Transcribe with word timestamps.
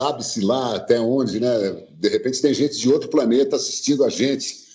sabe-se 0.00 0.40
lá 0.40 0.76
até 0.76 1.00
onde, 1.00 1.40
né? 1.40 1.48
De 1.98 2.08
repente 2.08 2.40
tem 2.40 2.54
gente 2.54 2.78
de 2.78 2.88
outro 2.88 3.08
planeta 3.08 3.56
assistindo 3.56 4.04
a 4.04 4.08
gente. 4.08 4.68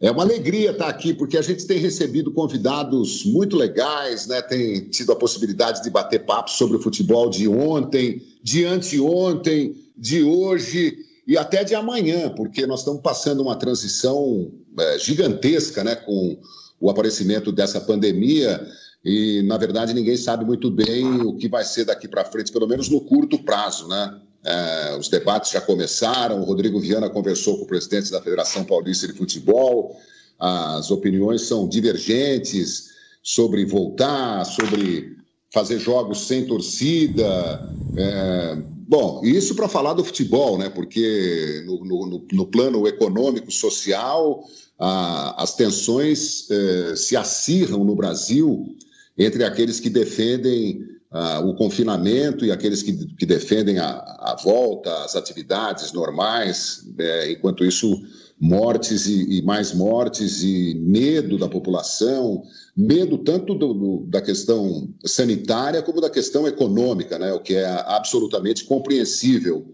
É 0.00 0.10
uma 0.10 0.24
alegria 0.24 0.72
estar 0.72 0.88
aqui, 0.88 1.14
porque 1.14 1.38
a 1.38 1.42
gente 1.42 1.64
tem 1.64 1.78
recebido 1.78 2.32
convidados 2.32 3.24
muito 3.24 3.56
legais, 3.56 4.26
né? 4.26 4.42
Tem 4.42 4.88
tido 4.88 5.12
a 5.12 5.16
possibilidade 5.16 5.80
de 5.80 5.90
bater 5.90 6.26
papo 6.26 6.50
sobre 6.50 6.76
o 6.76 6.82
futebol 6.82 7.30
de 7.30 7.46
ontem, 7.46 8.20
de 8.42 8.64
anteontem, 8.64 9.76
de 9.96 10.24
hoje 10.24 10.98
e 11.24 11.38
até 11.38 11.62
de 11.62 11.76
amanhã, 11.76 12.28
porque 12.30 12.66
nós 12.66 12.80
estamos 12.80 13.00
passando 13.00 13.42
uma 13.42 13.54
transição 13.54 14.50
é, 14.76 14.98
gigantesca, 14.98 15.84
né? 15.84 15.94
Com 15.94 16.36
o 16.80 16.90
aparecimento 16.90 17.52
dessa 17.52 17.80
pandemia 17.80 18.60
e, 19.04 19.42
na 19.42 19.56
verdade, 19.56 19.94
ninguém 19.94 20.16
sabe 20.16 20.44
muito 20.44 20.68
bem 20.68 21.20
o 21.22 21.36
que 21.36 21.48
vai 21.48 21.64
ser 21.64 21.84
daqui 21.84 22.06
para 22.06 22.24
frente, 22.24 22.52
pelo 22.52 22.66
menos 22.66 22.88
no 22.88 23.00
curto 23.00 23.38
prazo, 23.44 23.86
né? 23.86 24.20
É, 24.44 24.96
os 24.98 25.08
debates 25.08 25.52
já 25.52 25.60
começaram. 25.60 26.40
O 26.40 26.44
Rodrigo 26.44 26.80
Viana 26.80 27.08
conversou 27.08 27.58
com 27.58 27.64
o 27.64 27.66
presidente 27.66 28.10
da 28.10 28.20
Federação 28.20 28.64
Paulista 28.64 29.06
de 29.06 29.12
Futebol. 29.12 29.96
As 30.38 30.90
opiniões 30.90 31.42
são 31.42 31.68
divergentes 31.68 32.90
sobre 33.22 33.64
voltar, 33.64 34.44
sobre 34.44 35.16
fazer 35.52 35.78
jogos 35.78 36.26
sem 36.26 36.46
torcida. 36.46 37.70
É, 37.96 38.56
bom, 38.88 39.20
isso 39.22 39.54
para 39.54 39.68
falar 39.68 39.92
do 39.92 40.04
futebol, 40.04 40.58
né? 40.58 40.68
Porque 40.68 41.62
no, 41.64 41.84
no, 41.84 42.26
no 42.32 42.46
plano 42.46 42.88
econômico, 42.88 43.52
social, 43.52 44.44
a, 44.78 45.40
as 45.42 45.54
tensões 45.54 46.50
é, 46.50 46.96
se 46.96 47.16
acirram 47.16 47.84
no 47.84 47.94
Brasil 47.94 48.76
entre 49.16 49.44
aqueles 49.44 49.78
que 49.78 49.90
defendem 49.90 50.84
uh, 51.12 51.46
o 51.46 51.54
confinamento 51.54 52.44
e 52.44 52.50
aqueles 52.50 52.82
que, 52.82 52.92
que 53.14 53.26
defendem 53.26 53.78
a, 53.78 53.90
a, 53.90 54.36
volta 54.42 55.04
às 55.04 55.14
atividades 55.14 55.92
normais, 55.92 56.84
é, 56.98 57.32
enquanto 57.32 57.64
isso, 57.64 58.02
mortes 58.40 59.06
e, 59.06 59.38
e, 59.38 59.42
mais 59.42 59.72
mortes 59.72 60.42
e 60.42 60.74
medo 60.74 61.38
da 61.38 61.48
população, 61.48 62.42
medo 62.76 63.18
tanto 63.18 63.54
do, 63.54 63.74
do, 63.74 64.06
da 64.08 64.20
questão 64.20 64.88
sanitária 65.04 65.82
como 65.82 66.00
da 66.00 66.10
questão 66.10 66.48
econômica, 66.48 67.18
né, 67.18 67.32
o 67.32 67.40
que 67.40 67.54
é 67.54 67.66
absolutamente 67.86 68.64
compreensível. 68.64 69.66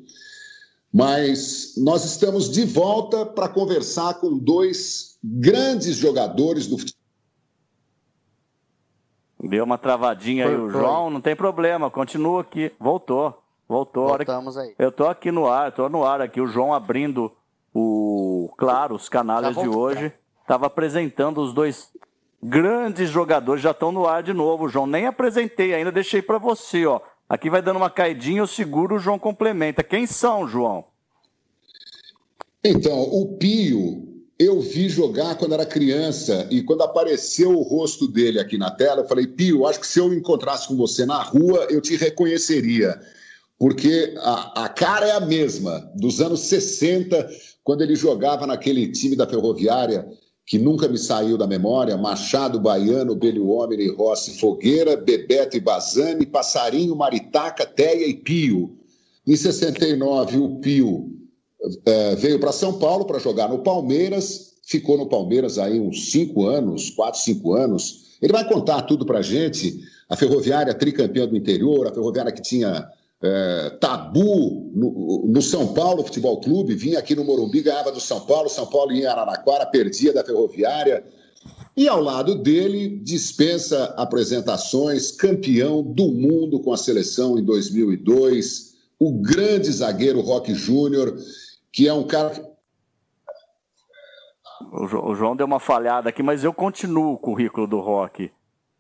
Mas 0.93 1.75
nós 1.77 2.05
estamos 2.05 2.51
de 2.51 2.65
volta 2.65 3.25
para 3.25 3.49
conversar 3.49 4.15
com 4.15 4.37
dois 4.37 5.17
grandes 5.23 5.97
jogadores 5.97 6.67
do 6.67 6.79
futebol 6.79 6.99
Deu 9.41 9.65
uma 9.65 9.79
travadinha 9.79 10.45
foi, 10.45 10.55
aí 10.55 10.61
o 10.61 10.71
foi. 10.71 10.81
João, 10.81 11.11
não 11.11 11.21
tem 11.21 11.37
problema, 11.37 11.91
continua 11.91 12.41
aqui. 12.41 12.73
Voltou, 12.79 13.41
voltou. 13.69 14.09
Voltamos 14.09 14.57
aí. 14.57 14.75
Eu 14.79 14.91
tô 14.91 15.07
aqui 15.07 15.31
no 15.31 15.47
ar, 15.47 15.71
tô 15.73 15.89
no 15.89 16.05
ar 16.05 16.21
aqui, 16.21 16.41
o 16.41 16.47
João 16.47 16.75
abrindo 16.75 17.33
o, 17.73 18.53
claro, 18.57 18.95
os 18.95 19.09
canais 19.09 19.57
de 19.57 19.69
hoje. 19.69 20.13
Tava 20.47 20.67
apresentando 20.67 21.41
os 21.41 21.53
dois 21.53 21.93
grandes 22.43 23.11
jogadores, 23.11 23.63
já 23.63 23.73
estão 23.73 23.93
no 23.93 24.07
ar 24.07 24.23
de 24.23 24.33
novo, 24.33 24.69
João. 24.69 24.87
Nem 24.87 25.07
apresentei 25.07 25.75
ainda, 25.75 25.93
deixei 25.93 26.23
para 26.23 26.39
você, 26.39 26.87
ó. 26.87 27.01
Aqui 27.29 27.51
vai 27.51 27.61
dando 27.61 27.77
uma 27.77 27.91
caidinha, 27.91 28.41
eu 28.41 28.47
seguro, 28.47 28.97
o 28.97 28.99
João 28.99 29.19
complementa. 29.19 29.83
Quem 29.83 30.07
são, 30.07 30.49
João? 30.49 30.87
Então, 32.65 32.99
o 32.99 33.37
Pio 33.37 34.18
eu 34.39 34.61
vi 34.61 34.89
jogar 34.89 35.37
quando 35.37 35.55
era 35.55 35.67
criança 35.67 36.47
e 36.49 36.63
quando 36.63 36.83
apareceu 36.83 37.51
o 37.51 37.63
rosto 37.63 38.07
dele 38.07 38.39
aqui 38.39 38.57
na 38.57 38.71
tela, 38.71 39.01
eu 39.01 39.09
falei, 39.09 39.27
Pio, 39.27 39.67
acho 39.67 39.81
que 39.81 39.87
se 39.87 39.99
eu 39.99 40.15
encontrasse 40.15 40.69
com 40.69 40.77
você 40.77 41.05
na 41.05 41.21
rua, 41.21 41.67
eu 41.69 41.81
te 41.81 41.97
reconheceria. 41.97 43.01
Porque 43.59 44.15
a, 44.19 44.65
a 44.65 44.69
cara 44.69 45.09
é 45.09 45.11
a 45.11 45.21
mesma, 45.21 45.91
dos 45.97 46.21
anos 46.21 46.41
60, 46.43 47.29
quando 47.65 47.83
ele 47.83 47.97
jogava 47.97 48.47
naquele 48.47 48.93
time 48.93 49.17
da 49.17 49.27
Ferroviária, 49.27 50.09
que 50.47 50.57
nunca 50.57 50.89
me 50.89 50.97
saiu 50.97 51.37
da 51.37 51.47
memória, 51.47 51.97
Machado, 51.97 52.61
Baiano, 52.61 53.17
Belio 53.17 53.49
Homem, 53.49 53.93
Rossi, 53.93 54.39
Fogueira, 54.39 54.97
Bebeto 54.97 55.57
e 55.57 55.61
Bazani, 55.61 56.25
Passarinho, 56.25 56.95
Maritaca, 56.95 57.67
Teia 57.67 58.07
e 58.07 58.15
Pio. 58.15 58.79
Em 59.27 59.35
69, 59.35 60.39
o 60.39 60.61
Pio 60.61 61.18
é, 61.85 62.15
veio 62.15 62.39
para 62.39 62.53
São 62.53 62.79
Paulo 62.79 63.05
para 63.05 63.19
jogar 63.19 63.49
no 63.49 63.59
Palmeiras, 63.61 64.55
ficou 64.65 64.97
no 64.97 65.09
Palmeiras 65.09 65.59
aí 65.59 65.81
uns 65.81 66.11
cinco 66.11 66.47
anos, 66.47 66.91
quatro, 66.91 67.21
cinco 67.21 67.55
anos. 67.55 68.17
Ele 68.21 68.33
vai 68.33 68.47
contar 68.49 68.83
tudo 68.83 69.05
para 69.05 69.19
a 69.19 69.23
gente. 69.23 69.81
A 70.09 70.17
Ferroviária 70.17 70.75
tricampeã 70.75 71.27
do 71.27 71.37
interior, 71.37 71.87
a 71.87 71.93
Ferroviária 71.93 72.33
que 72.33 72.43
tinha 72.43 72.89
é, 73.23 73.71
tabu 73.81 74.71
no, 74.75 75.27
no, 75.27 75.43
São 75.43 75.75
Paulo 75.75 76.05
Futebol 76.05 76.41
Clube, 76.41 76.75
vinha 76.75 76.99
aqui 76.99 77.15
no 77.15 77.25
Morumbi, 77.25 77.63
ganhava 77.63 77.91
do 77.91 78.01
São 78.01 78.21
Paulo, 78.21 78.49
São 78.49 78.67
Paulo 78.67 78.93
ia 78.93 79.03
em 79.03 79.07
Araraquara, 79.07 79.67
perdia 79.67 80.13
da 80.13 80.25
Ferroviária. 80.25 81.05
E 81.77 81.89
ao 81.89 82.01
lado 82.01 82.35
dele, 82.35 83.01
dispensa 83.03 83.95
apresentações, 83.97 85.13
campeão 85.13 85.83
do 85.83 86.09
mundo 86.09 86.61
com 86.61 86.73
a 86.73 86.77
seleção 86.77 87.39
em 87.39 87.45
2002, 87.45 88.75
o 88.99 89.13
grande 89.13 89.71
zagueiro 89.71 90.21
Roque 90.21 90.55
Júnior 90.55 91.17
que 91.73 91.89
é 91.89 91.93
um 91.93 92.07
cara. 92.07 92.35
O 94.73 95.15
João 95.15 95.37
deu 95.37 95.47
uma 95.47 95.61
falhada 95.61 96.09
aqui, 96.09 96.23
mas 96.23 96.45
eu 96.45 96.53
continuo 96.53 97.15
o 97.15 97.19
currículo 97.19 97.67
do 97.67 97.81
Rock. 97.81 98.31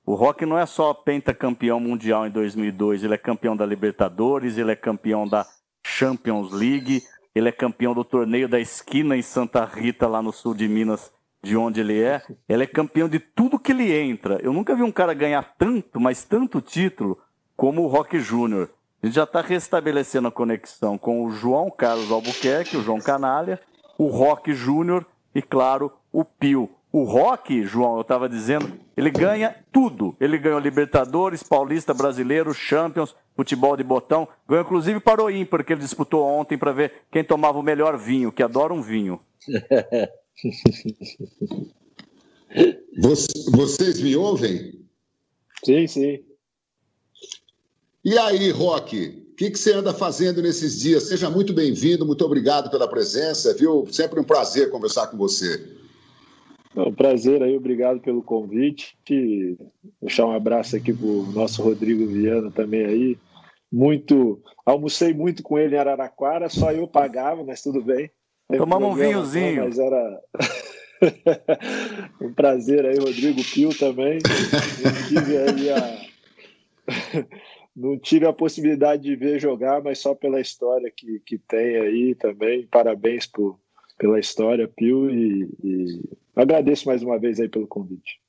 O 0.04 0.14
Rock 0.14 0.44
não 0.46 0.58
é 0.58 0.66
só 0.66 0.92
pentacampeão 0.94 1.78
mundial 1.78 2.26
em 2.26 2.30
2002, 2.30 3.04
ele 3.04 3.14
é 3.14 3.18
campeão 3.18 3.56
da 3.56 3.66
Libertadores, 3.66 4.56
ele 4.56 4.72
é 4.72 4.76
campeão 4.76 5.28
da 5.28 5.46
Champions 5.84 6.50
League, 6.50 7.02
ele 7.34 7.48
é 7.48 7.52
campeão 7.52 7.94
do 7.94 8.02
torneio 8.02 8.48
da 8.48 8.58
esquina 8.58 9.16
em 9.16 9.22
Santa 9.22 9.64
Rita, 9.64 10.08
lá 10.08 10.22
no 10.22 10.32
sul 10.32 10.54
de 10.54 10.66
Minas, 10.66 11.12
de 11.42 11.56
onde 11.56 11.80
ele 11.80 12.02
é. 12.02 12.22
Ele 12.48 12.64
é 12.64 12.66
campeão 12.66 13.08
de 13.08 13.18
tudo 13.18 13.58
que 13.58 13.72
ele 13.72 13.92
entra. 13.92 14.40
Eu 14.42 14.52
nunca 14.52 14.74
vi 14.74 14.82
um 14.82 14.90
cara 14.90 15.14
ganhar 15.14 15.54
tanto, 15.56 16.00
mas 16.00 16.24
tanto 16.24 16.60
título 16.60 17.18
como 17.56 17.82
o 17.82 17.86
Rock 17.86 18.18
Júnior. 18.18 18.70
A 19.00 19.06
gente 19.06 19.14
já 19.14 19.24
está 19.24 19.40
restabelecendo 19.40 20.26
a 20.26 20.32
conexão 20.32 20.98
com 20.98 21.24
o 21.24 21.30
João 21.30 21.70
Carlos 21.70 22.10
Albuquerque, 22.10 22.76
o 22.76 22.82
João 22.82 22.98
Canalha, 22.98 23.60
o 23.96 24.08
Rock 24.08 24.52
Júnior 24.52 25.06
e, 25.34 25.40
claro, 25.40 25.92
o 26.12 26.24
Pio. 26.24 26.68
O 26.90 27.04
Rock, 27.04 27.62
João, 27.64 27.96
eu 27.96 28.00
estava 28.00 28.28
dizendo, 28.28 28.72
ele 28.96 29.10
ganha 29.10 29.54
tudo. 29.70 30.16
Ele 30.18 30.38
ganhou 30.38 30.58
Libertadores, 30.58 31.42
Paulista, 31.42 31.94
Brasileiro, 31.94 32.52
Champions, 32.52 33.14
futebol 33.36 33.76
de 33.76 33.84
botão. 33.84 34.26
Ganhou 34.48 34.64
inclusive 34.64 34.98
para 34.98 35.22
o 35.22 35.30
ímpar, 35.30 35.64
que 35.64 35.72
ele 35.72 35.82
disputou 35.82 36.24
ontem 36.24 36.58
para 36.58 36.72
ver 36.72 36.92
quem 37.10 37.22
tomava 37.22 37.58
o 37.58 37.62
melhor 37.62 37.96
vinho, 37.96 38.32
que 38.32 38.42
adora 38.42 38.72
um 38.72 38.82
vinho. 38.82 39.20
Vocês 43.52 44.00
me 44.00 44.16
ouvem? 44.16 44.72
Sim, 45.64 45.86
sim. 45.86 46.27
E 48.04 48.16
aí, 48.16 48.50
Roque, 48.50 49.28
o 49.32 49.36
que, 49.36 49.50
que, 49.50 49.58
você 49.58 49.72
anda 49.72 49.92
fazendo 49.92 50.40
nesses 50.40 50.80
dias? 50.80 51.04
Seja 51.04 51.28
muito 51.28 51.52
bem-vindo, 51.52 52.06
muito 52.06 52.24
obrigado 52.24 52.70
pela 52.70 52.88
presença, 52.88 53.54
viu? 53.54 53.86
Sempre 53.90 54.20
um 54.20 54.24
prazer 54.24 54.70
conversar 54.70 55.08
com 55.08 55.16
você. 55.16 55.76
Um 56.76 56.92
prazer 56.92 57.42
aí, 57.42 57.56
obrigado 57.56 58.00
pelo 58.00 58.22
convite. 58.22 58.96
Deixar 60.00 60.26
um 60.26 60.32
abraço 60.32 60.76
aqui 60.76 60.92
para 60.92 61.06
o 61.06 61.32
nosso 61.32 61.60
Rodrigo 61.62 62.06
Viana 62.06 62.50
também 62.52 62.84
aí. 62.84 63.18
Muito, 63.70 64.40
almocei 64.64 65.12
muito 65.12 65.42
com 65.42 65.58
ele 65.58 65.74
em 65.74 65.78
Araraquara, 65.78 66.48
só 66.48 66.70
eu 66.72 66.86
pagava, 66.86 67.44
mas 67.44 67.62
tudo 67.62 67.82
bem. 67.82 68.10
Tomamos 68.56 68.90
um 68.90 68.94
vinhozinho. 68.94 69.64
Mas 69.64 69.78
era 69.78 70.20
um 72.22 72.32
prazer 72.32 72.86
aí, 72.86 72.96
Rodrigo 72.96 73.42
Pio 73.52 73.76
também. 73.76 74.18
Eu 74.82 75.08
tive 75.08 75.36
aí 75.36 75.70
a 75.70 76.08
não 77.78 77.96
tive 77.96 78.26
a 78.26 78.32
possibilidade 78.32 79.02
de 79.04 79.14
ver 79.14 79.40
jogar, 79.40 79.80
mas 79.82 80.00
só 80.00 80.14
pela 80.14 80.40
história 80.40 80.92
que, 80.94 81.20
que 81.24 81.38
tem 81.38 81.76
aí 81.76 82.14
também. 82.14 82.66
Parabéns 82.66 83.24
por, 83.26 83.58
pela 83.96 84.18
história, 84.18 84.66
Pio, 84.66 85.08
e, 85.08 85.48
e 85.62 86.00
agradeço 86.34 86.88
mais 86.88 87.02
uma 87.02 87.18
vez 87.18 87.38
aí 87.38 87.48
pelo 87.48 87.68
convite. 87.68 88.20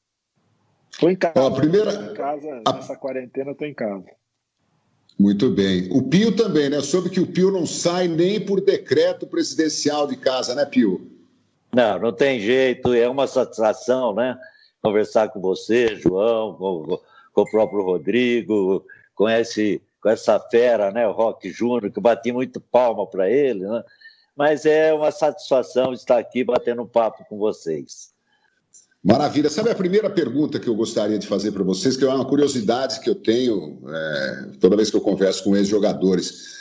Estou 0.92 1.10
em 1.10 1.16
casa. 1.16 1.48
a 1.48 1.51
primeira... 1.51 1.92
em 1.92 2.13
casa, 2.13 2.62
a... 2.66 2.74
nessa 2.74 2.96
quarentena 2.96 3.51
estou 3.51 3.68
em 3.68 3.74
casa. 3.74 4.06
Muito 5.18 5.50
bem. 5.50 5.90
O 5.92 6.04
Pio 6.04 6.34
também, 6.36 6.69
né? 6.69 6.80
Soube 6.81 7.10
que 7.10 7.19
o 7.19 7.28
Pio 7.28 7.51
não 7.51 7.66
sai 7.66 8.07
nem 8.07 8.40
por 8.40 8.62
decreto 8.62 9.28
presidencial 9.28 10.07
de 10.07 10.16
casa, 10.16 10.56
né, 10.56 10.66
Pio? 10.66 11.01
Não, 11.74 12.00
não 12.00 12.13
tem 12.13 12.40
jeito. 12.40 12.94
É 12.94 13.10
uma 13.10 13.28
satisfação, 13.28 14.13
né? 14.13 14.38
Conversar 14.81 15.30
com 15.30 15.42
você, 15.42 15.96
João, 15.96 16.54
com, 16.54 17.00
com 17.34 17.42
o 17.42 17.51
próprio 17.51 17.81
Rodrigo, 17.81 18.86
com, 19.19 19.27
esse, 19.27 19.81
com 20.01 20.07
essa 20.07 20.39
fera, 20.39 20.92
né, 20.92 21.06
o 21.06 21.12
Rock 21.12 21.51
Júnior, 21.51 21.92
que 21.92 22.00
bati 22.00 22.31
muito 22.31 22.62
palma 22.62 23.06
para 23.06 23.30
ele, 23.30 23.68
né? 23.68 23.83
Mas 24.33 24.66
é 24.66 24.94
uma 24.94 25.12
satisfação 25.12 25.92
estar 25.92 26.18
aqui 26.18 26.42
batendo 26.42 26.86
papo 26.86 27.25
com 27.27 27.38
vocês. 27.38 28.13
Maravilha. 29.04 29.50
Sabe 29.50 29.69
a 29.71 29.75
primeira 29.75 30.10
pergunta 30.10 30.57
que 30.57 30.69
eu 30.69 30.75
gostaria 30.75 31.19
de 31.19 31.27
fazer 31.27 31.51
para 31.51 31.63
vocês, 31.63 31.98
que 31.98 32.06
é 32.06 32.07
uma 32.07 32.24
curiosidade 32.24 33.01
que 33.01 33.10
eu 33.10 33.16
tenho 33.16 33.81
é, 33.89 34.51
toda 34.62 34.77
vez 34.77 34.89
que 34.89 34.95
eu 34.95 35.01
converso 35.01 35.44
com 35.44 35.57
ex-jogadores. 35.57 36.57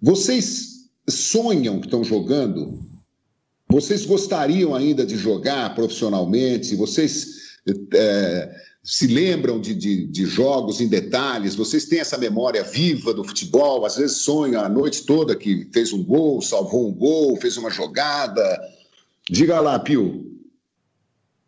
Vocês 0.00 0.88
sonham 1.08 1.80
que 1.80 1.88
estão 1.88 2.04
jogando? 2.04 2.78
Vocês 3.68 4.06
gostariam 4.06 4.76
ainda 4.76 5.04
de 5.04 5.16
jogar 5.16 5.74
profissionalmente? 5.74 6.76
Vocês 6.76 7.58
é, 7.94 8.54
se 8.86 9.08
lembram 9.08 9.60
de, 9.60 9.74
de, 9.74 10.06
de, 10.06 10.24
jogos 10.26 10.80
em 10.80 10.86
detalhes? 10.86 11.56
Vocês 11.56 11.86
têm 11.86 11.98
essa 11.98 12.16
memória 12.16 12.62
viva 12.62 13.12
do 13.12 13.24
futebol? 13.24 13.84
Às 13.84 13.96
vezes 13.96 14.18
sonham 14.18 14.62
a 14.62 14.68
noite 14.68 15.04
toda 15.04 15.34
que 15.34 15.68
fez 15.74 15.92
um 15.92 16.04
gol, 16.04 16.40
salvou 16.40 16.88
um 16.88 16.94
gol, 16.94 17.34
fez 17.34 17.56
uma 17.56 17.68
jogada. 17.68 18.40
Diga 19.28 19.58
lá, 19.58 19.76
Pio. 19.80 20.24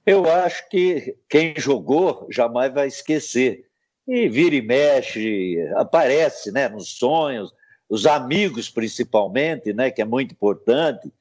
Eu 0.04 0.28
acho 0.28 0.68
que 0.68 1.14
quem 1.28 1.54
jogou 1.56 2.26
jamais 2.28 2.74
vai 2.74 2.88
esquecer. 2.88 3.66
E 4.08 4.28
vira 4.28 4.56
e 4.56 4.62
mexe, 4.62 5.58
aparece 5.76 6.50
né, 6.50 6.68
nos 6.68 6.88
sonhos, 6.88 7.52
os 7.88 8.06
amigos 8.06 8.68
principalmente, 8.68 9.72
né, 9.72 9.90
que 9.90 10.00
é 10.00 10.04
muito 10.04 10.32
importante, 10.32 11.12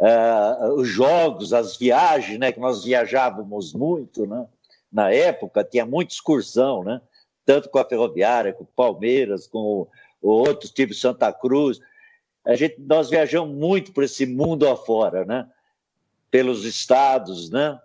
uh, 0.00 0.74
os 0.74 0.88
jogos, 0.88 1.52
as 1.52 1.76
viagens, 1.76 2.36
né, 2.36 2.50
que 2.50 2.58
nós 2.58 2.82
viajávamos 2.82 3.72
muito, 3.72 4.26
né, 4.26 4.44
na 4.96 5.12
época 5.12 5.62
tinha 5.62 5.84
muita 5.84 6.14
excursão, 6.14 6.82
né, 6.82 7.02
tanto 7.44 7.68
com 7.68 7.78
a 7.78 7.84
Ferroviária, 7.84 8.54
com 8.54 8.64
o 8.64 8.68
Palmeiras, 8.74 9.46
com 9.46 9.86
outros 10.22 10.70
tipos 10.70 10.98
Santa 10.98 11.30
Cruz, 11.30 11.78
a 12.46 12.56
gente, 12.56 12.76
nós 12.80 13.10
viajamos 13.10 13.54
muito 13.54 13.92
por 13.92 14.04
esse 14.04 14.24
mundo 14.24 14.66
afora, 14.66 15.26
né, 15.26 15.46
pelos 16.30 16.64
estados, 16.64 17.50
né, 17.50 17.78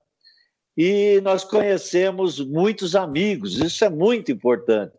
e 0.78 1.20
nós 1.22 1.44
conhecemos 1.44 2.40
muitos 2.40 2.96
amigos, 2.96 3.58
isso 3.60 3.84
é 3.84 3.90
muito 3.90 4.32
importante. 4.32 4.94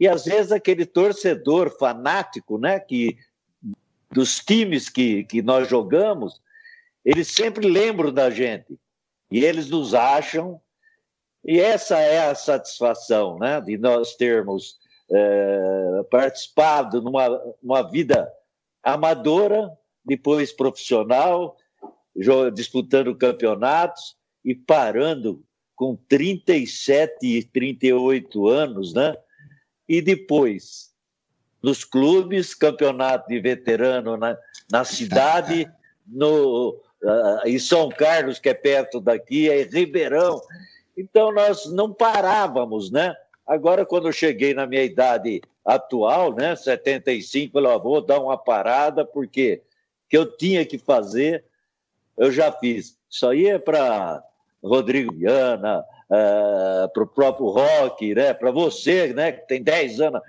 E 0.00 0.08
às 0.08 0.24
vezes 0.24 0.50
aquele 0.50 0.84
torcedor 0.84 1.70
fanático, 1.78 2.58
né, 2.58 2.80
que 2.80 3.16
dos 4.10 4.40
times 4.40 4.88
que, 4.88 5.22
que 5.22 5.40
nós 5.40 5.68
jogamos, 5.68 6.42
eles 7.04 7.28
sempre 7.28 7.68
lembram 7.68 8.12
da 8.12 8.30
gente. 8.30 8.76
E 9.30 9.44
eles 9.44 9.70
nos 9.70 9.94
acham 9.94 10.60
e 11.44 11.60
essa 11.60 11.98
é 11.98 12.28
a 12.28 12.34
satisfação, 12.34 13.38
né, 13.38 13.60
de 13.60 13.76
nós 13.76 14.14
termos 14.16 14.76
é, 15.10 16.02
participado 16.10 17.02
numa 17.02 17.28
uma 17.62 17.82
vida 17.82 18.32
amadora, 18.82 19.70
depois 20.04 20.52
profissional, 20.52 21.56
disputando 22.54 23.14
campeonatos 23.14 24.16
e 24.44 24.54
parando 24.54 25.42
com 25.74 25.96
37 26.08 27.26
e 27.26 27.42
38 27.42 28.48
anos, 28.48 28.92
né? 28.92 29.16
E 29.88 30.00
depois, 30.00 30.90
nos 31.62 31.84
clubes, 31.84 32.54
campeonato 32.54 33.28
de 33.28 33.40
veterano 33.40 34.16
na, 34.16 34.36
na 34.70 34.84
cidade, 34.84 35.68
no, 36.06 36.80
uh, 37.02 37.46
em 37.46 37.58
São 37.58 37.88
Carlos, 37.88 38.38
que 38.38 38.48
é 38.48 38.54
perto 38.54 39.00
daqui, 39.00 39.48
é 39.50 39.62
em 39.62 39.68
Ribeirão. 39.68 40.40
Então, 40.96 41.32
nós 41.32 41.66
não 41.66 41.92
parávamos, 41.92 42.90
né? 42.90 43.14
Agora, 43.46 43.84
quando 43.84 44.08
eu 44.08 44.12
cheguei 44.12 44.54
na 44.54 44.66
minha 44.66 44.84
idade 44.84 45.42
atual, 45.64 46.34
né, 46.34 46.54
75, 46.56 47.58
eu 47.58 47.80
vou 47.80 48.00
dar 48.00 48.20
uma 48.20 48.36
parada, 48.36 49.04
porque 49.04 49.62
que 50.08 50.16
eu 50.16 50.26
tinha 50.26 50.64
que 50.64 50.78
fazer, 50.78 51.44
eu 52.16 52.30
já 52.30 52.52
fiz. 52.52 52.98
Isso 53.08 53.26
aí 53.26 53.46
é 53.46 53.58
para 53.58 54.22
Rodrigo 54.62 55.12
Viana, 55.12 55.84
eh, 56.10 56.88
para 56.92 57.02
o 57.02 57.06
próprio 57.06 57.48
Rock, 57.48 58.14
né? 58.14 58.34
para 58.34 58.50
você, 58.50 59.12
né, 59.14 59.32
que 59.32 59.48
tem 59.48 59.62
10 59.62 60.00
anos. 60.00 60.20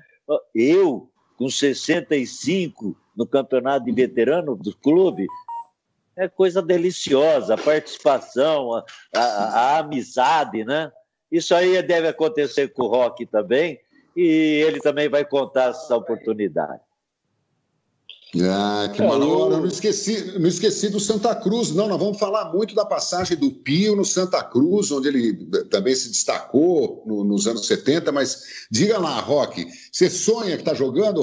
Eu, 0.55 1.09
com 1.37 1.49
65 1.49 2.95
no 3.15 3.27
campeonato 3.27 3.85
de 3.85 3.91
veterano 3.91 4.55
do 4.55 4.75
clube, 4.77 5.27
é 6.15 6.27
coisa 6.27 6.61
deliciosa, 6.61 7.55
a 7.55 7.57
participação, 7.57 8.73
a, 8.73 8.83
a, 9.15 9.19
a 9.19 9.77
amizade, 9.79 10.63
né? 10.63 10.91
Isso 11.31 11.55
aí 11.55 11.81
deve 11.81 12.07
acontecer 12.07 12.69
com 12.69 12.83
o 12.83 12.87
Rock 12.87 13.25
também, 13.25 13.79
e 14.15 14.63
ele 14.67 14.79
também 14.79 15.09
vai 15.09 15.25
contar 15.25 15.71
essa 15.71 15.95
oportunidade. 15.95 16.81
Ah, 18.41 18.89
que 18.91 19.01
é, 19.01 19.05
maravilha. 19.07 19.29
Eu 19.29 19.49
não 19.49 19.65
esqueci, 19.65 20.39
não 20.39 20.47
esqueci 20.47 20.89
do 20.89 20.99
Santa 20.99 21.35
Cruz, 21.35 21.71
não. 21.71 21.87
Nós 21.87 21.99
vamos 21.99 22.17
falar 22.17 22.51
muito 22.51 22.73
da 22.73 22.83
passagem 22.83 23.37
do 23.37 23.51
Pio 23.51 23.95
no 23.95 24.03
Santa 24.03 24.43
Cruz, 24.43 24.91
onde 24.91 25.07
ele 25.07 25.33
também 25.69 25.93
se 25.93 26.09
destacou 26.09 27.03
no, 27.05 27.23
nos 27.23 27.47
anos 27.47 27.67
70. 27.67 28.11
Mas 28.11 28.67
diga 28.71 28.97
lá, 28.97 29.19
Roque, 29.19 29.67
você 29.91 30.09
sonha 30.09 30.55
que 30.55 30.63
está 30.63 30.73
jogando, 30.73 31.21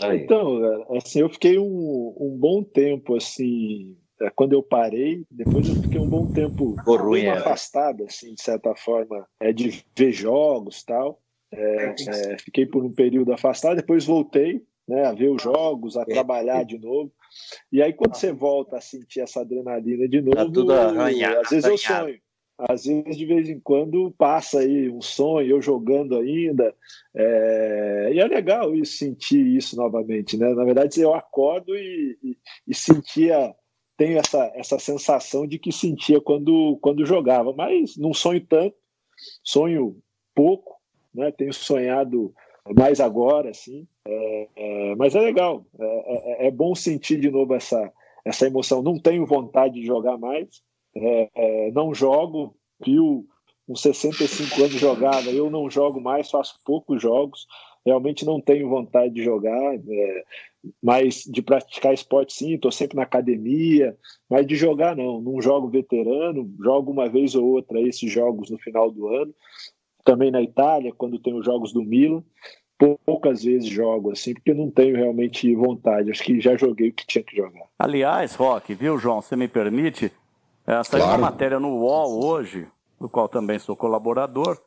Roque? 0.00 0.16
Então, 0.16 0.86
assim, 0.96 1.20
eu 1.20 1.28
fiquei 1.28 1.58
um, 1.58 2.14
um 2.18 2.36
bom 2.38 2.62
tempo, 2.62 3.16
assim, 3.16 3.96
é, 4.20 4.30
quando 4.30 4.52
eu 4.52 4.62
parei, 4.62 5.24
depois 5.30 5.68
eu 5.68 5.74
fiquei 5.74 6.00
um 6.00 6.08
bom 6.08 6.26
tempo 6.26 6.76
ruim, 6.86 7.24
é. 7.24 7.30
afastado, 7.30 8.04
assim, 8.04 8.34
de 8.34 8.42
certa 8.42 8.74
forma, 8.74 9.26
é, 9.40 9.52
de 9.52 9.84
ver 9.96 10.12
jogos 10.12 10.82
tal. 10.82 11.20
É, 11.52 11.94
é, 12.08 12.38
fiquei 12.38 12.64
por 12.64 12.82
um 12.82 12.92
período 12.92 13.32
afastado, 13.32 13.76
depois 13.76 14.06
voltei 14.06 14.62
né, 14.88 15.04
a 15.04 15.12
ver 15.12 15.28
os 15.28 15.42
jogos, 15.42 15.96
a 15.96 16.02
é. 16.02 16.04
trabalhar 16.06 16.64
de 16.64 16.78
novo. 16.78 17.12
E 17.70 17.82
aí, 17.82 17.92
quando 17.92 18.14
você 18.14 18.32
volta 18.32 18.76
a 18.76 18.80
sentir 18.80 19.20
essa 19.20 19.40
adrenalina 19.40 20.08
de 20.08 20.20
novo, 20.20 20.36
tá 20.36 20.50
tudo 20.50 20.72
arranhado, 20.72 21.40
às 21.40 21.50
vezes 21.50 21.64
eu 21.64 21.78
sonho. 21.78 22.18
Às 22.58 22.84
vezes, 22.84 23.16
de 23.16 23.26
vez 23.26 23.48
em 23.48 23.58
quando, 23.58 24.12
passa 24.16 24.60
aí 24.60 24.88
um 24.88 25.00
sonho, 25.00 25.48
eu 25.48 25.62
jogando 25.62 26.16
ainda. 26.16 26.74
É... 27.14 28.10
E 28.14 28.20
é 28.20 28.26
legal 28.26 28.74
isso, 28.74 28.98
sentir 28.98 29.44
isso 29.56 29.76
novamente. 29.76 30.36
Né? 30.36 30.54
Na 30.54 30.64
verdade, 30.64 31.00
eu 31.00 31.14
acordo 31.14 31.74
e, 31.74 32.18
e, 32.22 32.36
e 32.68 32.74
sentia 32.74 33.54
tenho 33.96 34.18
essa, 34.18 34.50
essa 34.54 34.78
sensação 34.78 35.46
de 35.46 35.58
que 35.58 35.70
sentia 35.70 36.20
quando, 36.20 36.76
quando 36.80 37.06
jogava, 37.06 37.52
mas 37.52 37.96
não 37.96 38.12
sonho 38.12 38.44
tanto, 38.44 38.74
sonho 39.44 39.96
pouco, 40.34 40.76
né? 41.14 41.30
tenho 41.30 41.52
sonhado 41.52 42.34
mais 42.74 43.00
agora, 43.00 43.50
assim. 43.50 43.86
É, 44.06 44.48
é, 44.56 44.94
mas 44.96 45.14
é 45.14 45.20
legal, 45.20 45.64
é, 45.78 45.84
é, 45.84 46.46
é, 46.48 46.50
bom 46.50 46.74
sentir 46.74 47.20
de 47.20 47.30
novo 47.30 47.54
essa, 47.54 47.92
essa 48.24 48.46
emoção. 48.46 48.82
Não 48.82 48.98
tenho 48.98 49.26
vontade 49.26 49.74
de 49.74 49.86
jogar 49.86 50.18
mais, 50.18 50.62
é, 50.94 51.30
é, 51.34 51.70
não 51.72 51.94
jogo. 51.94 52.54
Pio, 52.82 53.24
com 53.66 53.76
65 53.76 54.60
anos 54.60 54.72
jogava, 54.72 55.30
eu 55.30 55.48
não 55.48 55.70
jogo 55.70 56.00
mais, 56.00 56.30
faço 56.30 56.58
poucos 56.64 57.00
jogos. 57.00 57.46
Realmente 57.84 58.24
não 58.24 58.40
tenho 58.40 58.68
vontade 58.68 59.14
de 59.14 59.24
jogar, 59.24 59.74
mas 60.82 61.24
de 61.24 61.42
praticar 61.42 61.92
esporte 61.92 62.32
sim, 62.32 62.54
estou 62.54 62.70
sempre 62.70 62.96
na 62.96 63.02
academia, 63.02 63.96
mas 64.30 64.46
de 64.46 64.54
jogar 64.54 64.96
não, 64.96 65.20
não 65.20 65.42
jogo 65.42 65.68
veterano, 65.68 66.48
jogo 66.60 66.92
uma 66.92 67.08
vez 67.08 67.34
ou 67.34 67.44
outra 67.44 67.80
esses 67.80 68.10
jogos 68.10 68.50
no 68.50 68.58
final 68.58 68.90
do 68.90 69.08
ano, 69.08 69.34
também 70.04 70.30
na 70.30 70.42
Itália, 70.42 70.92
quando 70.92 71.18
tem 71.18 71.34
os 71.34 71.44
jogos 71.44 71.72
do 71.72 71.82
Milan. 71.82 72.22
Poucas 73.06 73.44
vezes 73.44 73.68
jogo 73.68 74.10
assim, 74.10 74.34
porque 74.34 74.52
não 74.52 74.68
tenho 74.68 74.96
realmente 74.96 75.54
vontade. 75.54 76.10
Acho 76.10 76.24
que 76.24 76.40
já 76.40 76.56
joguei 76.56 76.88
o 76.88 76.92
que 76.92 77.06
tinha 77.06 77.22
que 77.22 77.36
jogar. 77.36 77.62
Aliás, 77.78 78.34
Roque, 78.34 78.74
viu, 78.74 78.98
João? 78.98 79.22
Você 79.22 79.36
me 79.36 79.46
permite? 79.46 80.10
É, 80.66 80.82
saiu 80.84 81.04
claro. 81.04 81.18
uma 81.18 81.30
matéria 81.30 81.58
no 81.58 81.68
UOL 81.68 82.24
hoje, 82.24 82.68
do 83.00 83.08
qual 83.08 83.28
também 83.28 83.58
sou 83.58 83.76
colaborador, 83.76 84.58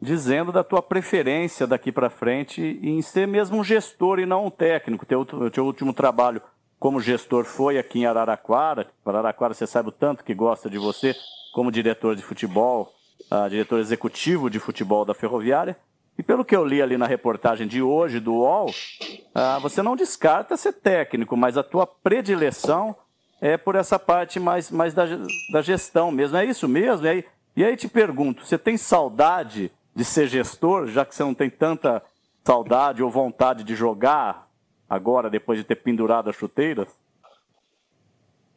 dizendo 0.00 0.52
da 0.52 0.62
tua 0.62 0.82
preferência 0.82 1.66
daqui 1.66 1.90
para 1.90 2.10
frente 2.10 2.78
em 2.82 3.00
ser 3.02 3.26
mesmo 3.26 3.58
um 3.58 3.64
gestor 3.64 4.18
e 4.18 4.26
não 4.26 4.46
um 4.46 4.50
técnico. 4.50 5.06
Teu, 5.06 5.24
teu 5.50 5.64
último 5.64 5.92
trabalho 5.92 6.40
como 6.78 7.00
gestor 7.00 7.44
foi 7.44 7.78
aqui 7.78 8.00
em 8.00 8.06
Araraquara. 8.06 8.86
Araraquara, 9.04 9.54
você 9.54 9.66
sabe 9.66 9.88
o 9.88 9.92
tanto 9.92 10.22
que 10.22 10.34
gosta 10.34 10.70
de 10.70 10.78
você 10.78 11.14
como 11.52 11.72
diretor 11.72 12.14
de 12.14 12.22
futebol 12.22 12.92
uh, 13.30 13.48
diretor 13.48 13.78
executivo 13.78 14.48
de 14.48 14.58
futebol 14.58 15.04
da 15.04 15.14
Ferroviária. 15.14 15.76
E 16.16 16.22
pelo 16.22 16.44
que 16.44 16.54
eu 16.54 16.64
li 16.64 16.82
ali 16.82 16.96
na 16.96 17.06
reportagem 17.06 17.66
de 17.68 17.80
hoje 17.80 18.18
do 18.18 18.34
UOL, 18.34 18.70
uh, 18.70 19.60
você 19.60 19.82
não 19.82 19.94
descarta 19.94 20.56
ser 20.56 20.72
técnico, 20.72 21.36
mas 21.36 21.56
a 21.56 21.62
tua 21.62 21.86
predileção 21.86 22.96
é 23.40 23.56
por 23.56 23.74
essa 23.74 23.98
parte 23.98 24.40
mais, 24.40 24.70
mais 24.70 24.94
da, 24.94 25.04
da 25.52 25.62
gestão 25.62 26.10
mesmo. 26.10 26.36
É 26.36 26.44
isso 26.44 26.68
mesmo? 26.68 27.06
E 27.06 27.08
aí, 27.08 27.24
e 27.56 27.64
aí 27.64 27.76
te 27.76 27.88
pergunto, 27.88 28.44
você 28.44 28.58
tem 28.58 28.76
saudade 28.76 29.70
de 29.94 30.04
ser 30.04 30.28
gestor, 30.28 30.86
já 30.88 31.04
que 31.04 31.14
você 31.14 31.22
não 31.22 31.34
tem 31.34 31.50
tanta 31.50 32.02
saudade 32.44 33.02
ou 33.02 33.10
vontade 33.10 33.64
de 33.64 33.74
jogar 33.74 34.48
agora, 34.88 35.28
depois 35.28 35.58
de 35.58 35.64
ter 35.64 35.76
pendurado 35.76 36.30
as 36.30 36.36
chuteiras? 36.36 36.88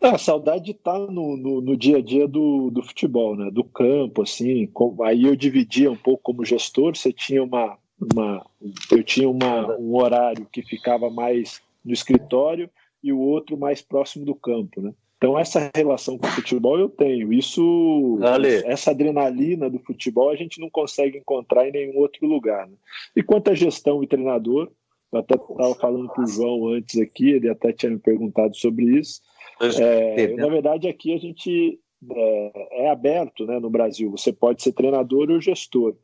a 0.02 0.18
saudade 0.18 0.72
está 0.72 0.98
no, 0.98 1.38
no, 1.38 1.62
no, 1.62 1.78
dia 1.78 1.98
a 1.98 2.02
dia 2.02 2.28
do, 2.28 2.72
do 2.72 2.82
futebol, 2.82 3.36
né? 3.36 3.52
do 3.52 3.64
campo, 3.64 4.24
assim. 4.24 4.66
Com, 4.68 5.04
aí 5.04 5.26
eu 5.26 5.36
dividia 5.36 5.92
um 5.92 5.96
pouco 5.96 6.24
como 6.24 6.44
gestor, 6.44 6.96
você 6.96 7.14
tinha 7.14 7.44
uma. 7.44 7.78
uma 8.12 8.44
eu 8.92 9.04
tinha 9.04 9.30
uma, 9.30 9.78
um 9.78 9.96
horário 9.96 10.48
que 10.52 10.64
ficava 10.64 11.10
mais 11.12 11.62
no 11.86 11.94
escritório 11.94 12.68
e 13.03 13.12
o 13.12 13.20
outro 13.20 13.58
mais 13.58 13.81
próximo 13.81 14.25
do 14.25 14.36
campo, 14.36 14.81
né? 14.81 14.93
Então 15.17 15.38
essa 15.38 15.70
relação 15.75 16.17
com 16.17 16.25
o 16.25 16.31
futebol 16.31 16.79
eu 16.79 16.89
tenho. 16.89 17.31
Isso, 17.31 18.17
essa 18.65 18.89
adrenalina 18.89 19.70
do 19.70 19.77
futebol 19.77 20.31
a 20.31 20.36
gente 20.36 20.60
não 20.60 20.67
consegue 20.67 21.20
encontrar 21.20 21.67
em 21.67 21.72
nenhum 21.72 22.00
outro 22.00 22.25
lugar. 22.25 22.67
Né? 22.67 22.74
E 23.15 23.22
quanto 23.22 23.51
à 23.51 23.53
gestão 23.53 24.03
e 24.03 24.08
treinador, 24.08 24.72
Eu 25.13 25.20
até 25.20 25.36
estava 25.36 25.75
falando 25.75 26.08
com 26.08 26.24
o 26.24 26.27
João 26.27 26.70
antes 26.70 27.00
aqui, 27.00 27.31
ele 27.31 27.50
até 27.50 27.72
tinha 27.72 27.91
me 27.91 28.00
perguntado 28.00 28.55
sobre 28.55 28.98
isso. 28.98 29.22
É, 29.79 30.36
na 30.36 30.48
verdade, 30.48 30.88
aqui 30.88 31.13
a 31.13 31.17
gente 31.20 31.79
é, 32.10 32.51
é, 32.72 32.89
aberto 32.89 33.46
né, 33.46 33.60
no 33.60 33.70
Brasil. 33.70 34.10
Você 34.10 34.34
pode 34.34 34.63
ser 34.63 34.72
treinador 34.72 35.29
ou 35.29 35.39
gestor. 35.39 35.96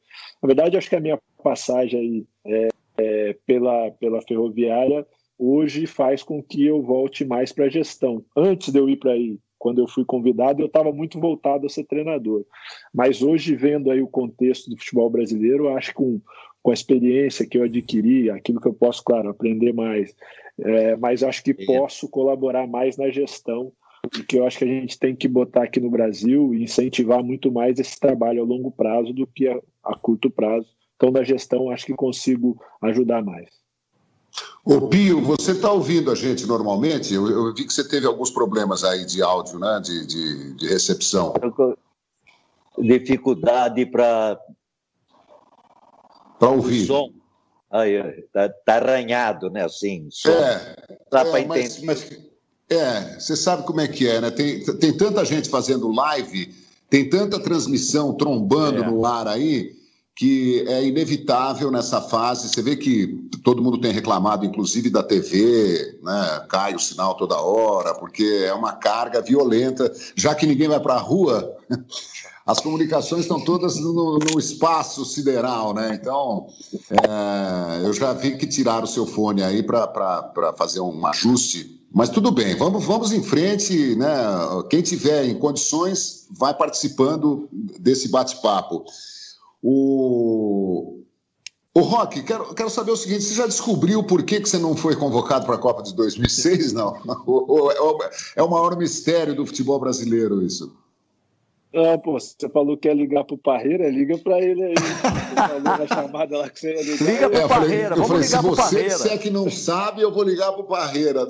Na 0.43 0.47
verdade, 0.47 0.77
acho 0.77 0.89
que 0.89 0.95
a 0.95 0.99
minha 0.99 1.19
passagem 1.43 1.99
aí 1.99 2.25
é, 2.45 2.67
é, 2.97 3.35
pela, 3.47 3.89
pela 3.91 4.21
ferroviária 4.21 5.07
hoje 5.37 5.85
faz 5.85 6.23
com 6.23 6.41
que 6.41 6.65
eu 6.65 6.81
volte 6.81 7.25
mais 7.25 7.51
para 7.51 7.65
a 7.65 7.69
gestão. 7.69 8.23
Antes 8.35 8.71
de 8.71 8.79
eu 8.79 8.89
ir 8.89 8.97
para 8.97 9.11
aí, 9.11 9.37
quando 9.57 9.79
eu 9.79 9.87
fui 9.87 10.05
convidado, 10.05 10.61
eu 10.61 10.67
estava 10.67 10.91
muito 10.91 11.19
voltado 11.19 11.65
a 11.65 11.69
ser 11.69 11.83
treinador. 11.83 12.45
Mas 12.93 13.21
hoje, 13.21 13.55
vendo 13.55 13.91
aí 13.91 14.01
o 14.01 14.07
contexto 14.07 14.69
do 14.69 14.77
futebol 14.77 15.09
brasileiro, 15.09 15.69
acho 15.69 15.89
que 15.89 15.95
com, 15.95 16.21
com 16.61 16.71
a 16.71 16.73
experiência 16.73 17.47
que 17.47 17.57
eu 17.57 17.63
adquiri, 17.63 18.29
aquilo 18.29 18.61
que 18.61 18.67
eu 18.67 18.73
posso, 18.73 19.03
claro, 19.03 19.29
aprender 19.29 19.73
mais, 19.73 20.15
é, 20.59 20.95
mas 20.95 21.23
acho 21.23 21.43
que 21.43 21.53
posso 21.53 22.07
colaborar 22.09 22.67
mais 22.67 22.97
na 22.97 23.09
gestão 23.09 23.71
porque 24.09 24.37
eu 24.37 24.45
acho 24.45 24.59
que 24.59 24.63
a 24.63 24.67
gente 24.67 24.97
tem 24.97 25.15
que 25.15 25.27
botar 25.27 25.63
aqui 25.63 25.79
no 25.79 25.89
Brasil 25.89 26.53
e 26.53 26.63
incentivar 26.63 27.23
muito 27.23 27.51
mais 27.51 27.79
esse 27.79 27.99
trabalho 27.99 28.41
a 28.41 28.45
longo 28.45 28.71
prazo 28.71 29.13
do 29.13 29.27
que 29.27 29.47
a, 29.47 29.59
a 29.83 29.95
curto 29.97 30.29
prazo. 30.29 30.67
Então, 30.95 31.11
na 31.11 31.23
gestão, 31.23 31.69
acho 31.69 31.85
que 31.85 31.93
consigo 31.93 32.59
ajudar 32.81 33.23
mais. 33.23 33.49
Ô 34.67 34.89
Pio, 34.89 35.21
você 35.21 35.53
está 35.53 35.71
ouvindo 35.71 36.11
a 36.11 36.15
gente 36.15 36.45
normalmente? 36.45 37.13
Eu, 37.13 37.29
eu, 37.29 37.53
vi 37.53 37.65
que 37.65 37.73
você 37.73 37.87
teve 37.87 38.05
alguns 38.05 38.29
problemas 38.29 38.83
aí 38.83 39.05
de 39.05 39.21
áudio, 39.21 39.57
né? 39.57 39.79
De, 39.81 40.05
de, 40.05 40.53
de 40.55 40.67
recepção. 40.67 41.33
Dificuldade 42.77 43.85
para. 43.85 44.37
Para 46.37 46.49
ouvir. 46.49 46.83
O 46.83 46.87
som. 46.87 47.09
Aí, 47.71 48.21
tá, 48.33 48.49
tá 48.49 48.75
arranhado, 48.75 49.49
né? 49.49 49.63
Assim. 49.63 50.09
Som. 50.11 50.31
É. 50.31 50.75
Dá 51.09 51.21
é, 51.21 51.31
para 51.31 51.39
entender. 51.39 51.85
Mas 51.85 52.09
é, 52.69 53.17
você 53.17 53.37
sabe 53.37 53.65
como 53.65 53.79
é 53.79 53.87
que 53.87 54.05
é, 54.05 54.19
né? 54.19 54.31
Tem, 54.31 54.65
tem 54.65 54.97
tanta 54.97 55.23
gente 55.23 55.47
fazendo 55.47 55.89
live, 55.89 56.53
tem 56.89 57.09
tanta 57.09 57.39
transmissão 57.39 58.13
trombando 58.13 58.83
é. 58.83 58.85
no 58.85 59.05
ar 59.05 59.29
aí, 59.29 59.76
que 60.17 60.65
é 60.67 60.83
inevitável 60.83 61.69
nessa 61.69 62.01
fase. 62.01 62.49
Você 62.49 62.61
vê 62.63 62.75
que 62.75 63.29
todo 63.43 63.61
mundo 63.61 63.79
tem 63.79 63.91
reclamado, 63.91 64.43
inclusive 64.43 64.89
da 64.89 65.03
TV, 65.03 65.99
né? 66.01 66.43
Cai 66.49 66.73
o 66.73 66.79
sinal 66.79 67.15
toda 67.15 67.39
hora, 67.39 67.93
porque 67.93 68.43
é 68.43 68.51
uma 68.51 68.73
carga 68.73 69.21
violenta. 69.21 69.93
Já 70.15 70.33
que 70.33 70.47
ninguém 70.47 70.67
vai 70.67 70.79
para 70.79 70.95
a 70.95 70.99
rua, 70.99 71.55
as 72.47 72.59
comunicações 72.59 73.21
estão 73.21 73.39
todas 73.39 73.77
no, 73.79 74.17
no 74.17 74.39
espaço 74.39 75.05
sideral, 75.05 75.71
né? 75.71 75.91
Então, 75.93 76.47
é, 76.89 77.85
eu 77.85 77.93
já 77.93 78.11
vi 78.11 78.37
que 78.37 78.47
tiraram 78.47 78.85
o 78.85 78.87
seu 78.87 79.05
fone 79.05 79.43
aí 79.43 79.61
para 79.61 80.53
fazer 80.57 80.79
um 80.79 81.05
ajuste 81.05 81.77
mas 81.89 82.09
tudo 82.09 82.31
bem, 82.31 82.53
vamos, 82.55 82.83
vamos 82.83 83.13
em 83.13 83.23
frente, 83.23 83.95
né? 83.95 84.07
Quem 84.69 84.81
tiver 84.81 85.25
em 85.25 85.39
condições 85.39 86.27
vai 86.29 86.53
participando 86.53 87.47
desse 87.79 88.09
bate-papo. 88.09 88.83
O, 89.61 91.03
o 91.73 91.79
Rock, 91.81 92.23
quero, 92.23 92.53
quero 92.53 92.69
saber 92.69 92.91
o 92.91 92.95
seguinte: 92.95 93.23
você 93.23 93.35
já 93.35 93.45
descobriu 93.45 94.03
por 94.03 94.23
que, 94.23 94.39
que 94.39 94.49
você 94.49 94.57
não 94.57 94.75
foi 94.75 94.95
convocado 94.95 95.45
para 95.45 95.55
a 95.55 95.59
Copa 95.59 95.83
de 95.83 95.95
2006? 95.95 96.73
Não. 96.73 96.95
É 98.35 98.43
o 98.43 98.49
maior 98.49 98.77
mistério 98.77 99.35
do 99.35 99.45
futebol 99.45 99.79
brasileiro 99.79 100.41
isso. 100.41 100.75
Ah, 101.75 101.97
pô, 101.97 102.13
você 102.13 102.49
falou 102.49 102.77
que 102.77 102.87
ia 102.87 102.93
ligar 102.93 103.23
pro 103.25 103.37
Parreira, 103.37 103.89
liga 103.89 104.17
para 104.17 104.39
ele 104.41 104.63
aí. 104.63 104.73
Você 104.73 105.35
falou 105.35 105.61
na 105.61 105.87
chamada 105.87 106.37
lá 106.37 106.49
que 106.49 106.59
você 106.59 106.73
ia 106.73 106.81
ligar. 106.81 107.11
Liga 107.11 107.29
pro 107.29 107.39
é, 107.39 107.47
Parreira, 107.47 107.89
vamos 107.89 108.07
falei, 108.07 108.23
ligar 108.23 108.41
pro 108.41 108.55
Parreira. 108.55 108.89
Se 108.89 108.97
você 108.97 109.09
é 109.09 109.17
que 109.17 109.29
não 109.29 109.49
sabe, 109.51 110.01
eu 110.01 110.11
vou 110.11 110.23
ligar 110.23 110.53
pro 110.53 110.63
Parreira. 110.63 111.27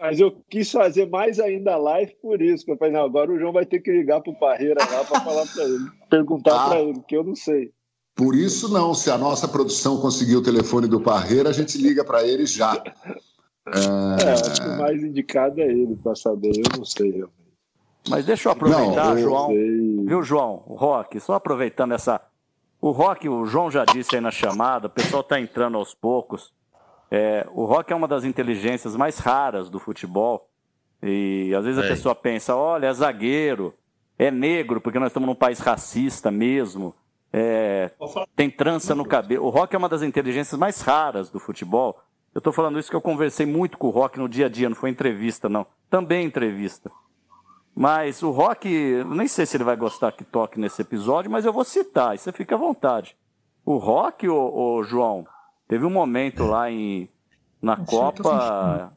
Mas 0.00 0.18
eu 0.18 0.34
quis 0.48 0.70
fazer 0.70 1.08
mais 1.08 1.38
ainda 1.38 1.74
a 1.74 1.76
live 1.76 2.14
por 2.22 2.40
isso. 2.40 2.64
Eu 2.68 2.76
falei, 2.76 2.94
não, 2.94 3.04
agora 3.04 3.30
o 3.30 3.38
João 3.38 3.52
vai 3.52 3.66
ter 3.66 3.80
que 3.80 3.92
ligar 3.92 4.20
pro 4.20 4.34
Parreira 4.34 4.80
lá 4.80 5.04
para 5.04 5.20
falar 5.20 5.46
para 5.46 5.64
ele, 5.64 5.88
perguntar 6.08 6.54
ah, 6.54 6.68
para 6.68 6.80
ele, 6.80 7.00
que 7.06 7.16
eu 7.16 7.24
não 7.24 7.34
sei. 7.34 7.72
Por 8.14 8.34
isso 8.34 8.68
não, 8.72 8.94
se 8.94 9.10
a 9.10 9.18
nossa 9.18 9.46
produção 9.46 10.00
conseguir 10.00 10.36
o 10.36 10.42
telefone 10.42 10.88
do 10.88 11.00
Parreira, 11.00 11.50
a 11.50 11.52
gente 11.52 11.78
liga 11.78 12.04
para 12.04 12.26
ele 12.26 12.46
já. 12.46 12.82
É... 13.70 14.24
é, 14.24 14.32
acho 14.32 14.62
que 14.62 14.66
o 14.66 14.78
mais 14.78 15.02
indicado 15.02 15.60
é 15.60 15.66
ele 15.66 15.94
para 15.96 16.14
saber, 16.14 16.56
eu 16.56 16.78
não 16.78 16.86
sei 16.86 17.10
realmente. 17.10 17.38
Mas 18.08 18.24
deixa 18.24 18.48
eu 18.48 18.52
aproveitar, 18.52 19.14
não, 19.14 19.18
João. 19.18 19.48
Sei. 19.48 20.04
Viu, 20.06 20.22
João? 20.22 20.62
O 20.66 20.74
Rock, 20.74 21.20
só 21.20 21.34
aproveitando 21.34 21.92
essa. 21.92 22.18
O 22.80 22.90
Rock, 22.92 23.28
o 23.28 23.44
João 23.44 23.70
já 23.70 23.84
disse 23.84 24.14
aí 24.14 24.22
na 24.22 24.30
chamada, 24.30 24.86
o 24.86 24.90
pessoal 24.90 25.20
está 25.20 25.38
entrando 25.38 25.76
aos 25.76 25.94
poucos. 25.94 26.50
É, 27.10 27.46
o 27.52 27.64
Rock 27.64 27.92
é 27.92 27.96
uma 27.96 28.08
das 28.08 28.24
inteligências 28.24 28.96
mais 28.96 29.18
raras 29.18 29.68
do 29.68 29.78
futebol. 29.78 30.48
E 31.02 31.54
às 31.54 31.64
vezes 31.64 31.78
a 31.82 31.86
pessoa 31.86 32.14
pensa: 32.14 32.56
olha, 32.56 32.86
é 32.86 32.92
zagueiro, 32.92 33.74
é 34.18 34.30
negro, 34.30 34.80
porque 34.80 34.98
nós 34.98 35.08
estamos 35.08 35.28
num 35.28 35.34
país 35.34 35.60
racista 35.60 36.30
mesmo. 36.30 36.94
É, 37.32 37.90
tem 38.34 38.50
trança 38.50 38.94
no 38.94 39.04
cabelo. 39.04 39.44
O 39.44 39.50
Rock 39.50 39.74
é 39.74 39.78
uma 39.78 39.88
das 39.88 40.02
inteligências 40.02 40.58
mais 40.58 40.80
raras 40.80 41.30
do 41.30 41.38
futebol. 41.38 42.00
Eu 42.34 42.38
estou 42.38 42.52
falando 42.52 42.78
isso 42.78 42.90
que 42.90 42.96
eu 42.96 43.00
conversei 43.00 43.46
muito 43.46 43.78
com 43.78 43.86
o 43.86 43.90
Rock 43.90 44.18
no 44.18 44.28
dia 44.28 44.46
a 44.46 44.48
dia, 44.48 44.68
não 44.68 44.76
foi 44.76 44.90
entrevista, 44.90 45.48
não. 45.48 45.66
Também 45.88 46.26
entrevista. 46.26 46.90
Mas 47.74 48.22
o 48.22 48.30
Rock, 48.30 48.68
nem 49.06 49.28
sei 49.28 49.46
se 49.46 49.56
ele 49.56 49.64
vai 49.64 49.76
gostar 49.76 50.10
que 50.10 50.24
toque 50.24 50.58
nesse 50.58 50.82
episódio, 50.82 51.30
mas 51.30 51.44
eu 51.44 51.52
vou 51.52 51.64
citar, 51.64 52.14
e 52.14 52.18
você 52.18 52.32
fica 52.32 52.56
à 52.56 52.58
vontade. 52.58 53.16
O 53.64 53.76
Rock, 53.76 54.28
o, 54.28 54.34
o 54.34 54.82
João, 54.82 55.24
teve 55.68 55.84
um 55.84 55.90
momento 55.90 56.44
lá 56.44 56.70
em, 56.70 57.08
na 57.62 57.76
Copa 57.76 58.92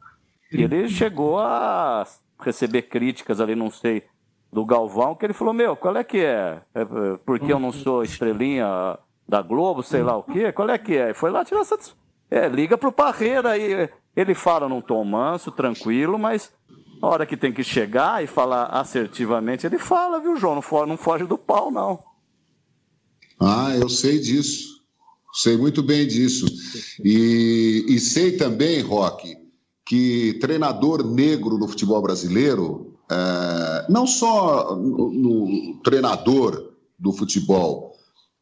e 0.51 0.63
ele 0.63 0.89
chegou 0.89 1.37
a 1.37 2.07
receber 2.39 2.83
críticas 2.83 3.39
ali, 3.39 3.55
não 3.55 3.69
sei, 3.69 4.03
do 4.51 4.65
Galvão, 4.65 5.15
que 5.15 5.25
ele 5.25 5.33
falou, 5.33 5.53
meu, 5.53 5.75
qual 5.75 5.95
é 5.95 6.03
que 6.03 6.17
é? 6.17 6.61
é, 6.75 6.81
é 6.81 6.85
porque 7.25 7.51
eu 7.51 7.59
não 7.59 7.71
sou 7.71 8.03
estrelinha 8.03 8.97
da 9.27 9.41
Globo, 9.41 9.81
sei 9.81 10.03
lá 10.03 10.17
o 10.17 10.23
quê? 10.23 10.51
Qual 10.51 10.69
é 10.69 10.77
que 10.77 10.95
é? 10.95 11.13
Foi 11.13 11.31
lá 11.31 11.45
tirar 11.45 11.63
satisfação. 11.63 11.97
É, 12.29 12.47
liga 12.47 12.77
pro 12.77 12.91
Parreira 12.91 13.51
aí. 13.51 13.89
Ele 14.15 14.33
fala 14.33 14.67
num 14.67 14.81
tom 14.81 15.03
manso, 15.05 15.51
tranquilo, 15.51 16.19
mas 16.19 16.51
a 17.01 17.07
hora 17.07 17.25
que 17.25 17.37
tem 17.37 17.53
que 17.53 17.63
chegar 17.63 18.23
e 18.23 18.27
falar 18.27 18.65
assertivamente, 18.65 19.65
ele 19.65 19.79
fala, 19.79 20.19
viu, 20.19 20.35
João? 20.35 20.55
Não 20.55 20.61
foge, 20.61 20.89
não 20.89 20.97
foge 20.97 21.25
do 21.25 21.37
pau, 21.37 21.71
não. 21.71 21.99
Ah, 23.39 23.75
eu 23.75 23.89
sei 23.89 24.19
disso. 24.19 24.81
Sei 25.33 25.57
muito 25.57 25.81
bem 25.81 26.05
disso. 26.05 26.45
E, 27.03 27.85
e 27.87 27.99
sei 27.99 28.37
também, 28.37 28.81
Roque, 28.81 29.35
que 29.85 30.37
treinador 30.41 31.03
negro 31.03 31.57
no 31.57 31.67
futebol 31.67 32.01
brasileiro, 32.01 32.90
é, 33.11 33.85
não 33.89 34.07
só 34.07 34.73
no, 34.75 35.11
no 35.11 35.81
treinador 35.83 36.71
do 36.97 37.11
futebol, 37.11 37.91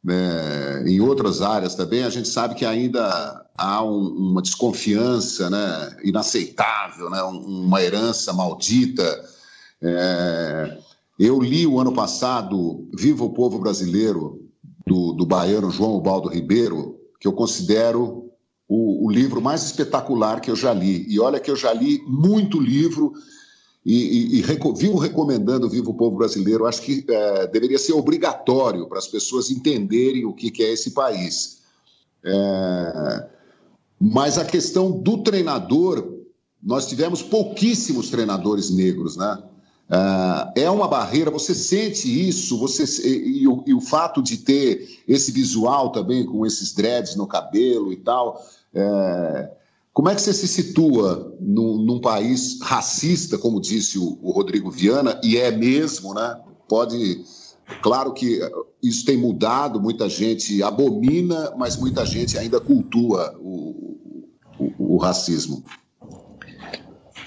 né, 0.03 0.83
em 0.85 1.01
outras 1.01 1.41
áreas 1.41 1.73
também, 1.73 2.03
a 2.03 2.09
gente 2.09 2.27
sabe 2.27 2.53
que 2.53 2.65
ainda 2.65 3.45
há 3.57 3.83
um, 3.83 4.07
uma 4.07 4.41
desconfiança 4.41 5.49
né, 5.49 5.97
inaceitável, 6.03 7.09
né, 7.09 7.21
uma 7.23 7.81
herança 7.81 8.31
maldita. 8.31 9.25
É, 9.81 10.77
eu 11.17 11.41
li 11.41 11.65
o 11.65 11.79
ano 11.79 11.91
passado 11.91 12.87
Viva 12.93 13.23
o 13.23 13.33
Povo 13.33 13.57
Brasileiro, 13.59 14.39
do, 14.85 15.13
do 15.13 15.25
baiano 15.25 15.71
João 15.71 15.99
Baldo 15.99 16.29
Ribeiro, 16.29 16.99
que 17.19 17.27
eu 17.27 17.33
considero 17.33 18.31
o, 18.67 19.05
o, 19.07 19.11
livro 19.11 19.41
mais 19.41 19.63
espetacular 19.63 20.39
que 20.41 20.49
eu 20.49 20.55
já 20.55 20.73
li. 20.73 21.05
E 21.07 21.19
olha 21.19 21.39
que 21.39 21.51
eu 21.51 21.55
já 21.55 21.73
li 21.73 22.01
muito 22.07 22.59
livro 22.59 23.13
e, 23.85 24.39
e, 24.39 24.39
e 24.39 24.43
vivo 24.75 24.97
recomendando 24.97 25.69
Viva 25.69 25.89
o 25.89 25.93
Povo 25.93 26.17
Brasileiro. 26.17 26.65
Acho 26.65 26.81
que 26.81 27.05
é, 27.07 27.47
deveria 27.47 27.77
ser 27.77 27.93
obrigatório 27.93 28.87
para 28.87 28.99
as 28.99 29.07
pessoas 29.07 29.49
entenderem 29.49 30.25
o 30.25 30.33
que, 30.33 30.51
que 30.51 30.63
é 30.63 30.71
esse 30.71 30.91
país. 30.91 31.59
É, 32.23 33.27
mas 33.99 34.37
a 34.37 34.45
questão 34.45 34.91
do 34.91 35.23
treinador, 35.23 36.19
nós 36.61 36.87
tivemos 36.87 37.21
pouquíssimos 37.21 38.09
treinadores 38.09 38.69
negros, 38.69 39.15
né? 39.15 39.43
É, 40.55 40.63
é 40.63 40.69
uma 40.69 40.87
barreira, 40.87 41.31
você 41.31 41.55
sente 41.55 42.07
isso, 42.27 42.59
você 42.59 42.83
e, 43.07 43.41
e, 43.41 43.47
o, 43.47 43.63
e, 43.65 43.73
o, 43.73 43.81
fato 43.81 44.21
de 44.21 44.37
ter 44.37 45.01
esse 45.07 45.31
visual 45.31 45.91
também 45.91 46.25
com 46.25 46.45
esses 46.45 46.73
dreads 46.73 47.15
no 47.15 47.25
cabelo 47.25 47.91
e 47.91 47.97
tal. 47.97 48.45
É, 48.73 49.51
como 49.93 50.09
é 50.09 50.15
que 50.15 50.21
você 50.21 50.33
se 50.33 50.47
situa 50.47 51.35
num, 51.39 51.77
num 51.77 51.99
país 51.99 52.59
racista, 52.61 53.37
como 53.37 53.59
disse 53.59 53.97
o, 53.97 54.17
o, 54.21 54.31
Rodrigo 54.31 54.69
Viana, 54.69 55.19
e 55.23 55.37
é 55.37 55.51
mesmo, 55.51 56.13
né? 56.13 56.39
Pode. 56.67 57.23
Claro 57.81 58.13
que 58.13 58.39
isso 58.81 59.05
tem 59.05 59.17
mudado, 59.17 59.81
muita 59.81 60.09
gente 60.09 60.63
abomina, 60.63 61.53
mas 61.57 61.77
muita 61.77 62.05
gente 62.05 62.37
ainda 62.37 62.59
cultua 62.59 63.37
o, 63.39 63.97
o, 64.59 64.95
o 64.95 64.97
racismo? 64.97 65.63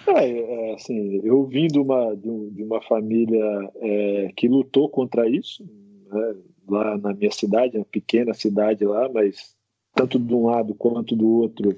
É, 0.07 0.71
é, 0.71 0.75
assim, 0.75 1.21
eu 1.23 1.45
vim 1.45 1.69
de 1.69 1.79
uma, 1.79 2.15
de, 2.17 2.29
um, 2.29 2.53
uma 2.59 2.83
família 2.83 3.71
é, 3.77 4.33
que 4.37 4.49
lutou 4.49 4.89
contra 4.89 5.29
isso, 5.29 5.65
né, 6.11 6.35
lá 6.69 6.99
na 6.99 7.15
minha 7.15 7.31
cidade, 7.31 7.77
uma 7.77 7.85
pequena 7.85 8.35
cidade 8.35 8.85
lá, 8.85 9.09
mas 9.09 9.55
tanto 9.95 10.19
de 10.19 10.35
um 10.35 10.47
lado 10.47 10.75
quanto 10.75 11.15
do 11.15 11.29
outro, 11.29 11.77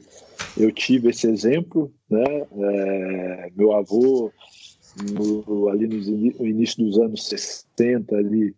eu 0.56 0.71
tive 0.71 1.11
esse 1.11 1.28
exemplo, 1.28 1.92
né? 2.09 2.25
É, 2.25 3.50
meu 3.56 3.73
avô, 3.73 4.33
no, 5.11 5.68
ali 5.68 5.87
no 5.88 6.47
início 6.47 6.85
dos 6.85 6.99
anos 6.99 7.26
60, 7.26 8.16
ali, 8.16 8.54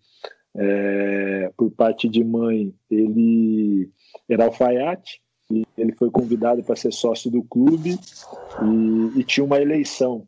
é, 0.54 1.50
por 1.56 1.70
parte 1.70 2.08
de 2.08 2.22
mãe, 2.22 2.74
ele 2.90 3.88
era 4.28 4.44
alfaiate, 4.44 5.20
e 5.50 5.64
ele 5.78 5.92
foi 5.92 6.10
convidado 6.10 6.62
para 6.62 6.76
ser 6.76 6.92
sócio 6.92 7.30
do 7.30 7.42
clube 7.42 7.96
e, 8.62 9.20
e 9.20 9.24
tinha 9.24 9.44
uma 9.44 9.60
eleição. 9.60 10.26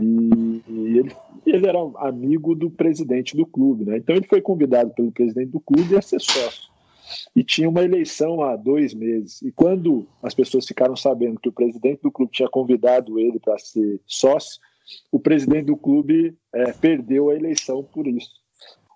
E, 0.00 0.62
e 0.68 0.98
ele, 0.98 1.16
ele, 1.46 1.66
era 1.66 1.78
amigo 1.96 2.54
do 2.54 2.70
presidente 2.70 3.36
do 3.36 3.46
clube, 3.46 3.84
né? 3.84 3.98
Então 3.98 4.14
ele 4.14 4.26
foi 4.26 4.40
convidado 4.40 4.90
pelo 4.94 5.12
presidente 5.12 5.50
do 5.50 5.60
clube 5.60 5.96
a 5.96 6.02
ser 6.02 6.20
sócio. 6.20 6.73
E 7.34 7.42
tinha 7.42 7.68
uma 7.68 7.82
eleição 7.82 8.42
há 8.42 8.56
dois 8.56 8.94
meses. 8.94 9.42
E 9.42 9.52
quando 9.52 10.06
as 10.22 10.34
pessoas 10.34 10.66
ficaram 10.66 10.96
sabendo 10.96 11.40
que 11.40 11.48
o 11.48 11.52
presidente 11.52 12.02
do 12.02 12.10
clube 12.10 12.32
tinha 12.32 12.48
convidado 12.48 13.18
ele 13.18 13.38
para 13.38 13.58
ser 13.58 14.00
sócio, 14.06 14.60
o 15.10 15.18
presidente 15.18 15.66
do 15.66 15.76
clube 15.76 16.36
é, 16.52 16.72
perdeu 16.72 17.30
a 17.30 17.34
eleição 17.34 17.82
por 17.82 18.06
isso. 18.06 18.30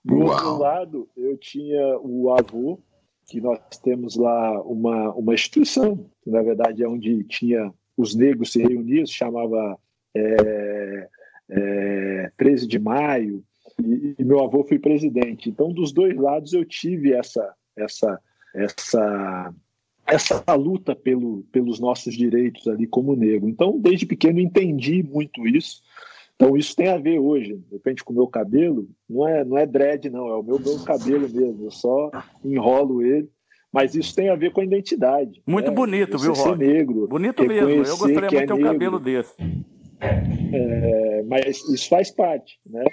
Do 0.05 0.17
Uau. 0.17 0.29
outro 0.29 0.59
lado, 0.59 1.09
eu 1.17 1.37
tinha 1.37 1.99
o 1.99 2.31
avô, 2.33 2.79
que 3.27 3.41
nós 3.41 3.61
temos 3.83 4.17
lá 4.17 4.61
uma, 4.63 5.13
uma 5.15 5.35
instituição, 5.35 6.07
que 6.23 6.31
na 6.31 6.43
verdade 6.43 6.83
é 6.83 6.89
onde 6.89 7.25
tinha 7.25 7.73
os 7.97 8.15
negros 8.15 8.53
se 8.53 8.63
reuniam, 8.63 9.05
se 9.05 9.13
chamava 9.13 9.79
é, 10.15 11.09
é, 11.51 12.33
13 12.37 12.67
de 12.67 12.79
maio, 12.79 13.45
e, 13.83 14.15
e, 14.19 14.25
meu 14.25 14.43
avô 14.43 14.65
foi 14.65 14.79
presidente. 14.79 15.51
Então, 15.51 15.73
dos 15.73 15.93
dois 15.93 16.17
lados, 16.17 16.53
eu 16.53 16.65
tive 16.65 17.13
essa, 17.13 17.55
essa, 17.79 18.21
essa, 18.55 19.55
essa 20.07 20.55
luta 20.55 20.95
pelo, 20.95 21.45
pelos 21.53 21.79
nossos 21.79 22.17
direitos 22.17 22.67
ali 22.69 22.87
como 22.87 23.17
negro. 23.17 23.49
Então, 23.49 23.79
desde 23.79 24.07
pequeno, 24.07 24.41
entendi 24.41 25.03
muito 25.03 25.47
isso. 25.47 25.83
Então, 26.35 26.57
isso 26.57 26.77
tem 26.77 26.89
a 26.89 26.97
ver 26.97 27.19
hoje, 27.19 27.57
de 27.57 27.73
repente, 27.73 28.05
com 28.05 28.13
o 28.13 28.17
meu 28.17 28.29
cabelo, 28.29 28.89
não 29.11 29.27
é, 29.27 29.45
não 29.45 29.59
é 29.59 29.67
dread, 29.67 30.09
não, 30.09 30.29
é 30.29 30.37
o 30.37 30.43
meu, 30.43 30.59
meu 30.61 30.79
cabelo 30.85 31.29
mesmo, 31.29 31.65
eu 31.65 31.71
só 31.71 32.11
enrolo 32.45 33.03
ele. 33.03 33.29
Mas 33.73 33.95
isso 33.95 34.15
tem 34.15 34.31
a 34.31 34.35
ver 34.35 34.53
com 34.53 34.61
a 34.61 34.65
identidade. 34.65 35.43
Muito 35.47 35.71
né? 35.71 35.77
bonito, 35.77 36.17
viu, 36.17 36.33
Rob? 36.33 36.65
negro. 36.65 37.07
Bonito 37.07 37.45
mesmo. 37.45 37.71
Eu 37.71 37.99
gostaria 37.99 38.21
muito 38.21 38.31
de 38.31 38.37
é 38.37 38.47
ter 38.47 38.53
um 38.53 38.63
cabelo 38.63 38.99
desse. 38.99 39.35
É, 40.01 41.08
mas 41.23 41.69
isso 41.69 41.89
faz 41.89 42.11
parte, 42.11 42.59
né? 42.67 42.85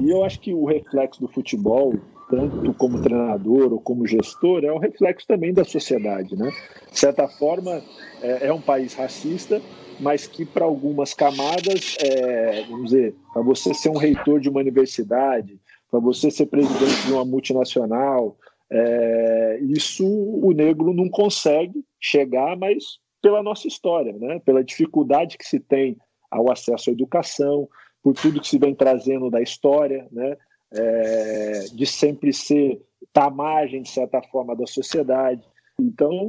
E 0.00 0.10
eu 0.10 0.24
acho 0.24 0.40
que 0.40 0.52
o 0.52 0.64
reflexo 0.64 1.20
do 1.20 1.28
futebol, 1.28 1.94
tanto 2.30 2.72
como 2.74 3.02
treinador 3.02 3.72
ou 3.72 3.80
como 3.80 4.06
gestor, 4.06 4.64
é 4.64 4.72
o 4.72 4.78
reflexo 4.78 5.26
também 5.26 5.52
da 5.52 5.64
sociedade, 5.64 6.36
né? 6.36 6.50
De 6.90 6.98
certa 6.98 7.28
forma, 7.28 7.82
é, 8.22 8.48
é 8.48 8.52
um 8.52 8.60
país 8.60 8.94
racista, 8.94 9.60
mas 10.00 10.26
que 10.26 10.44
para 10.44 10.64
algumas 10.64 11.14
camadas, 11.14 11.96
é, 12.00 12.64
vamos 12.68 12.90
dizer, 12.90 13.14
para 13.32 13.42
você 13.42 13.72
ser 13.72 13.90
um 13.90 13.96
reitor 13.96 14.40
de 14.40 14.48
uma 14.48 14.60
universidade, 14.60 15.58
para 15.90 16.00
você 16.00 16.30
ser 16.30 16.46
presidente 16.46 17.06
de 17.06 17.12
uma 17.12 17.24
multinacional, 17.24 18.36
é, 18.70 19.60
isso 19.62 20.06
o 20.06 20.52
negro 20.52 20.92
não 20.92 21.08
consegue 21.08 21.84
chegar, 22.00 22.56
mas 22.56 22.98
pela 23.22 23.42
nossa 23.42 23.66
história, 23.66 24.12
né? 24.12 24.40
pela 24.44 24.62
dificuldade 24.62 25.38
que 25.38 25.46
se 25.46 25.58
tem 25.58 25.96
ao 26.36 26.50
acesso 26.50 26.90
à 26.90 26.92
educação, 26.92 27.68
por 28.02 28.14
tudo 28.14 28.40
que 28.40 28.48
se 28.48 28.58
vem 28.58 28.74
trazendo 28.74 29.30
da 29.30 29.40
história, 29.40 30.06
né? 30.12 30.36
É, 30.72 31.64
de 31.72 31.86
sempre 31.86 32.32
ser 32.32 32.80
tá 33.12 33.26
à 33.26 33.30
margem, 33.30 33.82
de 33.82 33.88
certa 33.88 34.20
forma, 34.22 34.54
da 34.54 34.66
sociedade. 34.66 35.42
Então, 35.80 36.28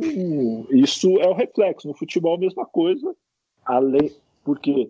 isso 0.71 1.19
é 1.19 1.27
o 1.27 1.33
reflexo. 1.33 1.87
No 1.87 1.93
futebol, 1.93 2.35
a 2.35 2.39
mesma 2.39 2.65
coisa, 2.65 3.15
além, 3.65 4.11
porque, 4.43 4.89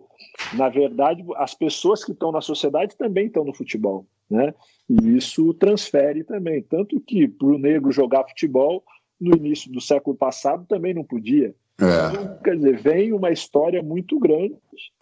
na 0.53 0.69
verdade, 0.69 1.23
as 1.35 1.53
pessoas 1.53 2.03
que 2.03 2.11
estão 2.11 2.31
na 2.31 2.41
sociedade 2.41 2.95
também 2.95 3.27
estão 3.27 3.43
no 3.43 3.53
futebol. 3.53 4.05
Né? 4.29 4.53
E 4.89 5.17
isso 5.17 5.53
transfere 5.53 6.23
também. 6.23 6.61
Tanto 6.61 6.99
que 6.99 7.27
para 7.27 7.47
o 7.47 7.57
negro 7.57 7.91
jogar 7.91 8.27
futebol, 8.27 8.83
no 9.19 9.35
início 9.35 9.71
do 9.71 9.81
século 9.81 10.15
passado, 10.15 10.65
também 10.67 10.93
não 10.93 11.03
podia. 11.03 11.55
É. 11.79 12.43
Quer 12.43 12.55
dizer, 12.55 12.77
vem 12.79 13.13
uma 13.13 13.31
história 13.31 13.83
muito 13.83 14.19
grande, 14.19 14.55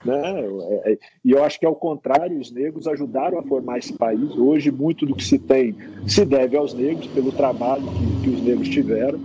né? 0.04 0.42
É, 0.42 0.92
é, 0.92 0.98
e 1.24 1.32
eu 1.32 1.42
acho 1.44 1.58
que 1.58 1.66
ao 1.66 1.76
contrário, 1.76 2.38
os 2.38 2.52
negros 2.52 2.86
ajudaram 2.86 3.40
a 3.40 3.44
formar 3.44 3.78
esse 3.78 3.94
país. 3.94 4.36
Hoje, 4.36 4.72
muito 4.72 5.06
do 5.06 5.16
que 5.16 5.24
se 5.24 5.40
tem 5.40 5.76
se 6.06 6.26
deve 6.26 6.58
aos 6.58 6.74
negros, 6.74 7.08
pelo 7.08 7.32
trabalho 7.32 7.84
que, 7.84 8.24
que 8.24 8.30
os 8.30 8.42
negros 8.44 8.68
tiveram, 8.68 9.20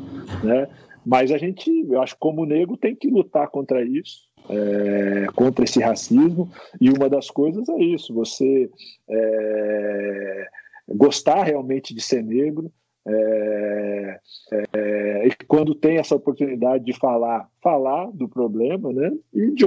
né? 0.44 0.68
Mas 1.04 1.32
a 1.32 1.38
gente, 1.38 1.70
eu 1.88 2.00
acho 2.00 2.14
que 2.14 2.20
como 2.20 2.46
negro 2.46 2.76
tem 2.76 2.94
que 2.94 3.08
lutar 3.08 3.48
contra 3.48 3.82
isso, 3.82 4.28
é, 4.48 5.26
contra 5.34 5.64
esse 5.64 5.80
racismo. 5.80 6.48
E 6.80 6.88
uma 6.90 7.08
das 7.08 7.30
coisas 7.30 7.68
é 7.68 7.78
isso: 7.78 8.14
você 8.14 8.70
é, 9.08 10.46
gostar 10.88 11.42
realmente 11.42 11.92
de 11.92 12.00
ser 12.00 12.22
negro, 12.22 12.70
é, 13.06 14.20
é, 14.52 15.26
e 15.26 15.44
quando 15.46 15.74
tem 15.74 15.96
essa 15.96 16.14
oportunidade 16.14 16.84
de 16.84 16.92
falar, 16.92 17.48
falar 17.62 18.10
do 18.12 18.28
problema, 18.28 18.92
né? 18.92 19.10
E, 19.32 19.52
de, 19.52 19.64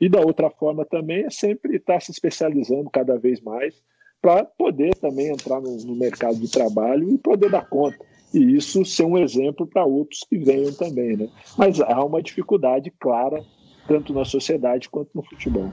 e 0.00 0.08
da 0.08 0.20
outra 0.20 0.50
forma 0.50 0.84
também 0.84 1.24
é 1.24 1.30
sempre 1.30 1.76
estar 1.76 2.00
se 2.00 2.10
especializando 2.10 2.90
cada 2.90 3.18
vez 3.18 3.40
mais 3.40 3.74
para 4.20 4.44
poder 4.44 4.94
também 4.96 5.28
entrar 5.28 5.60
no, 5.60 5.76
no, 5.78 5.94
mercado 5.94 6.36
de 6.36 6.50
trabalho 6.50 7.12
e 7.12 7.18
poder 7.18 7.50
dar 7.50 7.68
conta. 7.68 7.98
E 8.32 8.56
isso 8.56 8.84
ser 8.84 9.04
um 9.04 9.18
exemplo 9.18 9.66
para 9.66 9.84
outros 9.84 10.20
que 10.28 10.36
venham 10.38 10.72
também, 10.72 11.16
né? 11.16 11.28
Mas 11.56 11.80
há 11.80 12.04
uma 12.04 12.22
dificuldade 12.22 12.90
clara, 12.98 13.42
tanto 13.86 14.12
na 14.12 14.24
sociedade 14.24 14.88
quanto 14.88 15.10
no 15.14 15.22
futebol. 15.22 15.72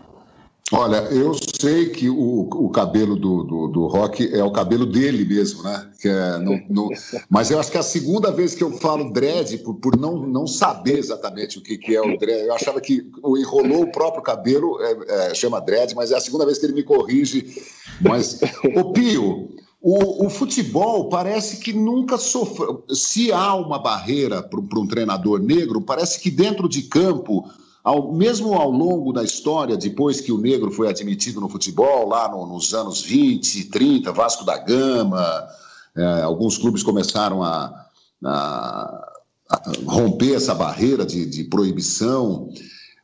Olha, 0.74 0.98
eu 1.12 1.34
sei 1.60 1.90
que 1.90 2.10
o, 2.10 2.48
o 2.50 2.70
cabelo 2.70 3.18
do, 3.18 3.44
do, 3.44 3.68
do, 3.68 3.88
Rock 3.88 4.34
é 4.34 4.42
o 4.42 4.52
cabelo 4.52 4.86
dele 4.86 5.26
mesmo, 5.26 5.64
né? 5.64 5.92
É, 6.06 6.38
no, 6.38 6.62
no... 6.70 6.90
Mas 7.30 7.52
eu 7.52 7.60
acho 7.60 7.70
que 7.70 7.76
é 7.76 7.82
a 7.82 7.84
segunda 7.84 8.32
vez 8.32 8.56
que 8.56 8.64
eu 8.64 8.72
falo 8.78 9.12
dread, 9.12 9.58
por, 9.60 9.76
por 9.76 10.00
não, 10.00 10.26
não 10.26 10.48
saber 10.48 10.98
exatamente 10.98 11.58
o 11.58 11.62
que, 11.62 11.78
que 11.78 11.94
é 11.94 12.02
o 12.02 12.18
dread. 12.18 12.48
Eu 12.48 12.54
achava 12.54 12.80
que 12.80 13.06
enrolou 13.38 13.84
o 13.84 13.92
próprio 13.92 14.24
cabelo, 14.24 14.80
é, 14.82 15.32
é, 15.32 15.36
chama 15.36 15.60
dread, 15.60 15.94
mas 15.94 16.12
é 16.12 16.16
a 16.16 16.22
segunda 16.22 16.46
vez 16.46 16.58
que 16.58 16.66
ele 16.66 16.74
me 16.74 16.84
corrige. 16.84 17.62
Mas, 18.00 18.40
ô 18.74 18.94
Pio, 18.94 19.50
o, 19.82 20.26
o, 20.26 20.30
futebol 20.30 21.10
parece 21.10 21.58
que 21.58 21.74
nunca 21.74 22.18
sofreu. 22.18 22.86
Se 22.94 23.32
há 23.32 23.56
uma 23.56 23.78
barreira 23.78 24.42
para 24.42 24.80
um 24.80 24.88
treinador 24.88 25.42
negro, 25.42 25.82
parece 25.82 26.20
que 26.20 26.32
dentro 26.32 26.70
de 26.70 26.84
campo 26.84 27.50
ao, 27.84 28.14
mesmo 28.14 28.54
ao 28.54 28.70
longo 28.70 29.12
da 29.12 29.24
história, 29.24 29.76
depois 29.76 30.22
que 30.22 30.32
o 30.32 30.38
negro 30.38 30.72
foi 30.72 30.88
admitido 30.88 31.42
no 31.42 31.50
futebol, 31.50 32.08
lá 32.08 32.30
no, 32.30 32.46
nos 32.46 32.74
anos 32.74 33.02
20, 33.02 33.66
30, 33.66 34.12
Vasco 34.12 34.46
da 34.46 34.58
Gama, 34.58 35.48
é, 35.96 36.22
alguns 36.22 36.58
clubes 36.58 36.84
começaram 36.84 37.44
a, 37.44 37.86
a, 38.24 39.12
a 39.50 39.72
romper 39.86 40.36
essa 40.36 40.54
barreira 40.54 41.06
de, 41.06 41.26
de 41.26 41.44
proibição. 41.46 42.50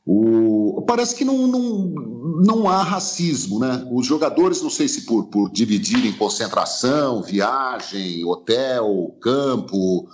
O, 0.06 0.84
parece 0.88 1.16
que 1.16 1.26
não, 1.26 1.48
não, 1.48 1.94
não 2.44 2.70
há 2.70 2.82
racismo, 2.82 3.60
né? 3.60 3.86
Os 3.92 4.06
jogadores, 4.06 4.62
não 4.62 4.70
sei 4.70 4.88
se 4.88 5.02
por, 5.02 5.26
por 5.26 5.52
dividirem 5.52 6.14
concentração, 6.14 7.22
viagem, 7.22 8.24
hotel, 8.24 9.18
campo, 9.20 10.08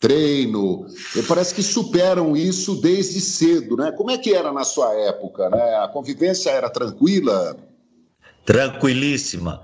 treino, 0.00 0.86
parece 1.28 1.54
que 1.54 1.62
superam 1.62 2.34
isso 2.34 2.80
desde 2.80 3.20
cedo, 3.20 3.76
né? 3.76 3.92
Como 3.92 4.10
é 4.10 4.16
que 4.16 4.34
era 4.34 4.50
na 4.50 4.64
sua 4.64 4.92
época, 4.94 5.50
né? 5.50 5.76
A 5.76 5.88
convivência 5.88 6.48
era 6.48 6.70
tranquila? 6.70 7.54
Tranquilíssima. 8.46 9.62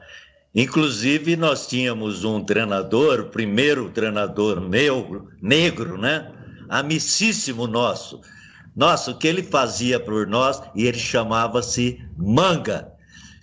Inclusive, 0.55 1.37
nós 1.37 1.67
tínhamos 1.67 2.23
um 2.23 2.45
treinador, 2.45 3.21
o 3.21 3.31
primeiro 3.31 3.91
treinador 3.91 4.61
meu, 4.61 5.27
negro, 5.41 5.97
né? 5.97 6.31
Amicíssimo 6.69 7.67
nosso. 7.67 8.21
Nossa, 8.75 9.13
o 9.13 9.19
que 9.19 9.27
ele 9.27 9.43
fazia 9.43 9.99
por 9.99 10.27
nós, 10.27 10.61
e 10.75 10.87
ele 10.87 10.99
chamava-se 10.99 11.99
Manga. 12.15 12.93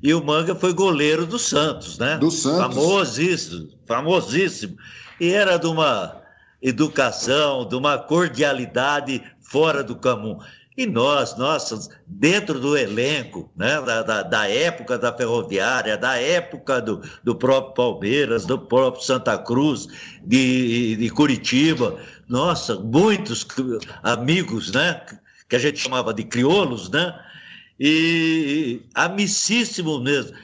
E 0.03 0.13
o 0.13 0.23
Manga 0.23 0.53
foi 0.53 0.73
goleiro 0.73 1.25
do 1.25 1.39
Santos, 1.39 1.97
né? 1.97 2.17
Do 2.17 2.29
Santos. 2.29 2.75
Famosíssimo, 2.75 3.69
famosíssimo. 3.87 4.75
E 5.19 5.29
era 5.29 5.57
de 5.57 5.65
uma 5.65 6.22
educação, 6.63 7.67
de 7.67 7.75
uma 7.75 7.97
cordialidade 7.97 9.21
fora 9.41 9.83
do 9.83 9.95
comum. 9.97 10.39
E 10.75 10.87
nós, 10.87 11.37
nós, 11.37 11.89
dentro 12.07 12.59
do 12.59 12.75
elenco, 12.75 13.51
né, 13.55 13.79
da, 13.81 14.01
da, 14.01 14.23
da, 14.23 14.49
época 14.49 14.97
da 14.97 15.13
Ferroviária, 15.13 15.95
da 15.95 16.17
época 16.17 16.81
do, 16.81 16.99
do 17.23 17.35
próprio 17.35 17.73
Palmeiras, 17.75 18.45
do 18.45 18.57
próprio 18.57 19.03
Santa 19.03 19.37
Cruz, 19.37 19.87
de, 20.23 20.95
de 20.95 21.09
Curitiba, 21.11 21.99
nossa, 22.27 22.75
muitos 22.79 23.45
amigos, 24.01 24.71
né, 24.71 24.99
que 25.47 25.55
a 25.55 25.59
gente 25.59 25.77
chamava 25.77 26.11
de 26.11 26.23
crioulos, 26.23 26.89
né, 26.89 27.13
e 27.79 28.81
amicíssimo 28.95 29.99
mesmo. 29.99 30.35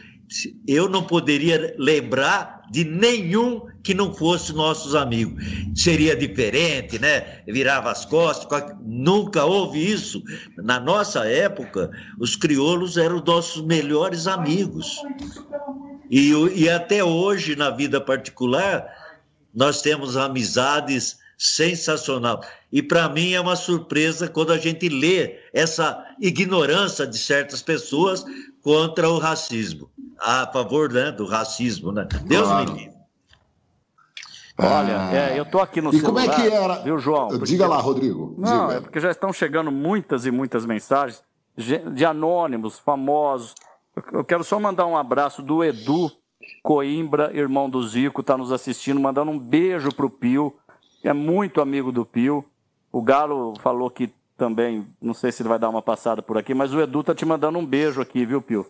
eu 0.67 0.87
não 0.87 1.01
poderia 1.01 1.73
lembrar 1.79 2.67
de 2.69 2.83
nenhum 2.83 3.68
que 3.83 3.93
não 3.93 4.13
fosse 4.13 4.53
nossos 4.53 4.95
amigos. 4.95 5.43
Seria 5.75 6.15
diferente, 6.15 6.99
né? 6.99 7.41
Virava 7.47 7.91
as 7.91 8.05
costas, 8.05 8.75
nunca 8.81 9.45
houve 9.45 9.79
isso. 9.79 10.21
Na 10.57 10.79
nossa 10.79 11.25
época, 11.25 11.89
os 12.19 12.35
crioulos 12.35 12.97
eram 12.97 13.23
nossos 13.25 13.63
melhores 13.63 14.27
amigos. 14.27 15.01
E, 16.09 16.31
e 16.55 16.69
até 16.69 17.03
hoje, 17.03 17.55
na 17.55 17.69
vida 17.69 18.01
particular, 18.01 18.85
nós 19.53 19.81
temos 19.81 20.17
amizades 20.17 21.17
sensacional. 21.37 22.41
E 22.71 22.83
para 22.83 23.07
mim 23.07 23.31
é 23.31 23.39
uma 23.39 23.55
surpresa 23.55 24.27
quando 24.27 24.51
a 24.51 24.57
gente 24.57 24.89
lê 24.89 25.39
essa 25.53 26.05
ignorância 26.19 27.07
de 27.07 27.17
certas 27.17 27.61
pessoas 27.61 28.25
contra 28.61 29.09
o 29.09 29.17
racismo, 29.17 29.89
a 30.19 30.45
favor 30.51 30.91
né, 30.91 31.11
do 31.11 31.25
racismo, 31.25 31.93
né? 31.93 32.07
Deus 32.25 32.47
claro. 32.47 32.73
me 32.73 32.79
livre. 32.79 32.98
Olha, 34.59 35.09
ah. 35.09 35.15
é, 35.15 35.39
eu 35.39 35.43
estou 35.43 35.61
aqui 35.61 35.81
no 35.81 35.89
e 35.93 35.99
celular. 35.99 36.23
E 36.23 36.27
como 36.27 36.41
é 36.41 36.49
que 36.49 36.55
era? 36.55 36.75
Viu, 36.83 36.99
João? 36.99 37.29
Porque... 37.29 37.45
Diga 37.45 37.67
lá, 37.67 37.77
Rodrigo. 37.77 38.35
Não, 38.37 38.67
Diga. 38.67 38.77
é 38.77 38.81
porque 38.81 38.99
já 38.99 39.11
estão 39.11 39.31
chegando 39.31 39.71
muitas 39.71 40.25
e 40.25 40.31
muitas 40.31 40.65
mensagens 40.65 41.23
de 41.55 42.05
anônimos, 42.05 42.79
famosos. 42.79 43.53
Eu 44.13 44.23
quero 44.23 44.43
só 44.43 44.59
mandar 44.59 44.85
um 44.85 44.95
abraço 44.95 45.41
do 45.41 45.63
Edu 45.63 46.09
Coimbra, 46.63 47.35
irmão 47.35 47.69
do 47.69 47.85
Zico, 47.85 48.21
está 48.21 48.37
nos 48.37 48.51
assistindo, 48.51 48.99
mandando 48.99 49.31
um 49.31 49.39
beijo 49.39 49.93
pro 49.93 50.09
Pio 50.09 50.55
é 51.03 51.13
muito 51.13 51.61
amigo 51.61 51.91
do 51.91 52.05
Pio. 52.05 52.43
O 52.91 53.01
Galo 53.01 53.53
falou 53.61 53.89
que 53.89 54.11
também, 54.37 54.85
não 55.01 55.13
sei 55.13 55.31
se 55.31 55.41
ele 55.41 55.49
vai 55.49 55.59
dar 55.59 55.69
uma 55.69 55.81
passada 55.81 56.21
por 56.21 56.37
aqui, 56.37 56.53
mas 56.53 56.73
o 56.73 56.81
Edu 56.81 57.03
tá 57.03 57.13
te 57.13 57.25
mandando 57.25 57.59
um 57.59 57.65
beijo 57.65 58.01
aqui, 58.01 58.25
viu, 58.25 58.41
Pio? 58.41 58.65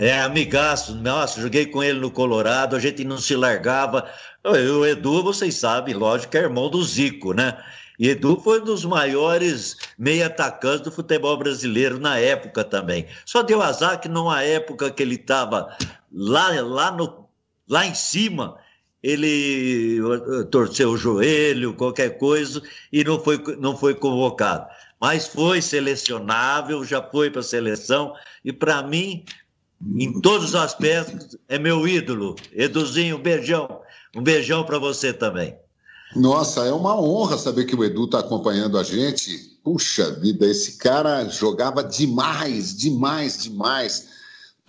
É, 0.00 0.18
amigaço, 0.22 0.94
nossa, 0.94 1.42
joguei 1.42 1.66
com 1.66 1.82
ele 1.82 2.00
no 2.00 2.10
Colorado, 2.10 2.74
a 2.74 2.80
gente 2.80 3.04
não 3.04 3.18
se 3.18 3.36
largava. 3.36 4.08
O 4.42 4.86
Edu, 4.86 5.22
vocês 5.22 5.56
sabem, 5.56 5.92
lógico 5.92 6.34
é 6.38 6.40
irmão 6.40 6.70
do 6.70 6.82
Zico, 6.82 7.34
né? 7.34 7.62
E 7.98 8.08
Edu 8.08 8.40
foi 8.40 8.62
um 8.62 8.64
dos 8.64 8.82
maiores 8.82 9.76
meia 9.98 10.28
atacantes 10.28 10.80
do 10.80 10.90
futebol 10.90 11.36
brasileiro 11.36 12.00
na 12.00 12.18
época 12.18 12.64
também. 12.64 13.06
Só 13.26 13.42
deu 13.42 13.60
azar 13.60 14.00
que 14.00 14.08
numa 14.08 14.42
época 14.42 14.90
que 14.90 15.02
ele 15.02 15.16
estava 15.16 15.76
lá, 16.10 16.48
lá, 16.62 16.90
no, 16.90 17.28
lá 17.68 17.84
em 17.84 17.94
cima, 17.94 18.56
ele 19.02 19.98
torceu 20.50 20.92
o 20.92 20.96
joelho, 20.96 21.74
qualquer 21.74 22.16
coisa, 22.16 22.62
e 22.90 23.04
não 23.04 23.22
foi, 23.22 23.36
não 23.58 23.76
foi 23.76 23.94
convocado. 23.94 24.66
Mas 24.98 25.26
foi 25.26 25.60
selecionável, 25.60 26.82
já 26.84 27.02
foi 27.02 27.30
para 27.30 27.40
a 27.40 27.44
seleção, 27.44 28.14
e 28.42 28.50
para 28.50 28.82
mim, 28.82 29.24
em 29.82 30.20
todos 30.20 30.50
os 30.50 30.54
aspectos, 30.54 31.36
é 31.48 31.58
meu 31.58 31.86
ídolo. 31.86 32.36
Eduzinho, 32.52 33.16
um 33.16 33.22
beijão. 33.22 33.80
Um 34.14 34.22
beijão 34.22 34.64
para 34.64 34.78
você 34.78 35.12
também. 35.12 35.56
Nossa, 36.16 36.64
é 36.66 36.72
uma 36.72 37.00
honra 37.00 37.38
saber 37.38 37.64
que 37.64 37.76
o 37.76 37.84
Edu 37.84 38.04
está 38.04 38.18
acompanhando 38.18 38.76
a 38.76 38.82
gente. 38.82 39.58
Puxa 39.62 40.10
vida, 40.12 40.46
esse 40.46 40.78
cara 40.78 41.28
jogava 41.28 41.84
demais, 41.84 42.76
demais, 42.76 43.42
demais 43.42 44.08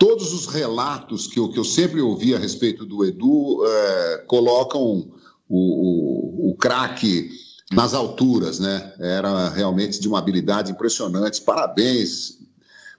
todos 0.02 0.32
os 0.32 0.46
relatos 0.46 1.28
que 1.28 1.38
eu, 1.38 1.48
que 1.48 1.56
eu 1.56 1.64
sempre 1.64 2.00
ouvi 2.00 2.34
a 2.34 2.38
respeito 2.38 2.84
do 2.84 3.04
Edu 3.04 3.64
é, 3.64 4.24
colocam 4.26 5.08
o, 5.48 6.48
o, 6.48 6.50
o 6.50 6.56
craque 6.56 7.30
nas 7.70 7.94
alturas, 7.94 8.58
né? 8.58 8.92
Era 8.98 9.48
realmente 9.50 10.00
de 10.00 10.08
uma 10.08 10.18
habilidade 10.18 10.72
impressionante. 10.72 11.40
Parabéns, 11.40 12.40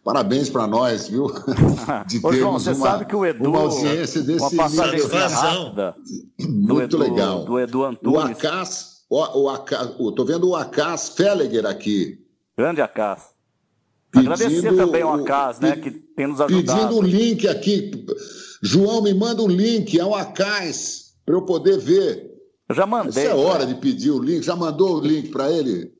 parabéns 0.03 0.49
para 0.49 0.67
nós, 0.67 1.07
viu? 1.07 1.27
De 2.07 2.19
Ô, 2.23 2.33
João, 2.33 2.53
você 2.53 2.71
uma, 2.71 2.87
sabe 2.87 3.05
que 3.05 3.15
o 3.15 3.25
Edu, 3.25 3.49
uma 3.49 3.59
audiência 3.59 4.21
desse 4.21 4.39
uma 4.39 4.51
passagem 4.51 5.07
rápida 5.07 5.95
muito 6.39 6.81
Edu, 6.81 6.97
legal. 6.97 7.45
Do 7.45 7.59
Edu 7.59 7.83
Antunes. 7.83 8.17
O 8.17 8.19
Acas, 8.19 9.05
o, 9.09 9.43
o 9.43 9.49
Acas, 9.49 9.95
tô 10.15 10.25
vendo 10.25 10.49
o 10.49 10.55
Acas 10.55 11.09
Felleger 11.09 11.65
aqui. 11.65 12.19
Grande 12.57 12.81
Acas. 12.81 13.33
Agradecer 14.15 14.75
também 14.75 15.01
ao 15.01 15.13
Acas, 15.15 15.59
né, 15.59 15.75
que 15.75 15.89
tem 15.91 16.27
nos 16.27 16.39
ajudado. 16.39 16.79
Pedindo 16.79 16.97
o 16.97 17.01
link 17.01 17.47
aqui. 17.47 18.05
João, 18.61 19.01
me 19.01 19.13
manda 19.13 19.41
o 19.41 19.45
um 19.45 19.49
link, 19.49 19.99
é 19.99 20.05
o 20.05 20.13
Acas, 20.13 21.15
para 21.25 21.35
eu 21.35 21.41
poder 21.41 21.77
ver. 21.77 22.31
Eu 22.69 22.75
já 22.75 22.85
mandei. 22.85 23.25
Essa 23.25 23.33
é 23.33 23.35
hora 23.35 23.65
de 23.65 23.75
pedir 23.75 24.11
o 24.11 24.21
link. 24.21 24.43
Já 24.43 24.55
mandou 24.55 24.97
o 24.97 25.01
link 25.01 25.29
para 25.29 25.51
ele? 25.51 25.91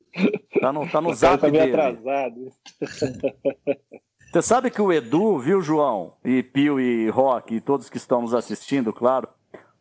Tá 0.60 0.72
no, 0.72 0.88
tá 0.88 1.00
no 1.00 1.14
zap 1.14 1.40
tá 1.40 1.48
dele. 1.48 1.72
atrasado. 1.72 2.50
Você 4.32 4.42
sabe 4.42 4.70
que 4.70 4.82
o 4.82 4.92
Edu, 4.92 5.38
viu, 5.38 5.60
João? 5.60 6.14
E 6.24 6.42
Pio 6.42 6.80
e 6.80 7.08
Rock 7.08 7.54
e 7.54 7.60
todos 7.60 7.88
que 7.88 7.96
estão 7.96 8.22
nos 8.22 8.34
assistindo, 8.34 8.92
claro. 8.92 9.28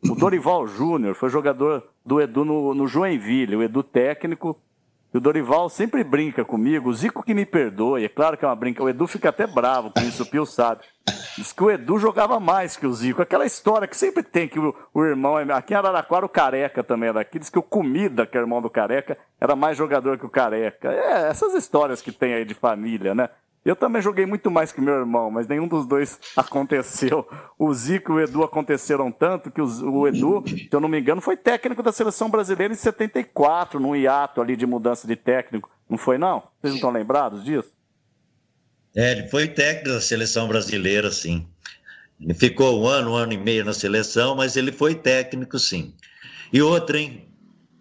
O 0.07 0.13
Dorival 0.13 0.67
Júnior 0.67 1.15
foi 1.15 1.29
jogador 1.29 1.89
do 2.05 2.21
Edu 2.21 2.43
no, 2.45 2.73
no 2.73 2.87
Joinville, 2.87 3.55
o 3.55 3.63
Edu 3.63 3.81
técnico 3.81 4.61
e 5.13 5.17
o 5.17 5.21
Dorival 5.21 5.69
sempre 5.69 6.03
brinca 6.03 6.43
comigo, 6.43 6.89
o 6.89 6.93
Zico 6.93 7.21
que 7.21 7.35
me 7.35 7.45
perdoe, 7.45 8.03
é 8.03 8.09
claro 8.09 8.35
que 8.35 8.43
é 8.43 8.47
uma 8.47 8.55
brinca. 8.55 8.83
O 8.83 8.89
Edu 8.89 9.05
fica 9.05 9.29
até 9.29 9.45
bravo 9.45 9.91
com 9.91 10.01
isso, 10.01 10.23
o 10.23 10.25
Pio 10.25 10.43
sabe. 10.43 10.81
Diz 11.37 11.53
que 11.53 11.63
o 11.63 11.69
Edu 11.69 11.99
jogava 11.99 12.39
mais 12.39 12.75
que 12.75 12.87
o 12.87 12.93
Zico. 12.93 13.21
Aquela 13.21 13.45
história 13.45 13.87
que 13.87 13.95
sempre 13.95 14.23
tem 14.23 14.47
que 14.47 14.57
o, 14.57 14.73
o 14.91 15.03
irmão. 15.03 15.37
Aqui 15.53 15.73
em 15.73 15.77
Araraquara, 15.77 16.25
o 16.25 16.29
Careca 16.29 16.83
também 16.83 17.09
era 17.09 17.21
aqui. 17.21 17.37
Diz 17.37 17.49
que 17.49 17.59
o 17.59 17.63
Comida, 17.63 18.25
que 18.25 18.37
é 18.37 18.41
irmão 18.41 18.61
do 18.61 18.69
Careca, 18.69 19.17
era 19.39 19.55
mais 19.55 19.77
jogador 19.77 20.17
que 20.17 20.25
o 20.25 20.29
Careca. 20.29 20.91
É, 20.91 21.29
essas 21.29 21.53
histórias 21.53 22.01
que 22.01 22.11
tem 22.11 22.33
aí 22.33 22.45
de 22.45 22.55
família, 22.55 23.13
né? 23.13 23.29
Eu 23.65 23.77
também 23.77 24.01
joguei 24.01 24.25
muito 24.25 24.51
mais 24.51 24.73
que 24.73 24.81
meu 24.81 24.93
irmão, 24.93 25.31
mas 25.31 25.47
nenhum 25.47 25.67
dos 25.67 25.85
dois 25.85 26.19
aconteceu. 26.35 27.27
O 27.57 27.73
Zico 27.73 28.11
e 28.11 28.15
o 28.15 28.19
Edu 28.19 28.43
aconteceram 28.43 29.09
tanto 29.11 29.49
que 29.49 29.61
o 29.61 30.07
Edu, 30.07 30.43
se 30.45 30.67
eu 30.69 30.81
não 30.81 30.89
me 30.89 30.99
engano, 30.99 31.21
foi 31.21 31.37
técnico 31.37 31.81
da 31.81 31.91
seleção 31.91 32.29
brasileira 32.29 32.73
em 32.73 32.77
74, 32.77 33.79
num 33.79 33.95
hiato 33.95 34.41
ali 34.41 34.57
de 34.57 34.65
mudança 34.65 35.07
de 35.07 35.15
técnico. 35.15 35.69
Não 35.89 35.97
foi, 35.97 36.17
não? 36.17 36.43
Vocês 36.59 36.71
não 36.71 36.75
estão 36.75 36.91
lembrados 36.91 37.43
disso? 37.45 37.71
É, 38.95 39.13
ele 39.13 39.27
foi 39.29 39.47
técnico 39.47 39.89
da 39.89 40.01
seleção 40.01 40.47
brasileira, 40.47 41.09
sim. 41.09 41.47
Ele 42.19 42.33
ficou 42.33 42.81
um 42.81 42.87
ano, 42.87 43.11
um 43.11 43.15
ano 43.15 43.33
e 43.33 43.37
meio 43.37 43.65
na 43.65 43.73
seleção, 43.73 44.35
mas 44.35 44.57
ele 44.57 44.71
foi 44.71 44.93
técnico, 44.93 45.57
sim. 45.57 45.93
E 46.51 46.61
outra, 46.61 46.99
hein? 46.99 47.27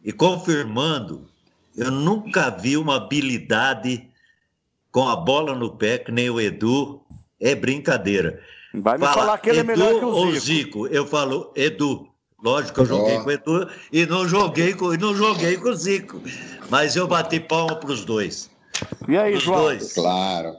E 0.05 0.13
confirmando, 0.13 1.29
eu 1.77 1.91
nunca 1.91 2.51
vi 2.51 2.77
uma 2.77 2.97
habilidade 2.97 4.09
com 4.93 5.09
a 5.09 5.17
bola 5.17 5.55
no 5.55 5.75
pé, 5.75 5.99
que 5.99 6.13
nem 6.13 6.29
o 6.29 6.39
Edu, 6.39 7.01
é 7.41 7.55
brincadeira. 7.55 8.41
Vai 8.75 8.99
me 8.99 9.05
Fala, 9.05 9.15
falar 9.15 9.39
que 9.39 9.49
ele 9.49 9.61
Edu 9.61 9.73
é 9.73 9.77
melhor 9.77 9.99
que 9.99 10.05
o 10.05 10.13
Zico. 10.13 10.19
ou 10.27 10.35
Zico? 10.39 10.87
Eu 10.89 11.07
falo 11.07 11.53
Edu. 11.57 12.09
Lógico 12.43 12.75
que 12.75 12.81
eu 12.81 12.87
joguei 12.87 13.17
oh. 13.17 13.23
com 13.23 13.29
o 13.29 13.33
Edu 13.33 13.71
e 13.93 14.07
não 14.07 14.29
joguei 14.29 14.75
com, 14.75 14.93
não 14.97 15.15
joguei 15.15 15.57
com 15.57 15.71
o 15.71 15.75
Zico. 15.75 16.21
Mas 16.69 16.95
eu 16.95 17.09
bati 17.09 17.41
palma 17.41 17.77
para 17.77 17.91
os 17.91 18.05
dois. 18.05 18.51
E 19.09 19.17
aí, 19.17 19.35
os 19.35 19.43
João? 19.43 19.63
Dois. 19.63 19.93
Claro. 19.93 20.57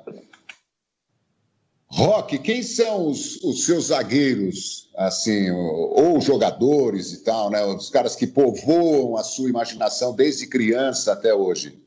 Rock, 1.88 2.40
quem 2.40 2.64
são 2.64 3.08
os, 3.08 3.36
os 3.44 3.66
seus 3.66 3.86
zagueiros, 3.86 4.90
assim, 4.98 5.52
ou, 5.52 6.14
ou 6.16 6.22
jogadores 6.22 7.14
e 7.14 7.24
tal, 7.24 7.52
né? 7.52 7.64
Os 7.66 7.92
caras 7.92 8.16
que 8.16 8.26
povoam 8.26 9.16
a 9.16 9.24
sua 9.24 9.48
imaginação 9.48 10.16
desde 10.16 10.48
criança 10.48 11.14
até 11.14 11.36
hoje? 11.36 11.78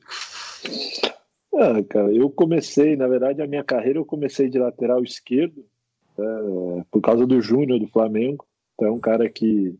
Ah, 1.58 1.82
cara, 1.82 2.12
eu 2.12 2.28
comecei, 2.28 2.96
na 2.96 3.08
verdade, 3.08 3.40
a 3.40 3.46
minha 3.46 3.64
carreira 3.64 3.98
eu 3.98 4.04
comecei 4.04 4.48
de 4.48 4.58
lateral 4.58 5.02
esquerdo 5.02 5.64
é, 6.18 6.84
por 6.90 7.00
causa 7.00 7.26
do 7.26 7.40
Júnior 7.40 7.80
do 7.80 7.88
Flamengo. 7.88 8.46
Então, 8.74 8.88
é 8.88 8.90
um 8.90 9.00
cara 9.00 9.26
que, 9.28 9.74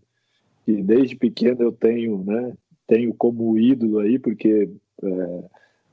que 0.64 0.82
desde 0.82 1.14
pequeno 1.16 1.62
eu 1.62 1.72
tenho, 1.72 2.24
né? 2.24 2.54
Tenho 2.86 3.12
como 3.12 3.58
ídolo 3.58 3.98
aí, 3.98 4.18
porque 4.18 4.70
é, 5.02 5.44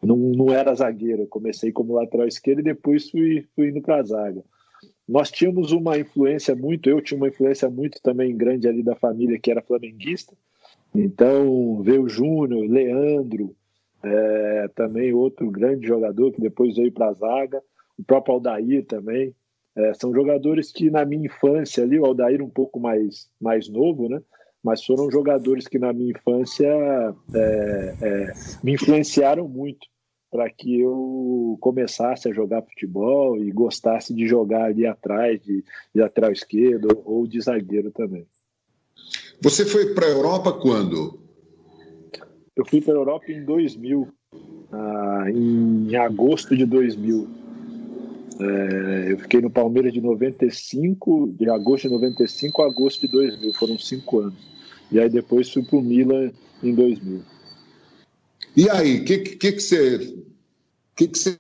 não, 0.02 0.16
não 0.16 0.54
era 0.54 0.74
zagueiro. 0.74 1.24
Eu 1.24 1.28
comecei 1.28 1.70
como 1.72 1.96
lateral 1.96 2.28
esquerdo 2.28 2.60
e 2.60 2.64
depois 2.64 3.10
fui, 3.10 3.46
fui 3.54 3.68
indo 3.70 3.82
para 3.82 3.98
a 3.98 4.04
zaga. 4.04 4.42
Nós 5.06 5.30
tínhamos 5.30 5.74
uma 5.74 5.98
influência 5.98 6.56
muito, 6.56 6.90
eu 6.90 7.02
tinha 7.02 7.18
uma 7.18 7.28
influência 7.28 7.70
muito 7.70 8.02
também 8.02 8.36
grande 8.38 8.70
ali 8.70 8.82
da 8.82 8.96
família 8.96 9.38
que 9.38 9.52
era 9.52 9.62
flamenguista. 9.62 10.34
Então, 10.96 11.82
veio 11.82 12.04
o 12.04 12.10
Júnior, 12.10 12.66
Leandro, 12.70 13.54
é, 14.04 14.68
também 14.76 15.14
outro 15.14 15.50
grande 15.50 15.88
jogador 15.88 16.32
que 16.32 16.42
depois 16.42 16.76
veio 16.76 16.92
para 16.92 17.10
a 17.10 17.14
zaga, 17.14 17.62
o 17.98 18.04
próprio 18.04 18.36
Aldair 18.36 18.86
também. 18.86 19.34
É, 19.76 19.94
são 19.96 20.14
jogadores 20.14 20.72
que 20.72 20.92
na 20.92 21.04
minha 21.04 21.26
infância 21.26 21.84
ali, 21.84 22.00
o 22.00 22.06
Aldair 22.06 22.42
um 22.42 22.50
pouco 22.50 22.80
mais, 22.80 23.30
mais 23.42 23.68
novo, 23.70 24.08
né? 24.08 24.22
Mas 24.64 24.84
foram 24.86 25.12
jogadores 25.12 25.68
que 25.68 25.80
na 25.80 25.92
minha 25.92 26.12
infância 26.12 26.68
é, 27.36 27.96
é 28.02 28.34
me 28.64 28.74
influenciaram 28.74 29.48
muito 29.48 29.88
para 30.32 30.50
que 30.50 30.80
eu 30.80 31.58
começasse 31.60 32.28
a 32.28 32.34
jogar 32.34 32.64
futebol 32.64 33.38
e 33.38 33.52
gostasse 33.52 34.14
de 34.14 34.26
jogar 34.26 34.66
ali 34.66 34.86
atrás, 34.86 35.40
de, 35.42 35.64
de 35.94 36.02
lateral 36.02 36.32
esquerdo 36.32 37.02
ou 37.06 37.28
de 37.28 37.40
zagueiro 37.40 37.92
também. 37.92 38.26
Você 39.42 39.66
foi 39.66 39.94
para 39.94 40.08
a 40.08 40.10
Europa 40.10 40.54
quando? 40.54 41.23
Eu 42.56 42.66
fui 42.66 42.82
para 42.82 42.94
a 42.94 42.98
Europa 42.98 43.32
em 43.32 43.44
2000, 43.44 44.08
ah, 44.72 45.26
em 45.30 45.96
agosto 45.96 46.56
de 46.56 46.66
2000. 46.66 47.28
É, 48.40 49.12
eu 49.12 49.18
fiquei 49.20 49.42
no 49.42 49.50
Palmeiras 49.50 49.94
de 49.94 50.02
95, 50.02 51.34
de 51.38 51.50
agosto 51.50 51.88
de 51.88 51.94
95 51.94 52.62
a 52.62 52.66
agosto 52.68 53.02
de 53.02 53.08
2000, 53.08 53.54
foram 53.54 53.78
cinco 53.78 54.20
anos. 54.20 54.54
E 54.92 55.00
aí 55.00 55.10
depois 55.10 55.52
fui 55.52 55.64
para 55.64 55.78
o 55.78 55.82
Milan 55.82 56.32
em 56.62 56.76
2000. 56.76 57.22
E 58.56 58.70
aí, 58.70 59.00
o 59.00 59.06
que, 59.06 59.18
que, 59.18 59.52
que 59.52 59.60
você. 59.60 60.16
Que 60.96 61.08
que 61.08 61.18
você... 61.18 61.40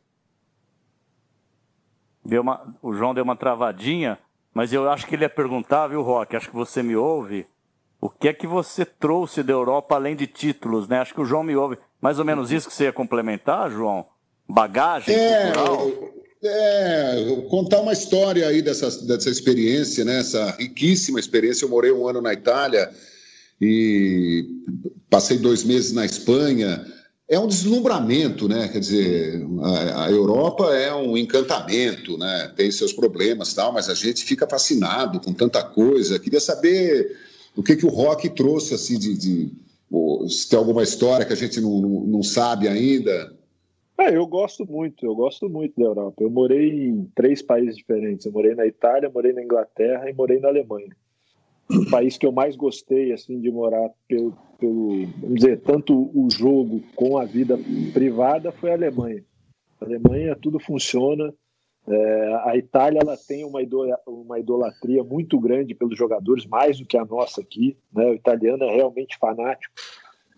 Deu 2.26 2.42
uma, 2.42 2.76
o 2.82 2.94
João 2.94 3.14
deu 3.14 3.24
uma 3.24 3.36
travadinha, 3.36 4.18
mas 4.54 4.74
eu 4.74 4.90
acho 4.90 5.06
que 5.06 5.14
ele 5.14 5.24
ia 5.24 5.30
perguntar, 5.30 5.88
viu, 5.88 6.02
Rock? 6.02 6.36
Acho 6.36 6.50
que 6.50 6.56
você 6.56 6.82
me 6.82 6.96
ouve. 6.96 7.46
O 8.04 8.10
que 8.10 8.28
é 8.28 8.34
que 8.34 8.46
você 8.46 8.84
trouxe 8.84 9.42
da 9.42 9.54
Europa 9.54 9.96
além 9.96 10.14
de 10.14 10.28
títulos, 10.28 10.90
né? 10.90 11.00
Acho 11.00 11.14
que 11.14 11.22
o 11.22 11.26
João 11.26 11.42
me 11.42 11.56
ouve. 11.56 11.78
Mais 12.02 12.20
ou 12.20 12.26
menos 12.26 12.52
isso 12.52 12.68
que 12.68 12.76
você 12.76 12.84
ia 12.84 12.92
complementar, 12.92 13.72
João? 13.72 14.06
Bagagem 14.46 15.16
é, 15.16 15.54
cultural? 15.54 15.92
É, 16.44 17.46
contar 17.50 17.80
uma 17.80 17.94
história 17.94 18.46
aí 18.46 18.62
dessa, 18.62 18.92
dessa 19.06 19.30
experiência, 19.30 20.04
né? 20.04 20.20
Essa 20.20 20.52
riquíssima 20.52 21.18
experiência. 21.18 21.64
Eu 21.64 21.70
morei 21.70 21.94
um 21.94 22.06
ano 22.06 22.20
na 22.20 22.34
Itália 22.34 22.92
e 23.62 24.46
passei 25.10 25.38
dois 25.38 25.64
meses 25.64 25.94
na 25.94 26.04
Espanha. 26.04 26.86
É 27.30 27.40
um 27.40 27.48
deslumbramento, 27.48 28.50
né? 28.50 28.68
Quer 28.68 28.80
dizer, 28.80 29.48
a, 29.62 30.08
a 30.08 30.12
Europa 30.12 30.76
é 30.76 30.94
um 30.94 31.16
encantamento, 31.16 32.18
né? 32.18 32.52
Tem 32.54 32.70
seus 32.70 32.92
problemas 32.92 33.54
tal, 33.54 33.72
mas 33.72 33.88
a 33.88 33.94
gente 33.94 34.26
fica 34.26 34.46
fascinado 34.46 35.22
com 35.22 35.32
tanta 35.32 35.64
coisa. 35.64 36.20
Queria 36.20 36.42
saber 36.42 37.32
o 37.56 37.64
que, 37.64 37.76
que 37.76 37.86
o 37.86 37.90
rock 37.90 38.30
trouxe, 38.30 38.74
assim, 38.74 38.98
de, 38.98 39.18
de 39.18 39.52
se 40.28 40.50
tem 40.50 40.58
alguma 40.58 40.84
história 40.84 41.26
que 41.26 41.34
a 41.34 41.38
gente 41.38 41.62
não, 41.62 41.82
não, 41.82 41.90
não 42.02 42.24
sabe 42.24 42.68
ainda. 42.68 43.34
É, 43.98 44.16
eu 44.16 44.26
gosto 44.26 44.66
muito, 44.66 45.06
eu 45.06 45.16
gosto 45.16 45.48
muito 45.48 45.80
da 45.80 45.86
Europa. 45.86 46.24
Eu 46.24 46.30
morei 46.30 46.88
em 46.88 47.06
três 47.16 47.42
países 47.42 47.78
diferentes. 47.78 48.26
Eu 48.26 48.32
morei 48.32 48.56
na 48.56 48.66
Itália, 48.66 49.10
morei 49.10 49.34
na 49.34 49.44
Inglaterra 49.44 50.10
e 50.10 50.14
morei 50.14 50.40
na 50.40 50.48
Alemanha. 50.48 50.96
O 51.70 51.90
país 51.90 52.18
que 52.18 52.26
eu 52.26 52.32
mais 52.32 52.56
gostei 52.56 53.14
assim 53.14 53.40
de 53.40 53.50
morar 53.52 53.90
pelo, 54.08 54.34
pelo 54.60 55.06
vamos 55.18 55.36
dizer, 55.36 55.62
tanto 55.62 56.12
o 56.14 56.28
jogo 56.30 56.82
com 56.96 57.18
a 57.18 57.26
vida 57.26 57.58
privada 57.94 58.52
foi 58.52 58.72
a 58.72 58.74
Alemanha. 58.74 59.24
A 59.80 59.86
Alemanha 59.86 60.36
tudo 60.36 60.60
funciona. 60.60 61.34
É, 61.88 62.42
a 62.46 62.56
Itália 62.56 63.00
ela 63.02 63.18
tem 63.18 63.44
uma, 63.44 63.60
uma 64.08 64.40
idolatria 64.40 65.04
muito 65.04 65.40
grande 65.40 65.76
pelos 65.76 65.98
jogadores, 65.98 66.46
mais 66.46 66.80
do 66.80 66.86
que 66.86 66.98
a 66.98 67.06
nossa 67.06 67.42
aqui. 67.42 67.78
Né? 67.92 68.06
O 68.06 68.14
italiano 68.14 68.64
é 68.64 68.76
realmente 68.76 69.18
fanático. 69.18 69.74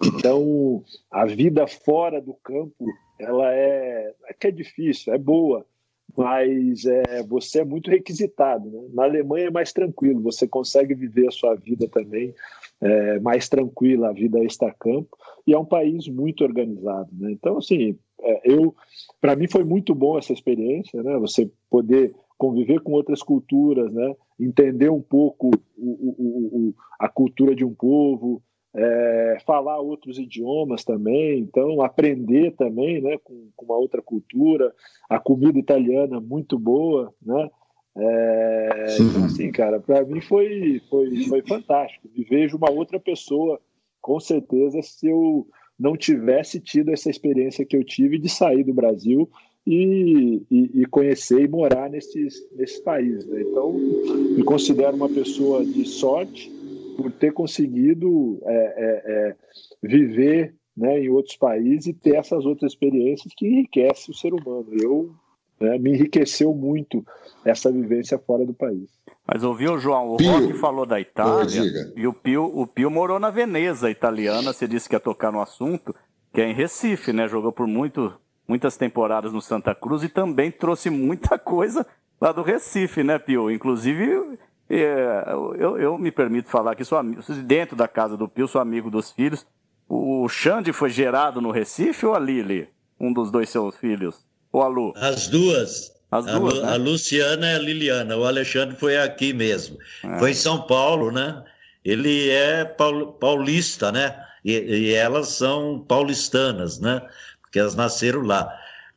Então, 0.03 0.83
a 1.09 1.25
vida 1.25 1.67
fora 1.67 2.21
do 2.21 2.33
campo 2.33 2.85
ela 3.19 3.53
é, 3.53 4.13
é 4.27 4.33
que 4.33 4.47
é 4.47 4.51
difícil, 4.51 5.13
é 5.13 5.17
boa, 5.17 5.65
mas 6.17 6.85
é, 6.85 7.23
você 7.23 7.59
é 7.59 7.65
muito 7.65 7.89
requisitado. 7.89 8.69
Né? 8.69 8.89
Na 8.93 9.03
Alemanha 9.03 9.47
é 9.47 9.51
mais 9.51 9.71
tranquilo, 9.71 10.21
você 10.21 10.47
consegue 10.47 10.93
viver 10.93 11.27
a 11.27 11.31
sua 11.31 11.55
vida 11.55 11.87
também 11.87 12.33
é, 12.81 13.19
mais 13.19 13.47
tranquila, 13.47 14.09
a 14.09 14.13
vida 14.13 14.43
extra-campo, 14.43 15.17
e 15.47 15.53
é 15.53 15.57
um 15.57 15.65
país 15.65 16.07
muito 16.07 16.43
organizado. 16.43 17.09
Né? 17.13 17.31
Então, 17.31 17.57
assim, 17.57 17.97
eu, 18.43 18.75
para 19.21 19.35
mim 19.35 19.47
foi 19.47 19.63
muito 19.63 19.93
bom 19.93 20.17
essa 20.17 20.33
experiência, 20.33 21.01
né? 21.03 21.17
você 21.17 21.49
poder 21.69 22.13
conviver 22.37 22.81
com 22.81 22.91
outras 22.91 23.21
culturas, 23.21 23.91
né? 23.93 24.15
entender 24.39 24.89
um 24.89 25.01
pouco 25.01 25.51
o, 25.77 25.89
o, 25.89 26.69
o, 26.69 26.75
a 26.99 27.07
cultura 27.07 27.55
de 27.55 27.63
um 27.63 27.73
povo, 27.73 28.41
é, 28.75 29.37
falar 29.45 29.79
outros 29.79 30.19
idiomas 30.19 30.83
também, 30.83 31.39
então 31.39 31.81
aprender 31.81 32.51
também, 32.55 33.01
né, 33.01 33.17
com, 33.23 33.49
com, 33.55 33.65
uma 33.65 33.77
outra 33.77 34.01
cultura, 34.01 34.73
a 35.09 35.17
comida 35.17 35.57
italiana 35.57 36.19
muito 36.19 36.59
boa, 36.59 37.13
né, 37.21 37.49
é, 37.97 38.97
então 38.99 39.23
assim, 39.23 39.49
cara, 39.51 39.79
para 39.79 40.03
mim 40.03 40.19
foi, 40.19 40.81
foi, 40.89 41.23
foi 41.23 41.41
fantástico, 41.43 42.09
me 42.13 42.25
vejo 42.25 42.57
uma 42.57 42.69
outra 42.69 42.99
pessoa, 42.99 43.59
com 44.01 44.19
certeza, 44.19 44.81
se 44.81 45.07
eu 45.07 45.47
não 45.79 45.95
tivesse 45.95 46.59
tido 46.59 46.91
essa 46.91 47.09
experiência 47.09 47.65
que 47.65 47.75
eu 47.75 47.83
tive 47.83 48.17
de 48.17 48.29
sair 48.29 48.63
do 48.63 48.73
Brasil 48.73 49.29
e, 49.67 50.41
e, 50.49 50.81
e 50.81 50.85
conhecer 50.85 51.41
e 51.41 51.47
morar 51.47 51.89
nesses, 51.89 52.47
nesses 52.55 52.79
países, 52.79 53.25
né? 53.25 53.41
então 53.41 53.73
me 53.73 54.43
considero 54.43 54.95
uma 54.95 55.09
pessoa 55.09 55.65
de 55.65 55.85
sorte, 55.85 56.51
por 56.95 57.11
ter 57.11 57.33
conseguido 57.33 58.39
é, 58.45 58.55
é, 58.55 59.03
é, 59.05 59.35
viver 59.83 60.55
né, 60.75 60.99
em 60.99 61.09
outros 61.09 61.35
países 61.35 61.87
e 61.87 61.93
ter 61.93 62.15
essas 62.15 62.45
outras 62.45 62.71
experiências 62.71 63.33
que 63.35 63.47
enriquecem 63.47 64.13
o 64.13 64.17
ser 64.17 64.33
humano. 64.33 64.67
Eu 64.71 65.13
né, 65.59 65.77
me 65.77 65.91
enriqueceu 65.91 66.53
muito 66.53 67.05
essa 67.43 67.71
vivência 67.71 68.17
fora 68.17 68.45
do 68.45 68.53
país. 68.53 68.89
Mas 69.27 69.43
ouviu, 69.43 69.77
João? 69.77 70.13
O 70.13 70.17
Pio. 70.17 70.31
Rock 70.31 70.53
falou 70.53 70.85
da 70.85 70.99
Itália 70.99 71.93
e 71.95 72.05
o 72.05 72.13
Pio, 72.13 72.43
o 72.43 72.67
Pio 72.67 72.91
morou 72.91 73.19
na 73.19 73.29
Veneza 73.29 73.89
italiana. 73.89 74.53
Você 74.53 74.67
disse 74.67 74.87
que 74.87 74.95
ia 74.95 74.99
tocar 74.99 75.31
no 75.31 75.41
assunto, 75.41 75.95
que 76.33 76.41
é 76.41 76.49
em 76.49 76.53
Recife, 76.53 77.11
né? 77.11 77.27
Jogou 77.27 77.51
por 77.51 77.65
muito, 77.65 78.13
muitas 78.47 78.77
temporadas 78.77 79.33
no 79.33 79.41
Santa 79.41 79.73
Cruz 79.73 80.03
e 80.03 80.09
também 80.09 80.51
trouxe 80.51 80.89
muita 80.89 81.37
coisa 81.39 81.85
lá 82.21 82.31
do 82.31 82.43
Recife, 82.43 83.03
né, 83.03 83.17
Pio? 83.17 83.49
Inclusive 83.49 84.37
é, 84.69 85.23
eu, 85.57 85.77
eu, 85.77 85.97
me 85.97 86.11
permito 86.11 86.49
falar 86.49 86.75
que 86.75 86.83
sou 86.83 86.97
amigo, 86.97 87.21
dentro 87.43 87.75
da 87.75 87.87
casa 87.87 88.17
do 88.17 88.27
Pio, 88.27 88.47
sou 88.47 88.61
amigo 88.61 88.89
dos 88.89 89.11
filhos. 89.11 89.45
O 89.87 90.27
Xande 90.27 90.73
foi 90.73 90.89
gerado 90.89 91.39
no 91.39 91.51
Recife 91.51 92.05
ou 92.05 92.15
a 92.15 92.19
Lili? 92.19 92.67
Um 92.99 93.13
dos 93.13 93.29
dois 93.29 93.49
seus 93.49 93.75
filhos? 93.77 94.25
Ou 94.55 94.61
a 94.61 94.67
Lu? 94.67 94.93
As 94.95 95.27
duas. 95.27 95.91
As 96.11 96.25
duas, 96.25 96.59
a, 96.59 96.61
né? 96.61 96.73
a 96.73 96.75
Luciana 96.77 97.51
e 97.51 97.55
a 97.55 97.59
Liliana. 97.59 98.15
O 98.17 98.25
Alexandre 98.25 98.75
foi 98.75 98.97
aqui 98.97 99.33
mesmo. 99.33 99.77
É. 100.03 100.19
Foi 100.19 100.31
em 100.31 100.35
São 100.35 100.61
Paulo, 100.61 101.11
né? 101.11 101.43
Ele 101.83 102.29
é 102.29 102.63
paulista, 102.63 103.91
né? 103.91 104.15
E, 104.43 104.53
e, 104.53 104.93
elas 104.93 105.29
são 105.29 105.83
paulistanas, 105.87 106.79
né? 106.79 107.01
Porque 107.41 107.59
elas 107.59 107.75
nasceram 107.75 108.21
lá. 108.21 108.49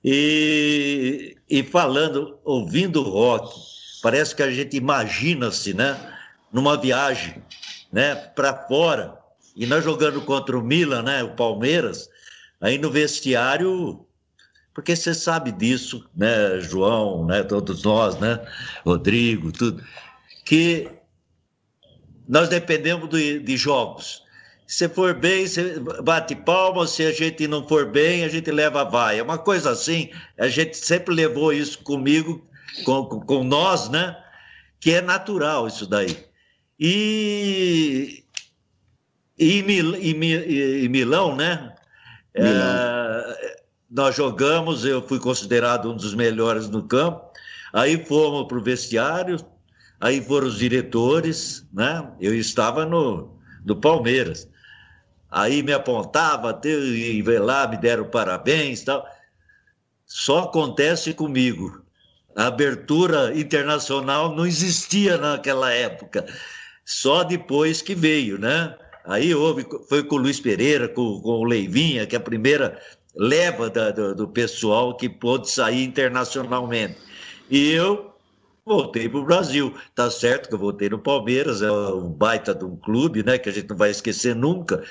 E, 0.05 1.37
e 1.51 1.63
falando, 1.63 2.39
ouvindo 2.45 3.03
rock, 3.03 3.51
Parece 4.03 4.35
que 4.35 4.43
a 4.43 4.51
gente 4.51 4.77
imagina-se, 4.77 5.75
né? 5.75 5.97
Numa 6.53 6.77
viagem, 6.77 7.43
né? 7.93 8.15
Para 8.15 8.55
fora. 8.55 9.19
E 9.57 9.67
nós 9.67 9.83
jogando 9.83 10.21
contra 10.23 10.57
o 10.57 10.63
Milan, 10.63 11.03
né? 11.03 11.23
O 11.23 11.35
Palmeiras. 11.35 12.09
Aí 12.61 12.79
no 12.79 12.91
vestiário, 12.91 14.07
porque 14.79 14.95
você 14.95 15.13
sabe 15.13 15.51
disso, 15.51 16.09
né, 16.15 16.61
João, 16.61 17.27
né? 17.27 17.43
Todos 17.43 17.83
nós, 17.83 18.17
né? 18.21 18.41
Rodrigo, 18.87 19.51
tudo. 19.51 19.83
Que 20.45 20.89
nós 22.29 22.49
dependemos 22.49 23.09
de, 23.09 23.41
de 23.41 23.57
jogos. 23.57 24.23
Se 24.69 24.89
for 24.89 25.15
bem, 25.15 25.49
você 25.49 25.81
bate 25.81 26.37
palma, 26.37 26.87
se 26.87 27.05
a 27.05 27.11
gente 27.11 27.49
não 27.49 27.67
for 27.67 27.91
bem, 27.91 28.23
a 28.23 28.29
gente 28.29 28.53
leva 28.53 28.83
a 28.83 28.85
vaia. 28.85 29.25
Uma 29.25 29.37
coisa 29.37 29.71
assim, 29.71 30.11
a 30.39 30.47
gente 30.47 30.77
sempre 30.77 31.13
levou 31.13 31.53
isso 31.53 31.81
comigo, 31.81 32.47
com, 32.85 33.05
com 33.05 33.43
nós, 33.43 33.89
né? 33.89 34.17
Que 34.79 34.93
é 34.93 35.01
natural 35.01 35.67
isso 35.67 35.89
daí. 35.89 36.25
E, 36.79 38.23
e, 39.37 39.61
Mil, 39.65 39.97
e, 39.97 40.85
e 40.85 40.89
Milão, 40.89 41.35
né? 41.35 41.75
Milão. 42.33 42.55
É, 42.55 43.58
nós 43.91 44.15
jogamos, 44.15 44.85
eu 44.85 45.07
fui 45.07 45.19
considerado 45.19 45.91
um 45.91 45.97
dos 45.97 46.15
melhores 46.15 46.69
no 46.69 46.83
campo. 46.83 47.27
Aí 47.73 48.05
fomos 48.05 48.47
para 48.47 48.59
o 48.59 48.63
vestiário, 48.63 49.39
aí 50.01 50.23
foram 50.23 50.49
os 50.49 50.59
diretores, 50.59 51.67
né? 51.73 52.11
Eu 52.21 52.35
estava 52.35 52.85
no, 52.85 53.39
no 53.65 53.77
Palmeiras. 53.77 54.49
Aí 55.31 55.63
me 55.63 55.73
apontava, 55.73 56.59
e 56.65 57.23
lá, 57.23 57.67
me 57.67 57.77
deram 57.77 58.05
parabéns 58.09 58.83
tal. 58.83 59.07
Só 60.07 60.45
acontece 60.45 61.13
comigo 61.13 61.85
a 62.39 62.47
abertura 62.47 63.37
internacional 63.37 64.33
não 64.33 64.47
existia 64.47 65.19
naquela 65.19 65.73
época, 65.73 66.25
só 66.85 67.25
depois 67.25 67.83
que 67.83 67.97
veio, 67.97 68.39
né? 68.39 68.77
Aí 69.05 69.35
houve, 69.35 69.67
foi 69.89 70.05
com 70.05 70.15
o 70.15 70.19
Luiz 70.19 70.39
Pereira, 70.39 70.87
com, 70.87 71.21
com 71.21 71.31
o 71.31 71.45
Leivinha, 71.45 72.07
que 72.07 72.15
é 72.15 72.19
a 72.19 72.23
primeira 72.23 72.81
leva 73.19 73.69
da, 73.69 73.91
do, 73.91 74.15
do, 74.15 74.29
pessoal 74.29 74.97
que 74.97 75.09
pôde 75.09 75.51
sair 75.51 75.83
internacionalmente. 75.83 76.97
E 77.51 77.73
eu 77.73 78.15
voltei 78.65 79.09
para 79.09 79.19
o 79.19 79.25
Brasil. 79.25 79.75
Tá 79.95 80.09
certo 80.09 80.49
que 80.49 80.55
eu 80.55 80.59
voltei 80.59 80.89
no 80.89 80.99
Palmeiras, 80.99 81.61
é 81.61 81.71
um 81.71 82.09
baita 82.09 82.55
de 82.55 82.65
um 82.65 82.77
clube, 82.77 83.25
né? 83.25 83.37
Que 83.37 83.49
a 83.49 83.53
gente 83.53 83.69
não 83.69 83.77
vai 83.77 83.91
esquecer 83.91 84.37
nunca. 84.37 84.85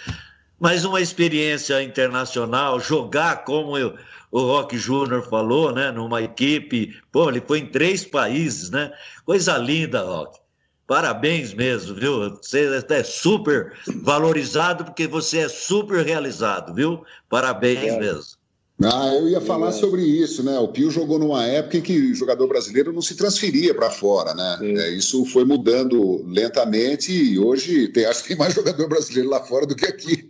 Mas 0.59 0.83
uma 0.83 0.99
experiência 0.99 1.81
internacional, 1.81 2.79
jogar 2.79 3.45
como 3.45 3.77
eu, 3.77 3.95
o 4.31 4.41
Rock 4.41 4.77
Júnior 4.77 5.23
falou, 5.29 5.71
né? 5.71 5.91
Numa 5.91 6.21
equipe, 6.21 6.99
pô, 7.11 7.29
ele 7.29 7.41
foi 7.41 7.59
em 7.59 7.67
três 7.67 8.03
países, 8.03 8.69
né? 8.69 8.91
Coisa 9.23 9.57
linda, 9.57 10.01
Rock. 10.01 10.37
Parabéns 10.87 11.53
mesmo, 11.53 11.93
viu? 11.95 12.29
Você 12.41 12.81
é 12.89 13.03
super 13.03 13.73
valorizado 14.01 14.85
porque 14.85 15.05
você 15.05 15.39
é 15.39 15.49
super 15.49 16.05
realizado, 16.05 16.73
viu? 16.73 17.03
Parabéns 17.29 17.93
é. 17.93 17.99
mesmo. 17.99 18.36
Ah, 18.83 19.11
eu 19.15 19.27
ia 19.27 19.41
falar 19.41 19.69
é. 19.69 19.71
sobre 19.71 20.03
isso, 20.03 20.43
né? 20.43 20.59
O 20.59 20.67
Pio 20.67 20.91
jogou 20.91 21.17
numa 21.17 21.43
época 21.43 21.77
em 21.77 21.81
que 21.81 21.97
o 21.97 22.13
jogador 22.13 22.47
brasileiro 22.47 22.93
não 22.93 23.01
se 23.01 23.15
transferia 23.15 23.73
para 23.73 23.89
fora, 23.89 24.35
né? 24.35 24.59
É, 24.61 24.91
isso 24.91 25.25
foi 25.25 25.43
mudando 25.43 26.23
lentamente 26.27 27.11
e 27.11 27.39
hoje 27.39 27.87
tem, 27.87 28.05
acho 28.05 28.21
que 28.21 28.29
tem 28.29 28.37
mais 28.37 28.53
jogador 28.55 28.87
brasileiro 28.87 29.29
lá 29.29 29.43
fora 29.43 29.65
do 29.65 29.75
que 29.75 29.85
aqui. 29.85 30.29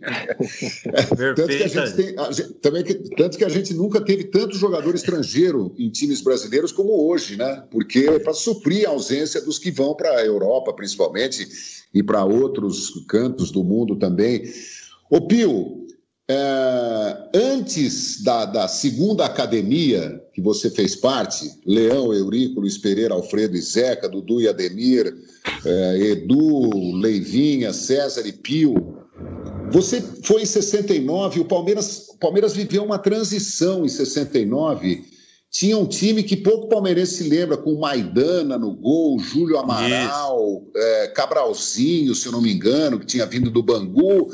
tanto, 1.36 1.46
que 1.46 1.62
a 1.62 1.68
gente 1.68 1.94
tem, 1.94 2.18
a 2.18 2.32
gente, 2.32 2.54
também 2.54 2.82
que, 2.82 2.94
tanto 3.16 3.36
que 3.36 3.44
a 3.44 3.50
gente 3.50 3.74
nunca 3.74 4.00
teve 4.00 4.24
tanto 4.24 4.56
jogador 4.56 4.94
estrangeiro 4.94 5.74
em 5.76 5.90
times 5.90 6.22
brasileiros 6.22 6.72
como 6.72 7.06
hoje, 7.06 7.36
né? 7.36 7.64
Porque 7.70 7.98
é 7.98 8.18
para 8.18 8.32
suprir 8.32 8.88
a 8.88 8.92
ausência 8.92 9.42
dos 9.42 9.58
que 9.58 9.70
vão 9.70 9.94
para 9.94 10.08
a 10.10 10.24
Europa, 10.24 10.72
principalmente, 10.72 11.46
e 11.92 12.02
para 12.02 12.24
outros 12.24 13.04
cantos 13.06 13.50
do 13.50 13.62
mundo 13.62 13.94
também. 13.96 14.50
Ô 15.10 15.20
Pio, 15.26 15.77
é, 16.30 17.16
antes 17.34 18.22
da, 18.22 18.44
da, 18.44 18.68
segunda 18.68 19.24
academia 19.24 20.22
que 20.34 20.42
você 20.42 20.68
fez 20.70 20.94
parte, 20.94 21.50
Leão, 21.64 22.12
Eurico, 22.12 22.60
Luiz 22.60 22.76
Pereira, 22.76 23.14
Alfredo 23.14 23.56
e 23.56 23.60
Zeca, 23.60 24.08
Dudu 24.08 24.40
e 24.40 24.48
Ademir, 24.48 25.16
é, 25.64 25.98
Edu, 25.98 26.92
Leivinha, 26.96 27.72
César 27.72 28.26
e 28.26 28.32
Pio, 28.32 28.98
você 29.70 30.00
foi 30.22 30.42
em 30.42 30.46
69, 30.46 31.40
o 31.40 31.44
Palmeiras, 31.44 32.08
o 32.10 32.18
Palmeiras 32.18 32.54
viveu 32.54 32.84
uma 32.84 32.98
transição 32.98 33.84
em 33.84 33.88
69 33.88 35.17
tinha 35.50 35.78
um 35.78 35.86
time 35.86 36.22
que 36.22 36.36
pouco 36.36 36.68
palmeirense 36.68 37.24
se 37.24 37.28
lembra, 37.28 37.56
com 37.56 37.78
Maidana 37.78 38.58
no 38.58 38.74
gol, 38.74 39.18
Júlio 39.18 39.58
Amaral, 39.58 40.62
é, 40.76 41.08
Cabralzinho, 41.08 42.14
se 42.14 42.26
eu 42.26 42.32
não 42.32 42.42
me 42.42 42.52
engano, 42.52 42.98
que 42.98 43.06
tinha 43.06 43.24
vindo 43.24 43.50
do 43.50 43.62
Bangu. 43.62 44.28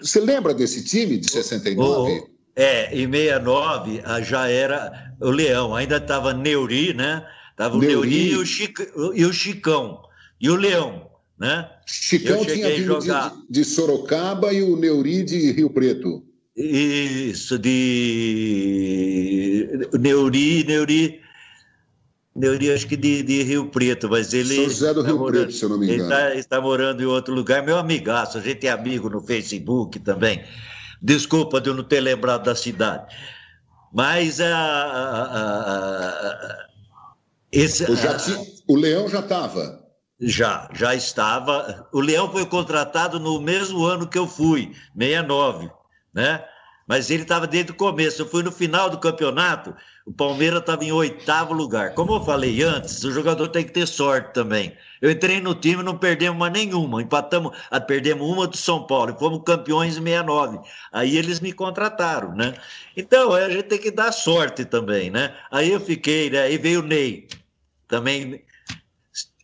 Você 0.00 0.20
lembra 0.20 0.54
desse 0.54 0.84
time 0.84 1.18
de 1.18 1.30
69? 1.30 2.12
O, 2.12 2.30
é, 2.56 2.94
em 2.96 3.10
69 3.10 4.00
ah, 4.04 4.22
já 4.22 4.48
era 4.48 5.14
o 5.20 5.30
Leão, 5.30 5.74
ainda 5.74 5.98
estava 5.98 6.32
Neuri, 6.32 6.94
né? 6.94 7.22
Estava 7.50 7.76
o 7.76 7.78
Neuri, 7.78 8.10
Neuri 8.10 8.30
e, 8.30 8.36
o 8.36 8.46
Chico, 8.46 8.82
e 9.14 9.24
o 9.24 9.32
Chicão. 9.32 10.00
E 10.40 10.48
o 10.48 10.56
Leão, 10.56 11.10
né? 11.38 11.68
Chicão 11.84 12.42
tinha 12.44 12.74
vindo 12.74 12.98
de, 12.98 13.10
de 13.50 13.64
Sorocaba 13.64 14.52
e 14.52 14.62
o 14.62 14.76
Neuri 14.76 15.22
de 15.22 15.52
Rio 15.52 15.68
Preto. 15.68 16.25
Isso, 16.56 17.58
de 17.58 18.48
Neuri, 20.00 20.64
Neuri, 20.64 21.20
Neuri 22.34 22.72
acho 22.72 22.86
que 22.86 22.96
de, 22.96 23.22
de, 23.22 23.42
Rio 23.42 23.68
Preto, 23.68 24.08
mas 24.08 24.32
ele. 24.32 24.54
São 24.56 24.64
José 24.64 24.94
do 24.94 25.02
tá 25.02 25.08
Rio 25.08 25.18
morando, 25.18 25.42
Preto, 25.42 25.52
se 25.52 25.62
eu 25.62 25.68
não 25.68 25.78
me 25.78 25.84
engano. 25.84 26.02
Ele 26.02 26.14
está, 26.14 26.34
está 26.34 26.58
morando 26.58 27.02
em 27.02 27.06
outro 27.06 27.34
lugar, 27.34 27.62
meu 27.62 27.76
amigaço, 27.76 28.38
a 28.38 28.40
gente 28.40 28.66
é 28.66 28.70
amigo 28.70 29.10
no 29.10 29.20
Facebook 29.20 29.98
também. 30.00 30.42
Desculpa 31.02 31.60
de 31.60 31.68
eu 31.68 31.74
não 31.74 31.84
ter 31.84 32.00
lembrado 32.00 32.44
da 32.44 32.54
cidade. 32.54 33.14
Mas 33.92 34.40
a, 34.40 34.48
a, 34.48 35.22
a, 35.24 36.66
esse, 37.52 37.84
o 38.66 38.76
Leão 38.76 39.10
já 39.10 39.20
estava. 39.20 39.84
Já, 40.18 40.70
já 40.72 40.94
estava. 40.94 41.86
O 41.92 42.00
Leão 42.00 42.32
foi 42.32 42.46
contratado 42.46 43.20
no 43.20 43.42
mesmo 43.42 43.84
ano 43.84 44.08
que 44.08 44.16
eu 44.16 44.26
fui, 44.26 44.72
69 44.98 45.70
né? 46.16 46.42
Mas 46.86 47.10
ele 47.10 47.22
estava 47.22 47.46
desde 47.46 47.72
o 47.72 47.74
começo. 47.74 48.22
Eu 48.22 48.28
fui 48.28 48.42
no 48.42 48.52
final 48.52 48.88
do 48.88 48.98
campeonato, 48.98 49.74
o 50.06 50.12
Palmeiras 50.12 50.60
estava 50.60 50.84
em 50.84 50.92
oitavo 50.92 51.52
lugar. 51.52 51.94
Como 51.94 52.14
eu 52.14 52.24
falei 52.24 52.62
antes, 52.62 53.02
o 53.04 53.10
jogador 53.12 53.48
tem 53.48 53.64
que 53.64 53.72
ter 53.72 53.86
sorte 53.86 54.32
também. 54.32 54.72
Eu 55.02 55.10
entrei 55.10 55.40
no 55.40 55.54
time 55.54 55.82
não 55.82 55.98
perdemos 55.98 56.38
mais 56.38 56.52
nenhuma. 56.52 57.02
Empatamos, 57.02 57.56
ah, 57.70 57.80
perdemos 57.80 58.26
uma 58.26 58.46
do 58.46 58.56
São 58.56 58.86
Paulo 58.86 59.12
e 59.14 59.18
fomos 59.18 59.42
campeões 59.44 59.98
em 59.98 60.02
69. 60.02 60.60
Aí 60.92 61.18
eles 61.18 61.40
me 61.40 61.52
contrataram, 61.52 62.34
né? 62.34 62.54
Então, 62.96 63.32
a 63.32 63.50
gente 63.50 63.64
tem 63.64 63.78
que 63.78 63.90
dar 63.90 64.12
sorte 64.12 64.64
também, 64.64 65.10
né? 65.10 65.34
Aí 65.50 65.72
eu 65.72 65.80
fiquei, 65.80 66.30
né? 66.30 66.42
Aí 66.42 66.56
veio 66.56 66.80
o 66.80 66.86
Ney. 66.86 67.26
Também 67.88 68.42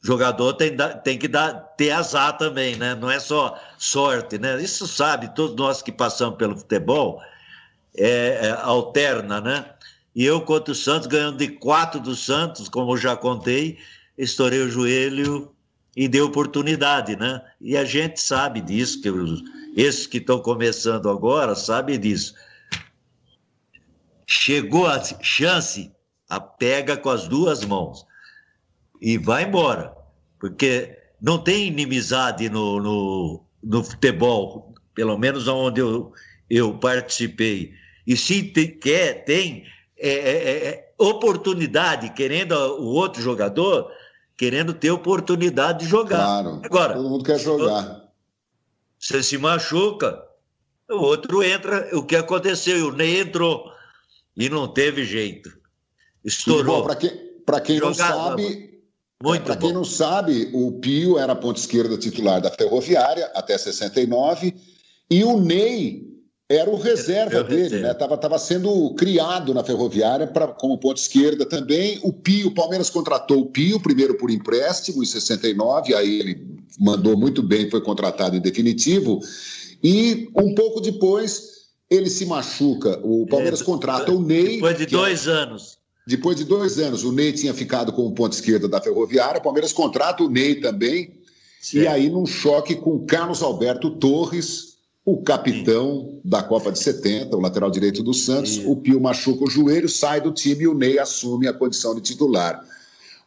jogador 0.03 0.55
tem, 0.55 0.77
tem 1.05 1.17
que 1.17 1.29
dar, 1.29 1.55
ter 1.77 1.93
azar 1.93 2.37
também, 2.37 2.75
né? 2.77 2.95
Não 2.95 3.09
é 3.09 3.21
só 3.21 3.59
sorte, 3.79 4.37
né? 4.37 4.61
Isso 4.61 4.87
sabe, 4.89 5.33
todos 5.35 5.55
nós 5.55 5.81
que 5.81 5.93
passamos 5.93 6.37
pelo 6.37 6.59
futebol, 6.59 7.23
é, 7.97 8.49
é, 8.49 8.51
alterna, 8.51 9.41
né? 9.41 9.65
E 10.15 10.25
eu 10.25 10.41
contra 10.43 10.73
o 10.73 10.75
Santos, 10.75 11.07
ganhando 11.07 11.39
de 11.39 11.49
quatro 11.49 12.01
do 12.01 12.17
Santos, 12.17 12.69
como 12.69 12.93
eu 12.93 12.97
já 12.97 13.17
contei, 13.17 13.79
estourei 14.19 14.61
o 14.61 14.69
joelho 14.69 15.55
e 15.97 16.09
dei 16.09 16.21
oportunidade, 16.21 17.15
né? 17.17 17.41
E 17.61 17.77
a 17.77 17.85
gente 17.85 18.21
sabe 18.21 18.61
disso, 18.61 19.01
que 19.01 19.09
os, 19.09 19.43
esses 19.77 20.07
que 20.07 20.19
estão 20.19 20.41
começando 20.41 21.09
agora 21.09 21.55
sabem 21.55 21.99
disso. 21.99 22.35
Chegou 24.27 24.87
a 24.87 25.01
chance, 25.23 25.93
a 26.29 26.41
pega 26.41 26.97
com 26.97 27.09
as 27.09 27.29
duas 27.29 27.65
mãos 27.65 28.05
e 29.03 29.19
vai 29.19 29.43
embora. 29.43 29.93
Porque 30.39 30.97
não 31.21 31.37
tem 31.37 31.67
inimizade 31.67 32.49
no, 32.49 32.81
no, 32.81 33.45
no 33.63 33.83
futebol, 33.83 34.73
pelo 34.95 35.19
menos 35.19 35.49
onde 35.49 35.81
eu, 35.81 36.13
eu 36.49 36.79
participei. 36.79 37.75
E 38.07 38.17
se 38.17 38.45
tem, 38.45 38.79
quer, 38.79 39.25
tem 39.25 39.65
é, 39.99 40.09
é, 40.09 40.69
é, 40.69 40.93
oportunidade, 40.97 42.13
querendo 42.15 42.53
o 42.53 42.87
outro 42.87 43.21
jogador, 43.21 43.91
querendo 44.37 44.73
ter 44.73 44.93
oportunidade 44.93 45.81
de 45.81 45.87
jogar. 45.87 46.19
Claro, 46.19 46.61
Agora, 46.65 46.95
todo 46.95 47.09
mundo 47.09 47.25
quer 47.25 47.41
jogar. 47.41 48.03
Você 48.99 49.21
se 49.21 49.37
machuca, 49.37 50.23
o 50.89 50.99
outro 50.99 51.43
entra. 51.43 51.89
O 51.93 52.05
que 52.05 52.15
aconteceu? 52.15 52.89
O 52.89 52.93
Ney 52.93 53.21
entrou 53.21 53.65
e 54.37 54.49
não 54.49 54.69
teve 54.69 55.05
jeito. 55.05 55.51
Estourou. 56.25 56.85
Para 56.85 57.61
quem, 57.61 57.79
quem 57.79 57.81
não 57.81 57.93
sabe, 57.93 58.72
muito 59.23 59.45
Para 59.45 59.57
quem 59.57 59.73
não 59.73 59.85
sabe, 59.85 60.51
o 60.53 60.73
Pio 60.73 61.19
era 61.19 61.33
a 61.33 61.37
ponta 61.37 61.61
esquerda 61.61 61.97
titular 61.97 62.41
da 62.41 62.51
Ferroviária 62.51 63.31
até 63.35 63.57
69 63.57 64.55
e 65.09 65.23
o 65.23 65.41
Ney 65.41 66.11
era 66.49 66.69
o 66.69 66.77
reserva 66.77 67.37
eu, 67.37 67.45
dele, 67.45 67.79
né? 67.81 67.95
Tava, 67.95 68.19
tava 68.19 68.39
sendo 68.39 68.93
criado 68.95 69.55
na 69.55 69.65
Ferroviária 69.65 70.27
para 70.27 70.49
como 70.49 70.77
ponta 70.77 71.01
esquerda 71.01 71.47
também. 71.47 71.99
O 72.03 72.13
Pio, 72.13 72.49
o 72.49 72.55
Palmeiras 72.55 72.91
contratou 72.91 73.41
o 73.41 73.47
Pio 73.47 73.81
primeiro 73.81 74.17
por 74.17 74.31
empréstimo 74.31 75.03
em 75.03 75.07
69, 75.07 75.95
aí 75.95 76.21
ele 76.21 76.47
mandou 76.79 77.17
muito 77.17 77.43
bem, 77.43 77.71
foi 77.71 77.81
contratado 77.81 78.37
em 78.37 78.41
definitivo. 78.41 79.21
E 79.83 80.29
um 80.37 80.55
pouco 80.55 80.81
depois 80.81 81.53
ele 81.89 82.11
se 82.11 82.27
machuca. 82.27 83.01
O 83.03 83.27
Palmeiras 83.27 83.63
é, 83.63 83.65
contrata 83.65 84.13
o 84.13 84.21
Ney. 84.21 84.57
Depois 84.57 84.77
de 84.77 84.85
é 84.85 84.87
dois 84.87 85.27
é... 85.27 85.31
anos. 85.31 85.82
Depois 86.07 86.37
de 86.37 86.45
dois 86.45 86.79
anos, 86.79 87.05
o 87.05 87.13
Ney 87.13 87.33
tinha 87.33 87.55
ficado 87.55 87.93
com 87.93 88.07
o 88.07 88.13
ponto 88.13 88.33
esquerda 88.33 88.69
da 88.69 88.81
Ferroviária, 88.81 89.39
o 89.39 89.43
Palmeiras 89.43 89.73
contrata 89.73 90.23
o 90.23 90.29
Ney 90.29 90.57
também. 90.57 91.21
Certo. 91.61 91.85
E 91.85 91.87
aí, 91.87 92.11
num 92.11 92.27
choque 92.27 92.75
com 92.75 93.07
Carlos 93.07 93.43
Alberto 93.43 93.91
Torres, 93.91 94.79
o 95.05 95.23
capitão 95.23 96.01
Sim. 96.01 96.21
da 96.25 96.43
Copa 96.43 96.73
de 96.73 96.79
70, 96.81 97.37
o 97.37 97.41
lateral 97.41 97.71
direito 97.71 98.03
do 98.03 98.13
Santos, 98.13 98.57
Sim. 98.57 98.67
o 98.67 98.77
Pio 98.77 99.01
machuca 99.01 99.45
o 99.45 99.51
joelho, 99.51 99.89
sai 99.89 100.21
do 100.21 100.33
time 100.33 100.65
e 100.65 100.69
o 100.69 100.75
Ney 100.75 100.99
assume 100.99 101.47
a 101.47 101.53
condição 101.53 101.95
de 101.95 102.01
titular. 102.01 102.65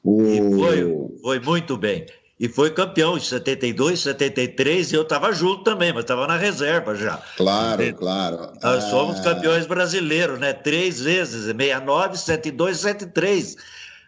O... 0.04 0.22
E 0.22 0.60
foi, 0.60 1.18
foi 1.22 1.40
muito 1.40 1.78
bem. 1.78 2.06
E 2.38 2.50
foi 2.50 2.70
campeão 2.72 3.16
em 3.16 3.22
72, 3.22 4.02
73, 4.02 4.92
e 4.92 4.96
eu 4.96 5.04
estava 5.04 5.32
junto 5.32 5.64
também, 5.64 5.94
mas 5.94 6.04
estava 6.04 6.28
na 6.28 6.36
reserva 6.36 6.94
já. 6.94 7.18
Claro, 7.38 7.82
e, 7.82 7.94
claro. 7.94 8.52
Nós 8.62 8.84
ah... 8.84 8.90
somos 8.90 9.20
campeões 9.22 9.66
brasileiros, 9.66 10.38
né? 10.38 10.52
Três 10.52 11.00
vezes, 11.00 11.46
69, 11.46 12.18
72, 12.18 12.80
73. 12.80 13.56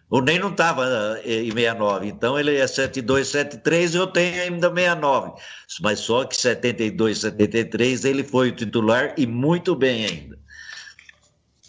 O 0.09 0.21
Ney 0.21 0.39
não 0.39 0.51
estava 0.51 0.85
eh, 1.23 1.43
em 1.43 1.51
69, 1.51 2.07
então 2.07 2.37
ele 2.37 2.55
é 2.55 2.67
72, 2.67 3.29
73 3.29 3.93
e 3.93 3.97
eu 3.97 4.07
tenho 4.07 4.41
ainda 4.41 4.69
69. 4.69 5.31
Mas 5.81 5.99
só 5.99 6.25
que 6.25 6.35
72, 6.35 7.19
73 7.19 8.05
ele 8.05 8.23
foi 8.23 8.49
o 8.49 8.55
titular 8.55 9.13
e 9.17 9.25
muito 9.25 9.73
bem 9.73 10.05
ainda. 10.05 10.37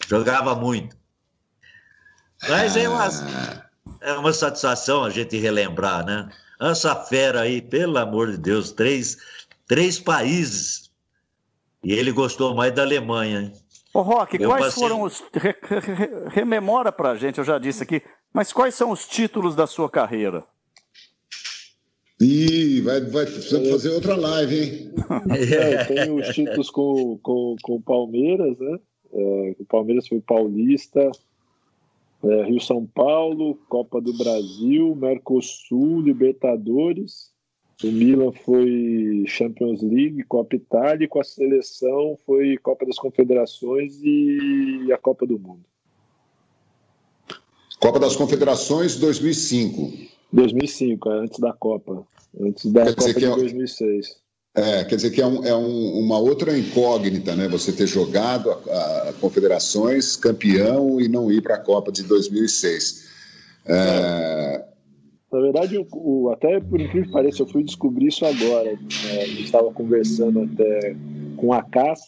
Jogava 0.09 0.57
muito. 0.57 0.97
Mas 2.49 2.77
é 2.77 2.89
uma, 2.89 3.07
ah. 3.07 3.67
é 4.01 4.13
uma 4.13 4.33
satisfação 4.33 5.05
a 5.05 5.11
gente 5.11 5.37
relembrar, 5.37 6.05
né? 6.05 6.29
Essa 6.61 6.95
fera 6.97 7.43
aí, 7.43 7.63
pelo 7.63 7.99
amor 7.99 8.31
de 8.31 8.39
Deus, 8.39 8.73
três, 8.73 9.17
três 9.67 9.99
países. 9.99 10.91
E 11.85 11.93
ele 11.93 12.11
gostou 12.11 12.55
mais 12.55 12.75
da 12.75 12.83
Alemanha, 12.83 13.43
hein? 13.43 13.53
Ô, 13.95 14.03
Roque, 14.03 14.39
quais 14.39 14.67
passei... 14.67 14.83
foram 14.83 15.03
os. 15.03 15.23
Re, 15.33 15.55
re, 15.63 16.29
rememora 16.29 16.93
pra 16.93 17.15
gente, 17.15 17.39
eu 17.39 17.45
já 17.45 17.59
disse 17.59 17.83
aqui, 17.83 18.03
mas 18.33 18.53
quais 18.53 18.75
são 18.75 18.91
os 18.91 19.07
títulos 19.07 19.55
da 19.55 19.67
sua 19.67 19.89
carreira? 19.89 20.45
Ih, 22.21 22.81
vai, 22.81 23.01
vai 23.01 23.27
precisamos 23.27 23.71
fazer 23.71 23.91
outra 23.91 24.17
live, 24.17 24.59
hein? 24.61 24.93
É, 25.55 25.85
tem 25.85 26.11
os 26.11 26.29
títulos 26.29 26.69
com, 26.69 27.19
com, 27.23 27.55
com 27.63 27.77
o 27.77 27.83
Palmeiras, 27.83 28.59
né? 28.59 28.79
É, 29.13 29.57
o 29.59 29.65
Palmeiras 29.65 30.09
foi 30.09 30.21
paulista, 30.21 31.01
é, 32.23 32.45
Rio 32.45 32.61
São 32.61 32.85
Paulo, 32.87 33.59
Copa 33.69 34.01
do 34.01 34.13
Brasil, 34.13 34.95
Mercosul, 34.95 36.01
Libertadores. 36.01 37.31
O 37.83 37.87
Milan 37.87 38.33
foi 38.33 39.25
Champions 39.27 39.83
League, 39.83 40.25
Copa 40.25 40.57
Itália, 40.57 41.05
e 41.05 41.09
com 41.09 41.21
a 41.21 41.25
seleção 41.25 42.19
foi 42.27 42.57
Copa 42.57 42.85
das 42.85 42.99
Confederações 42.99 44.01
e 44.03 44.91
a 44.93 44.99
Copa 44.99 45.25
do 45.25 45.39
Mundo. 45.39 45.65
Copa 47.81 48.01
das 48.01 48.17
Confederações 48.17 48.97
2005. 48.97 49.93
2005, 50.33 51.09
é, 51.11 51.19
antes 51.21 51.39
da 51.39 51.53
Copa. 51.53 52.05
Antes 52.41 52.67
da 52.67 52.87
quer 52.87 52.97
Copa 52.97 53.15
de 53.15 53.25
é, 53.25 53.35
2006. 53.35 54.28
É, 54.59 54.85
quer 54.85 54.97
dizer 54.97 55.13
que 55.13 55.23
é, 55.23 55.27
um, 55.27 55.45
é 55.45 55.55
um, 55.55 56.01
uma 56.01 56.19
outra 56.19 56.59
incógnita, 56.59 57.37
né? 57.37 57.47
Você 57.47 57.71
ter 57.71 57.87
jogado 57.87 58.51
a, 58.51 59.09
a 59.09 59.13
Confederações 59.21 60.17
campeão 60.17 61.01
e 61.01 61.07
não 61.07 61.31
ir 61.31 61.41
para 61.41 61.55
a 61.55 61.61
Copa 61.61 61.93
de 61.93 62.03
2006. 62.03 63.09
É... 63.67 64.65
Na 65.31 65.41
verdade, 65.41 65.77
até 66.33 66.59
por 66.59 66.81
incrível 66.81 67.05
que 67.05 67.13
pareça, 67.13 67.43
eu 67.43 67.47
fui 67.47 67.63
descobrir 67.63 68.09
isso 68.09 68.27
agora. 68.27 68.73
Né? 68.73 69.23
A 69.23 69.27
gente 69.27 69.45
estava 69.45 69.73
conversando 69.73 70.43
até 70.43 70.97
com 71.37 71.53
a 71.53 71.63
Cass, 71.63 72.01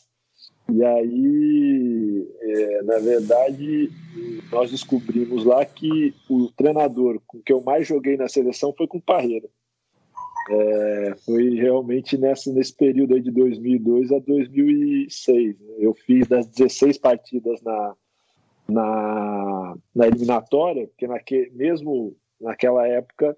e 0.72 0.84
aí, 0.84 2.28
é, 2.40 2.82
na 2.82 2.98
verdade, 2.98 3.92
nós 4.50 4.72
descobrimos 4.72 5.44
lá 5.44 5.64
que 5.64 6.14
o 6.28 6.48
treinador 6.56 7.20
com 7.26 7.40
que 7.40 7.52
eu 7.52 7.60
mais 7.60 7.86
joguei 7.86 8.16
na 8.16 8.28
seleção 8.28 8.74
foi 8.76 8.88
com 8.88 8.98
o 8.98 9.02
Parreira. 9.02 9.48
É, 10.52 11.14
foi 11.24 11.50
realmente 11.50 12.18
nessa, 12.18 12.52
nesse 12.52 12.74
período 12.74 13.14
aí 13.14 13.20
de 13.20 13.30
2002 13.30 14.10
a 14.10 14.18
2006. 14.18 15.56
Eu 15.78 15.94
fiz 15.94 16.26
das 16.26 16.48
16 16.48 16.98
partidas 16.98 17.62
na, 17.62 17.94
na, 18.68 19.76
na 19.94 20.06
eliminatória, 20.08 20.88
porque 20.88 21.06
naque, 21.06 21.52
mesmo 21.54 22.16
naquela 22.40 22.84
época 22.84 23.36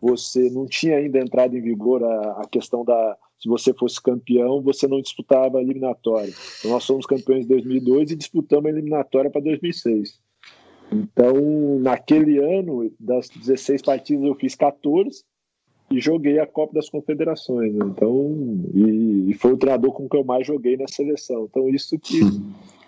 você 0.00 0.48
não 0.50 0.66
tinha 0.66 0.96
ainda 0.96 1.18
entrado 1.18 1.54
em 1.54 1.60
vigor 1.60 2.02
a, 2.02 2.40
a, 2.40 2.48
questão 2.50 2.82
da 2.82 3.16
se 3.38 3.46
você 3.46 3.74
fosse 3.74 4.02
campeão, 4.02 4.62
você 4.62 4.88
não 4.88 5.02
disputava 5.02 5.58
a 5.58 5.62
eliminatória. 5.62 6.32
Então, 6.58 6.70
nós 6.70 6.84
somos 6.84 7.04
campeões 7.04 7.42
de 7.42 7.48
2002 7.48 8.12
e 8.12 8.16
disputamos 8.16 8.66
a 8.66 8.70
eliminatória 8.70 9.30
para 9.30 9.42
2006. 9.42 10.18
Então, 10.90 11.78
naquele 11.78 12.38
ano, 12.38 12.90
das 12.98 13.28
16 13.28 13.82
partidas, 13.82 14.24
eu 14.24 14.34
fiz 14.34 14.54
14 14.54 15.22
e 15.94 16.00
joguei 16.00 16.40
a 16.40 16.46
Copa 16.46 16.74
das 16.74 16.90
Confederações. 16.90 17.72
Né? 17.72 17.84
Então, 17.86 18.34
e, 18.74 19.30
e, 19.30 19.34
foi 19.34 19.52
o 19.52 19.56
treinador 19.56 19.92
com 19.92 20.08
que 20.08 20.16
eu 20.16 20.24
mais 20.24 20.46
joguei 20.46 20.76
na 20.76 20.88
seleção. 20.88 21.46
Então, 21.48 21.68
isso 21.68 21.96
que, 21.98 22.20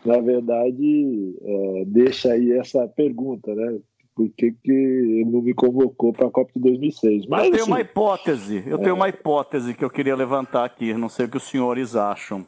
na 0.05 0.19
verdade, 0.19 1.37
é, 1.41 1.85
deixa 1.87 2.33
aí 2.33 2.53
essa 2.53 2.87
pergunta, 2.89 3.55
né? 3.55 3.79
Por 4.15 4.31
que, 4.31 4.51
que 4.51 4.73
ele 4.73 5.27
não 5.27 5.43
me 5.43 5.53
convocou 5.53 6.13
para 6.13 6.27
a 6.27 6.31
Copa 6.31 6.51
de 6.57 6.61
2006? 6.61 7.27
Mas, 7.27 7.45
eu 7.45 7.51
tenho 7.51 7.63
assim, 7.63 7.71
uma 7.71 7.81
hipótese, 7.81 8.65
eu 8.67 8.79
é... 8.79 8.83
tenho 8.83 8.95
uma 8.95 9.09
hipótese 9.09 9.75
que 9.75 9.85
eu 9.85 9.91
queria 9.91 10.17
levantar 10.17 10.65
aqui, 10.65 10.95
não 10.95 11.09
sei 11.09 11.27
o 11.27 11.29
que 11.29 11.37
os 11.37 11.49
senhores 11.49 11.95
acham. 11.95 12.45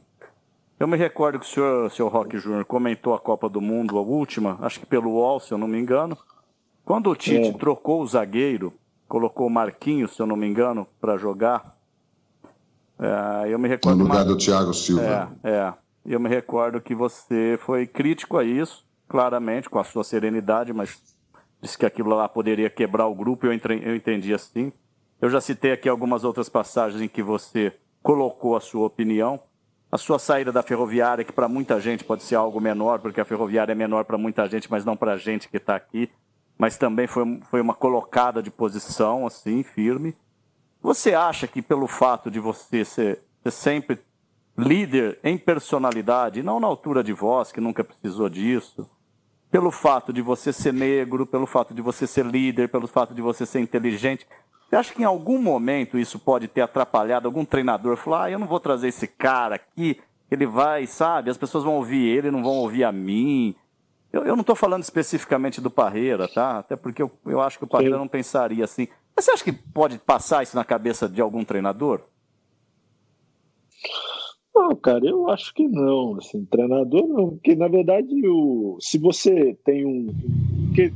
Eu 0.81 0.89
me 0.89 0.97
recordo 0.97 1.39
que 1.39 1.45
o 1.45 1.49
senhor, 1.49 1.87
o 1.87 1.91
senhor 1.91 2.09
Roque 2.09 2.39
Júnior 2.39 2.65
comentou 2.65 3.13
a 3.13 3.19
Copa 3.19 3.49
do 3.49 3.61
Mundo, 3.61 3.99
a 3.99 4.01
última, 4.01 4.59
acho 4.63 4.81
que 4.81 4.87
pelo 4.87 5.11
UOL, 5.11 5.41
se 5.41 5.53
eu 5.53 5.59
não 5.59 5.69
me 5.69 5.79
engano. 5.79 6.17
Quando 6.85 7.11
o 7.11 7.17
Tite 7.17 7.49
é. 7.49 7.53
trocou 7.53 8.01
o 8.01 8.07
zagueiro, 8.07 8.73
colocou 9.09 9.47
o 9.47 9.51
Marquinhos, 9.51 10.15
se 10.15 10.23
eu 10.23 10.27
não 10.27 10.37
me 10.37 10.47
engano, 10.47 10.87
para 11.01 11.17
jogar. 11.17 11.77
É, 12.99 13.53
eu 13.53 13.59
me 13.59 13.69
recordo. 13.69 13.97
No 13.97 14.05
lugar 14.05 14.25
do 14.25 14.37
Thiago 14.37 14.75
Silva. 14.75 15.33
É, 15.43 15.51
é. 15.51 15.75
Eu 16.05 16.21
me 16.21 16.29
recordo 16.29 16.81
que 16.81 16.95
você 16.95 17.59
foi 17.63 17.87
crítico 17.87 18.37
a 18.37 18.45
isso, 18.45 18.87
claramente, 19.09 19.69
com 19.69 19.79
a 19.79 19.85
sua 19.85 20.05
serenidade, 20.05 20.73
mas 20.73 21.01
disse 21.61 21.77
que 21.77 21.87
aquilo 21.87 22.11
lá 22.11 22.29
poderia 22.29 22.71
quebrar 22.71 23.07
o 23.07 23.15
grupo, 23.15 23.47
eu, 23.47 23.53
entre... 23.53 23.83
eu 23.85 23.97
entendi 23.97 24.33
assim. 24.33 24.73
Eu 25.21 25.29
já 25.29 25.41
citei 25.41 25.73
aqui 25.73 25.89
algumas 25.89 26.23
outras 26.23 26.49
passagens 26.49 27.03
em 27.03 27.09
que 27.09 27.23
você 27.23 27.75
colocou 28.03 28.57
a 28.57 28.61
sua 28.61 28.87
opinião. 28.87 29.41
A 29.91 29.97
sua 29.97 30.19
saída 30.19 30.53
da 30.53 30.63
ferroviária, 30.63 31.25
que 31.25 31.33
para 31.33 31.49
muita 31.49 31.81
gente 31.81 32.05
pode 32.05 32.23
ser 32.23 32.35
algo 32.35 32.61
menor, 32.61 32.99
porque 32.99 33.21
a 33.21 33.25
ferroviária 33.25 33.73
é 33.73 33.75
menor 33.75 34.05
para 34.05 34.19
muita 34.19 34.47
gente, 34.47 34.71
mas 34.71 34.85
não 34.85 34.97
para 34.97 35.15
a 35.15 35.17
gente 35.17 35.49
que 35.49 35.57
está 35.57 35.75
aqui 35.75 36.11
mas 36.59 36.77
também 36.77 37.07
foi, 37.07 37.41
foi 37.51 37.61
uma 37.61 37.75
colocada 37.75 38.43
de 38.43 38.51
posição, 38.51 39.27
assim, 39.27 39.63
firme. 39.63 40.15
Você 40.83 41.15
acha 41.15 41.47
que 41.47 41.63
pelo 41.63 41.87
fato 41.87 42.31
de 42.31 42.41
você 42.41 42.85
ser, 42.85 43.23
ser 43.43 43.51
sempre 43.51 43.99
líder 44.57 45.21
em 45.23 45.39
personalidade, 45.39 46.43
não 46.43 46.59
na 46.59 46.67
altura 46.67 47.05
de 47.05 47.13
voz, 47.13 47.53
que 47.53 47.61
nunca 47.61 47.85
precisou 47.85 48.29
disso, 48.29 48.91
pelo 49.51 49.71
fato 49.71 50.13
de 50.13 50.21
você 50.21 50.53
ser 50.53 50.73
negro, 50.73 51.25
pelo 51.25 51.47
fato 51.47 51.73
de 51.73 51.81
você 51.81 52.07
ser 52.07 52.27
líder, 52.27 52.69
pelo 52.69 52.89
fato 52.89 53.15
de 53.15 53.23
você 53.23 53.47
ser 53.47 53.61
inteligente, 53.61 54.27
você 54.69 54.77
acha 54.77 54.93
que 54.93 55.01
em 55.01 55.07
algum 55.07 55.41
momento 55.41 55.99
isso 55.99 56.19
pode 56.19 56.47
ter 56.49 56.61
atrapalhado 56.61 57.27
algum 57.27 57.45
treinador 57.45 57.97
falar, 57.97 58.25
ah, 58.25 58.31
eu 58.31 58.39
não 58.39 58.47
vou 58.47 58.61
trazer 58.61 58.89
esse 58.89 59.07
cara 59.07 59.55
aqui, 59.55 59.99
ele 60.31 60.45
vai, 60.45 60.87
sabe, 60.87 61.31
as 61.31 61.39
pessoas 61.39 61.65
vão 61.65 61.77
ouvir 61.77 62.07
ele, 62.07 62.31
não 62.31 62.43
vão 62.43 62.57
ouvir 62.57 62.85
a 62.85 62.93
mim, 62.93 63.55
eu, 64.13 64.25
eu 64.25 64.35
não 64.35 64.41
estou 64.41 64.57
falando 64.57 64.83
especificamente 64.83 65.61
do 65.61 65.71
Parreira, 65.71 66.27
tá? 66.29 66.59
Até 66.59 66.77
porque 66.77 67.03
eu, 67.03 67.11
eu 67.27 67.41
acho 67.41 67.59
que 67.59 67.65
o 67.65 67.69
Parreira 67.69 67.97
Sim. 67.97 68.01
não 68.01 68.09
pensaria 68.09 68.65
assim. 68.65 68.89
Mas 69.15 69.25
você 69.25 69.33
acha 69.33 69.45
que 69.45 69.53
pode 69.53 69.99
passar 69.99 70.43
isso 70.43 70.57
na 70.57 70.65
cabeça 70.65 71.09
de 71.09 71.21
algum 71.21 71.45
treinador? 71.45 72.03
Não, 74.55 74.75
cara, 74.75 75.07
eu 75.07 75.29
acho 75.31 75.55
que 75.55 75.69
não. 75.69 76.17
Assim, 76.17 76.45
treinador 76.47 77.07
não, 77.07 77.31
porque 77.31 77.55
na 77.55 77.69
verdade 77.69 78.09
o, 78.27 78.77
se 78.81 78.99
você 78.99 79.57
tem 79.65 79.87
um, 79.87 80.09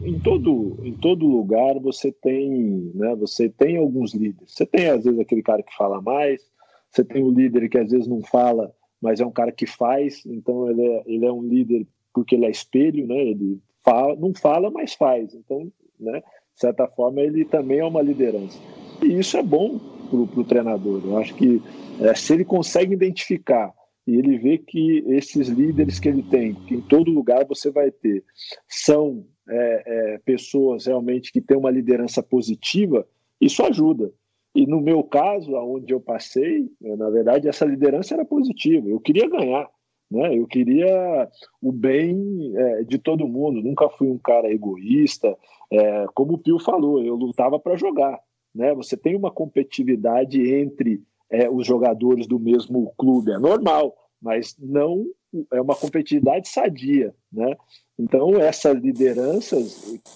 em 0.04 0.18
todo 0.18 0.78
em 0.82 0.92
todo 0.94 1.26
lugar 1.26 1.78
você 1.78 2.10
tem, 2.10 2.90
né? 2.94 3.14
Você 3.16 3.48
tem 3.48 3.76
alguns 3.76 4.14
líderes. 4.14 4.52
Você 4.52 4.66
tem 4.66 4.88
às 4.88 5.04
vezes 5.04 5.20
aquele 5.20 5.42
cara 5.42 5.62
que 5.62 5.76
fala 5.76 6.00
mais. 6.00 6.42
Você 6.90 7.04
tem 7.04 7.22
o 7.22 7.30
líder 7.30 7.68
que 7.68 7.78
às 7.78 7.90
vezes 7.90 8.06
não 8.06 8.22
fala, 8.22 8.74
mas 9.00 9.20
é 9.20 9.26
um 9.26 9.30
cara 9.30 9.52
que 9.52 9.66
faz. 9.66 10.24
Então 10.26 10.68
ele 10.68 10.84
é, 10.84 11.02
ele 11.06 11.26
é 11.26 11.32
um 11.32 11.42
líder 11.42 11.86
porque 12.12 12.34
ele 12.34 12.46
é 12.46 12.50
espelho, 12.50 13.06
né? 13.06 13.16
Ele 13.16 13.60
fala, 13.84 14.16
não 14.16 14.34
fala, 14.34 14.70
mas 14.70 14.94
faz. 14.94 15.34
Então, 15.34 15.70
né? 15.98 16.20
De 16.54 16.60
certa 16.60 16.86
forma, 16.86 17.20
ele 17.20 17.44
também 17.44 17.78
é 17.78 17.84
uma 17.84 18.02
liderança. 18.02 18.58
E 19.02 19.18
isso 19.18 19.36
é 19.36 19.42
bom 19.42 19.78
para 20.10 20.40
o 20.40 20.44
treinador. 20.44 21.02
Eu 21.04 21.16
acho 21.18 21.34
que 21.34 21.62
é, 22.00 22.14
se 22.14 22.34
ele 22.34 22.44
consegue 22.44 22.92
identificar 22.92 23.72
e 24.06 24.16
ele 24.16 24.36
vê 24.36 24.58
que 24.58 25.04
esses 25.06 25.48
líderes 25.48 25.98
que 25.98 26.08
ele 26.08 26.22
tem, 26.22 26.54
que 26.54 26.74
em 26.74 26.80
todo 26.80 27.10
lugar 27.10 27.46
você 27.46 27.70
vai 27.70 27.90
ter, 27.90 28.24
são 28.68 29.24
é, 29.48 29.82
é, 30.14 30.18
pessoas 30.18 30.86
realmente 30.86 31.32
que 31.32 31.40
têm 31.40 31.56
uma 31.56 31.70
liderança 31.70 32.22
positiva, 32.22 33.06
isso 33.40 33.64
ajuda. 33.64 34.12
E 34.54 34.66
no 34.66 34.80
meu 34.80 35.02
caso, 35.02 35.56
aonde 35.56 35.94
eu 35.94 36.00
passei, 36.00 36.70
na 36.80 37.08
verdade, 37.08 37.48
essa 37.48 37.64
liderança 37.64 38.14
era 38.14 38.24
positiva. 38.24 38.86
Eu 38.88 39.00
queria 39.00 39.28
ganhar. 39.28 39.68
Né? 40.12 40.36
Eu 40.38 40.46
queria 40.46 41.26
o 41.60 41.72
bem 41.72 42.52
é, 42.54 42.84
de 42.84 42.98
todo 42.98 43.26
mundo, 43.26 43.62
nunca 43.62 43.88
fui 43.88 44.08
um 44.08 44.18
cara 44.18 44.52
egoísta. 44.52 45.34
É, 45.72 46.04
como 46.14 46.34
o 46.34 46.38
Pio 46.38 46.58
falou, 46.58 47.02
eu 47.02 47.14
lutava 47.14 47.58
para 47.58 47.76
jogar. 47.76 48.20
Né? 48.54 48.74
Você 48.74 48.94
tem 48.94 49.16
uma 49.16 49.30
competitividade 49.30 50.38
entre 50.54 51.02
é, 51.30 51.48
os 51.48 51.66
jogadores 51.66 52.26
do 52.26 52.38
mesmo 52.38 52.92
clube, 52.98 53.32
é 53.32 53.38
normal, 53.38 53.96
mas 54.20 54.54
não 54.58 55.06
é 55.50 55.62
uma 55.62 55.74
competitividade 55.74 56.46
sadia. 56.46 57.14
Né? 57.32 57.56
Então, 57.98 58.36
essa 58.38 58.70
liderança 58.70 59.56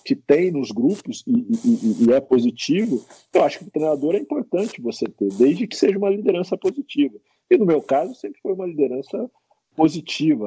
que 0.04 0.14
tem 0.14 0.50
nos 0.50 0.70
grupos 0.70 1.24
e, 1.26 1.32
e, 1.32 2.06
e, 2.06 2.12
é 2.12 2.20
positivo, 2.20 3.02
eu 3.32 3.42
acho 3.44 3.60
que 3.60 3.64
o 3.64 3.70
treinador 3.70 4.14
é 4.14 4.18
importante 4.18 4.82
você 4.82 5.06
ter, 5.06 5.28
desde 5.38 5.66
que 5.66 5.74
seja 5.74 5.96
uma 5.96 6.10
liderança 6.10 6.54
positiva. 6.58 7.16
E 7.50 7.56
no 7.56 7.64
meu 7.64 7.80
caso, 7.80 8.14
sempre 8.14 8.38
foi 8.42 8.52
uma 8.52 8.66
liderança 8.66 9.18
positiva, 9.18 9.45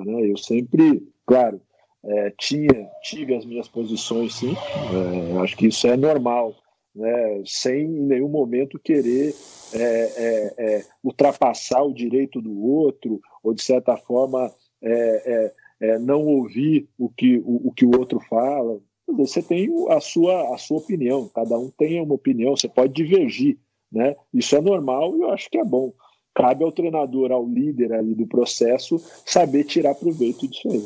né? 0.05 0.29
Eu 0.29 0.37
sempre, 0.37 1.03
claro, 1.25 1.61
é, 2.03 2.33
tinha, 2.37 2.89
tive 3.03 3.35
as 3.35 3.45
minhas 3.45 3.67
posições, 3.67 4.35
sim. 4.35 4.53
É, 4.53 5.41
acho 5.41 5.57
que 5.57 5.67
isso 5.67 5.87
é 5.87 5.97
normal, 5.97 6.55
né? 6.95 7.41
Sem 7.45 7.85
em 7.85 8.05
nenhum 8.07 8.29
momento 8.29 8.79
querer 8.79 9.33
é, 9.73 9.79
é, 9.79 10.53
é 10.57 10.85
ultrapassar 11.03 11.83
o 11.83 11.93
direito 11.93 12.41
do 12.41 12.63
outro 12.63 13.21
ou 13.43 13.53
de 13.53 13.61
certa 13.61 13.95
forma 13.97 14.51
é, 14.81 15.53
não 15.99 16.25
ouvir 16.25 16.87
o 16.97 17.09
que 17.09 17.37
o, 17.39 17.67
o, 17.67 17.71
que 17.71 17.85
o 17.85 17.97
outro 17.97 18.19
fala. 18.29 18.79
Você 19.07 19.41
tem 19.41 19.69
a 19.89 19.99
sua 19.99 20.53
a 20.53 20.57
sua 20.57 20.77
opinião. 20.77 21.29
Cada 21.33 21.57
um 21.57 21.69
tem 21.69 22.01
uma 22.01 22.15
opinião. 22.15 22.55
Você 22.55 22.69
pode 22.69 22.93
divergir, 22.93 23.57
né? 23.91 24.15
Isso 24.33 24.55
é 24.55 24.61
normal 24.61 25.15
e 25.17 25.21
eu 25.21 25.31
acho 25.31 25.49
que 25.49 25.57
é 25.57 25.63
bom 25.63 25.93
cabe 26.33 26.63
ao 26.63 26.71
treinador, 26.71 27.31
ao 27.31 27.45
líder 27.45 27.93
ali 27.93 28.15
do 28.15 28.27
processo, 28.27 29.01
saber 29.25 29.63
tirar 29.63 29.95
proveito 29.95 30.47
disso 30.47 30.67
aí. 30.69 30.85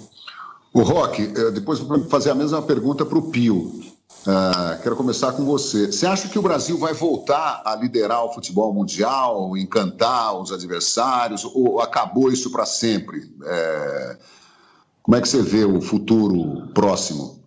O 0.74 0.82
Roque, 0.82 1.22
eh, 1.22 1.52
depois 1.52 1.80
vou 1.80 2.04
fazer 2.06 2.32
a 2.32 2.36
mesma 2.36 2.62
pergunta 2.62 3.06
para 3.06 3.18
o 3.20 3.30
Pio. 3.30 3.72
Uh, 4.26 4.82
quero 4.82 4.96
começar 4.96 5.34
com 5.34 5.44
você. 5.44 5.91
Você 5.91 6.08
acha 6.08 6.30
que 6.30 6.39
o 6.39 6.41
Brasil 6.41 6.78
vai 6.78 6.94
voltar 6.94 7.62
a 7.66 7.76
liderar 7.76 8.24
o 8.24 8.32
futebol 8.32 8.74
mundial, 8.74 9.58
encantar 9.58 10.39
os 10.39 10.52
adversários, 10.52 11.44
ou 11.44 11.82
acabou 11.82 12.32
isso 12.32 12.50
para 12.50 12.66
sempre? 12.66 13.30
É... 13.44 14.18
Como 15.02 15.18
é 15.18 15.22
que 15.22 15.28
você 15.28 15.41
vê 15.41 15.66
o 15.66 15.82
futuro 15.82 16.68
próximo? 16.74 17.44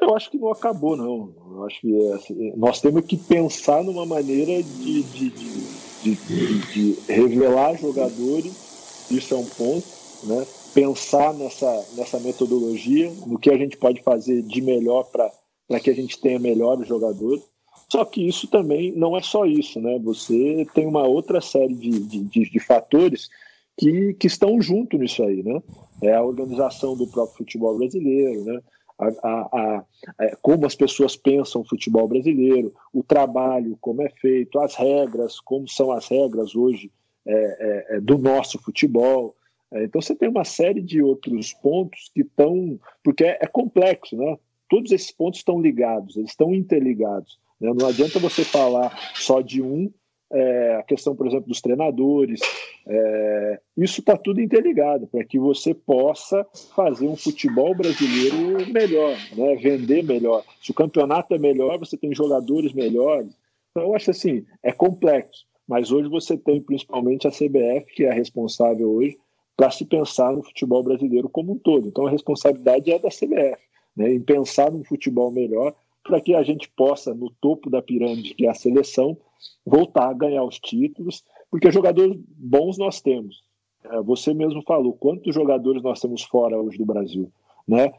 Eu 0.00 0.16
acho 0.16 0.30
que 0.30 0.38
não 0.38 0.50
acabou, 0.50 0.96
não. 0.96 1.34
Eu 1.52 1.64
acho 1.66 1.80
que 1.82 1.94
é, 1.94 2.14
assim, 2.14 2.52
nós 2.56 2.80
temos 2.80 3.04
que 3.04 3.18
pensar 3.18 3.84
numa 3.84 4.06
maneira 4.06 4.62
de, 4.62 5.02
de, 5.02 5.30
de 5.30 5.85
de, 6.02 6.14
de, 6.14 6.98
revelar 7.08 7.76
jogadores, 7.76 8.52
isso 9.10 9.34
é 9.34 9.36
um 9.36 9.44
ponto, 9.44 9.86
né? 10.24 10.46
pensar 10.74 11.32
nessa, 11.32 11.86
nessa 11.96 12.20
metodologia, 12.20 13.10
no 13.26 13.38
que 13.38 13.50
a 13.50 13.56
gente 13.56 13.76
pode 13.76 14.02
fazer 14.02 14.42
de 14.42 14.60
melhor 14.60 15.04
para 15.04 15.80
que 15.80 15.88
a 15.88 15.94
gente 15.94 16.20
tenha 16.20 16.38
melhores 16.38 16.86
jogadores. 16.86 17.42
Só 17.90 18.04
que 18.04 18.26
isso 18.26 18.46
também 18.48 18.92
não 18.92 19.16
é 19.16 19.22
só 19.22 19.46
isso, 19.46 19.80
né? 19.80 19.98
Você 20.00 20.66
tem 20.74 20.86
uma 20.86 21.06
outra 21.06 21.40
série 21.40 21.74
de, 21.74 22.00
de, 22.00 22.50
de 22.50 22.60
fatores 22.60 23.30
que, 23.78 24.14
que 24.14 24.26
estão 24.26 24.60
junto 24.60 24.98
nisso 24.98 25.22
aí, 25.22 25.42
né? 25.42 25.62
É 26.02 26.14
a 26.14 26.22
organização 26.22 26.96
do 26.96 27.06
próprio 27.06 27.38
futebol 27.38 27.78
brasileiro, 27.78 28.44
né? 28.44 28.60
A, 28.98 29.06
a, 29.06 29.40
a, 29.52 29.84
é, 30.20 30.36
como 30.40 30.64
as 30.64 30.74
pessoas 30.74 31.16
pensam 31.16 31.60
o 31.60 31.68
futebol 31.68 32.08
brasileiro, 32.08 32.74
o 32.92 33.02
trabalho, 33.02 33.76
como 33.80 34.02
é 34.02 34.08
feito, 34.08 34.58
as 34.58 34.74
regras, 34.74 35.38
como 35.40 35.68
são 35.68 35.92
as 35.92 36.08
regras 36.08 36.54
hoje 36.54 36.90
é, 37.26 37.32
é, 37.92 37.96
é 37.96 38.00
do 38.00 38.16
nosso 38.16 38.58
futebol. 38.62 39.36
É, 39.72 39.84
então 39.84 40.00
você 40.00 40.14
tem 40.14 40.28
uma 40.28 40.44
série 40.44 40.80
de 40.80 41.02
outros 41.02 41.52
pontos 41.52 42.10
que 42.14 42.22
estão. 42.22 42.78
Porque 43.02 43.24
é, 43.24 43.38
é 43.42 43.46
complexo, 43.46 44.16
né? 44.16 44.36
Todos 44.68 44.90
esses 44.90 45.12
pontos 45.12 45.40
estão 45.40 45.60
ligados, 45.60 46.16
eles 46.16 46.30
estão 46.30 46.54
interligados. 46.54 47.38
Né? 47.60 47.72
Não 47.78 47.88
adianta 47.88 48.18
você 48.18 48.44
falar 48.44 48.96
só 49.14 49.40
de 49.40 49.62
um 49.62 49.92
é, 50.32 50.76
a 50.76 50.82
questão, 50.82 51.14
por 51.14 51.26
exemplo, 51.26 51.48
dos 51.48 51.60
treinadores, 51.60 52.40
é, 52.86 53.60
isso 53.76 54.00
está 54.00 54.16
tudo 54.16 54.40
interligado 54.40 55.06
para 55.06 55.24
que 55.24 55.38
você 55.38 55.74
possa 55.74 56.44
fazer 56.74 57.06
um 57.06 57.16
futebol 57.16 57.74
brasileiro 57.74 58.70
melhor, 58.72 59.16
né, 59.36 59.54
vender 59.56 60.02
melhor. 60.02 60.44
Se 60.60 60.70
o 60.70 60.74
campeonato 60.74 61.34
é 61.34 61.38
melhor, 61.38 61.78
você 61.78 61.96
tem 61.96 62.14
jogadores 62.14 62.72
melhores. 62.72 63.36
Então, 63.70 63.84
eu 63.84 63.94
acho 63.94 64.10
assim, 64.10 64.44
é 64.62 64.72
complexo, 64.72 65.46
mas 65.66 65.92
hoje 65.92 66.08
você 66.08 66.36
tem 66.36 66.60
principalmente 66.60 67.26
a 67.26 67.30
CBF, 67.30 67.86
que 67.94 68.04
é 68.04 68.10
a 68.10 68.14
responsável 68.14 68.90
hoje 68.90 69.16
para 69.56 69.70
se 69.70 69.84
pensar 69.84 70.32
no 70.32 70.42
futebol 70.42 70.82
brasileiro 70.82 71.28
como 71.28 71.52
um 71.52 71.58
todo. 71.58 71.88
Então, 71.88 72.06
a 72.06 72.10
responsabilidade 72.10 72.90
é 72.90 72.98
da 72.98 73.08
CBF, 73.08 73.62
né, 73.96 74.12
em 74.12 74.20
pensar 74.20 74.70
num 74.70 74.84
futebol 74.84 75.30
melhor 75.30 75.74
para 76.06 76.20
que 76.20 76.34
a 76.34 76.42
gente 76.42 76.68
possa, 76.70 77.14
no 77.14 77.30
topo 77.40 77.68
da 77.68 77.82
pirâmide, 77.82 78.34
que 78.34 78.46
é 78.46 78.50
a 78.50 78.54
seleção, 78.54 79.16
voltar 79.64 80.08
a 80.08 80.14
ganhar 80.14 80.44
os 80.44 80.58
títulos, 80.58 81.24
porque 81.50 81.70
jogadores 81.70 82.16
bons 82.36 82.78
nós 82.78 83.00
temos. 83.00 83.44
É, 83.84 84.00
você 84.02 84.32
mesmo 84.32 84.62
falou 84.62 84.92
quantos 84.92 85.34
jogadores 85.34 85.82
nós 85.82 86.00
temos 86.00 86.22
fora 86.22 86.60
hoje 86.60 86.78
do 86.78 86.86
Brasil, 86.86 87.30
né? 87.66 87.92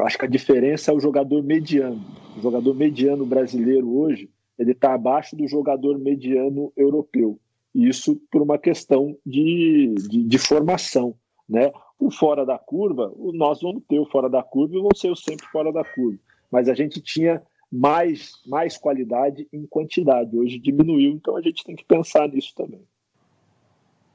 Acho 0.00 0.18
que 0.18 0.26
a 0.26 0.28
diferença 0.28 0.92
é 0.92 0.94
o 0.94 1.00
jogador 1.00 1.42
mediano. 1.42 2.00
O 2.36 2.40
jogador 2.40 2.74
mediano 2.74 3.26
brasileiro 3.26 3.98
hoje 3.98 4.30
ele 4.58 4.72
está 4.72 4.94
abaixo 4.94 5.36
do 5.36 5.46
jogador 5.46 5.98
mediano 5.98 6.72
europeu. 6.76 7.38
Isso 7.74 8.20
por 8.30 8.42
uma 8.42 8.58
questão 8.58 9.16
de, 9.24 9.94
de, 10.08 10.24
de 10.24 10.38
formação, 10.38 11.14
né? 11.48 11.72
O 11.98 12.10
fora 12.10 12.44
da 12.44 12.58
curva, 12.58 13.12
nós 13.34 13.60
vamos 13.60 13.82
ter 13.88 13.98
o 13.98 14.06
fora 14.06 14.28
da 14.28 14.42
curva 14.42 14.76
e 14.76 14.80
vão 14.80 14.90
ser 14.94 15.10
o 15.10 15.16
sempre 15.16 15.46
fora 15.46 15.72
da 15.72 15.84
curva. 15.84 16.18
Mas 16.50 16.68
a 16.68 16.74
gente 16.74 17.00
tinha 17.00 17.42
mais, 17.70 18.32
mais 18.46 18.76
qualidade 18.76 19.46
em 19.52 19.66
quantidade. 19.66 20.36
Hoje 20.36 20.58
diminuiu, 20.58 21.12
então 21.12 21.36
a 21.36 21.42
gente 21.42 21.64
tem 21.64 21.76
que 21.76 21.84
pensar 21.84 22.28
nisso 22.28 22.52
também. 22.56 22.82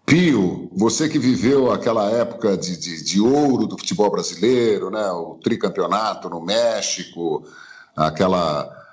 Pio, 0.05 0.69
você 0.73 1.07
que 1.07 1.17
viveu 1.17 1.71
aquela 1.71 2.11
época 2.11 2.57
de, 2.57 2.77
de, 2.77 3.03
de, 3.03 3.21
ouro 3.21 3.65
do 3.65 3.77
futebol 3.77 4.11
brasileiro, 4.11 4.89
né? 4.89 5.09
o 5.11 5.35
tricampeonato 5.35 6.29
no 6.29 6.41
México, 6.41 7.43
aquela 7.95 8.83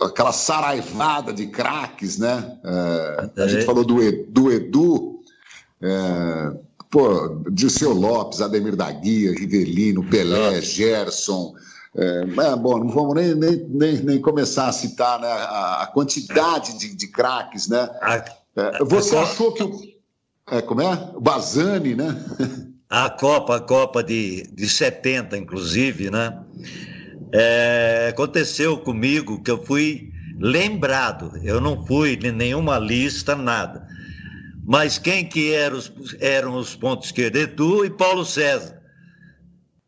aquela 0.00 0.32
saraivada 0.32 1.32
de 1.32 1.46
craques, 1.46 2.18
né? 2.18 2.58
É, 2.64 3.42
a 3.42 3.46
gente 3.46 3.64
falou 3.64 3.84
do, 3.84 3.96
do 4.28 4.52
Edu, 4.52 5.20
é, 5.80 6.52
pô, 6.90 7.42
Dirceu 7.50 7.92
Lopes, 7.92 8.40
Ademir 8.40 8.76
da 8.76 8.90
Guia, 8.90 9.32
Rivelino, 9.32 10.08
Pelé, 10.08 10.60
Gerson, 10.60 11.54
é, 11.96 12.56
bom, 12.56 12.78
não 12.78 12.88
vamos 12.88 13.14
nem, 13.14 13.34
nem, 13.34 13.56
nem, 13.68 13.96
nem, 13.98 14.20
começar 14.20 14.66
a 14.66 14.72
citar 14.72 15.20
né, 15.20 15.28
a, 15.28 15.82
a 15.82 15.86
quantidade 15.86 16.76
de, 16.76 16.94
de 16.94 17.06
craques, 17.06 17.68
né? 17.68 17.88
É, 18.56 18.84
você 18.84 19.16
achou 19.16 19.52
que 19.52 19.62
o. 19.62 19.80
É, 20.50 20.60
como 20.60 20.82
é? 20.82 20.92
O 21.14 21.20
Bazani, 21.20 21.94
né? 21.94 22.16
A 22.90 23.08
Copa, 23.08 23.56
a 23.56 23.60
Copa 23.60 24.02
de, 24.02 24.46
de 24.52 24.68
70, 24.68 25.38
inclusive, 25.38 26.10
né? 26.10 26.36
É, 27.32 28.08
aconteceu 28.10 28.78
comigo 28.78 29.42
que 29.42 29.50
eu 29.50 29.64
fui 29.64 30.12
lembrado, 30.38 31.32
eu 31.42 31.60
não 31.60 31.84
fui 31.86 32.18
em 32.22 32.32
nenhuma 32.32 32.78
lista, 32.78 33.36
nada. 33.36 33.86
Mas 34.66 34.98
quem 34.98 35.24
que 35.26 35.52
eram 35.52 35.76
os, 35.76 35.92
eram 36.20 36.56
os 36.56 36.74
pontos 36.74 37.06
esquerdos? 37.06 37.40
Edu 37.40 37.84
e 37.84 37.90
Paulo 37.90 38.24
César. 38.24 38.80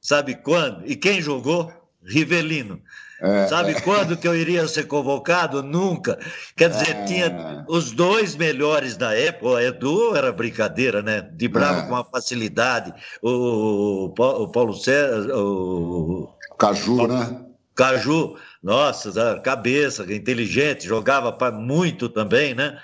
Sabe 0.00 0.36
quando? 0.36 0.86
E 0.86 0.94
quem 0.94 1.20
jogou? 1.20 1.72
Rivelino. 2.06 2.80
É, 3.20 3.46
Sabe 3.46 3.72
é. 3.72 3.80
quando 3.80 4.16
que 4.16 4.28
eu 4.28 4.36
iria 4.36 4.68
ser 4.68 4.84
convocado? 4.84 5.62
Nunca. 5.62 6.18
Quer 6.54 6.68
dizer, 6.70 6.90
é. 6.90 7.04
tinha 7.04 7.64
os 7.66 7.90
dois 7.90 8.36
melhores 8.36 8.96
da 8.96 9.14
época. 9.14 9.46
O 9.46 9.60
Edu 9.60 10.14
era 10.14 10.30
brincadeira, 10.30 11.02
né? 11.02 11.22
De 11.22 11.48
bravo 11.48 11.80
é. 11.80 11.82
com 11.84 11.94
uma 11.94 12.04
facilidade. 12.04 12.92
O, 13.22 14.12
o 14.16 14.48
Paulo 14.48 14.74
César. 14.74 15.34
O 15.34 16.28
Caju, 16.58 17.04
o, 17.04 17.06
né? 17.06 17.40
Caju, 17.74 18.36
nossa, 18.62 19.40
cabeça, 19.40 20.02
inteligente, 20.12 20.86
jogava 20.86 21.32
para 21.32 21.52
muito 21.52 22.08
também, 22.08 22.54
né? 22.54 22.78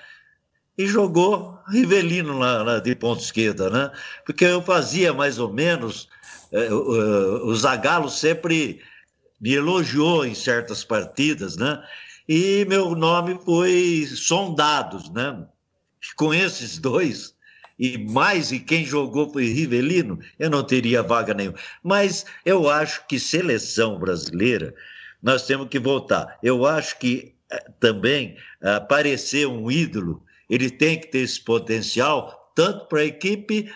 E 0.79 0.87
jogou 0.87 1.59
Rivelino 1.68 2.39
lá, 2.39 2.62
lá 2.62 2.79
de 2.79 2.95
ponta 2.95 3.23
esquerda, 3.23 3.68
né? 3.68 3.91
Porque 4.25 4.47
eu 4.47 4.62
fazia 4.62 5.12
mais 5.12 5.39
ou 5.39 5.53
menos. 5.53 6.09
É, 6.51 6.73
o, 6.73 7.47
o 7.47 7.57
Zagallo 7.57 8.11
sempre 8.11 8.81
me 9.43 9.55
elogiou 9.55 10.24
em 10.24 10.34
certas 10.34 10.84
partidas, 10.84 11.57
né? 11.57 11.82
E 12.28 12.64
meu 12.68 12.95
nome 12.95 13.38
foi 13.45 14.07
sondado, 14.07 15.03
né? 15.12 15.45
Com 16.16 16.32
esses 16.32 16.78
dois, 16.78 17.34
e 17.78 17.99
mais, 17.99 18.53
e 18.53 18.61
quem 18.61 18.84
jogou 18.84 19.32
foi 19.32 19.47
Rivelino, 19.47 20.20
eu 20.38 20.49
não 20.49 20.62
teria 20.62 21.03
vaga 21.03 21.34
nenhuma. 21.34 21.59
Mas 21.82 22.24
eu 22.45 22.70
acho 22.70 23.05
que 23.09 23.18
seleção 23.18 23.99
brasileira, 23.99 24.72
nós 25.20 25.47
temos 25.47 25.68
que 25.68 25.80
voltar. 25.80 26.38
Eu 26.43 26.64
acho 26.64 26.99
que 27.01 27.34
eh, 27.51 27.70
também 27.80 28.36
aparecer 28.61 29.49
um 29.49 29.68
ídolo, 29.68 30.22
ele 30.49 30.70
tem 30.70 31.01
que 31.01 31.09
ter 31.09 31.20
esse 31.20 31.40
potencial, 31.40 32.53
tanto 32.55 32.86
para 32.86 33.01
a 33.01 33.07
equipe, 33.07 33.72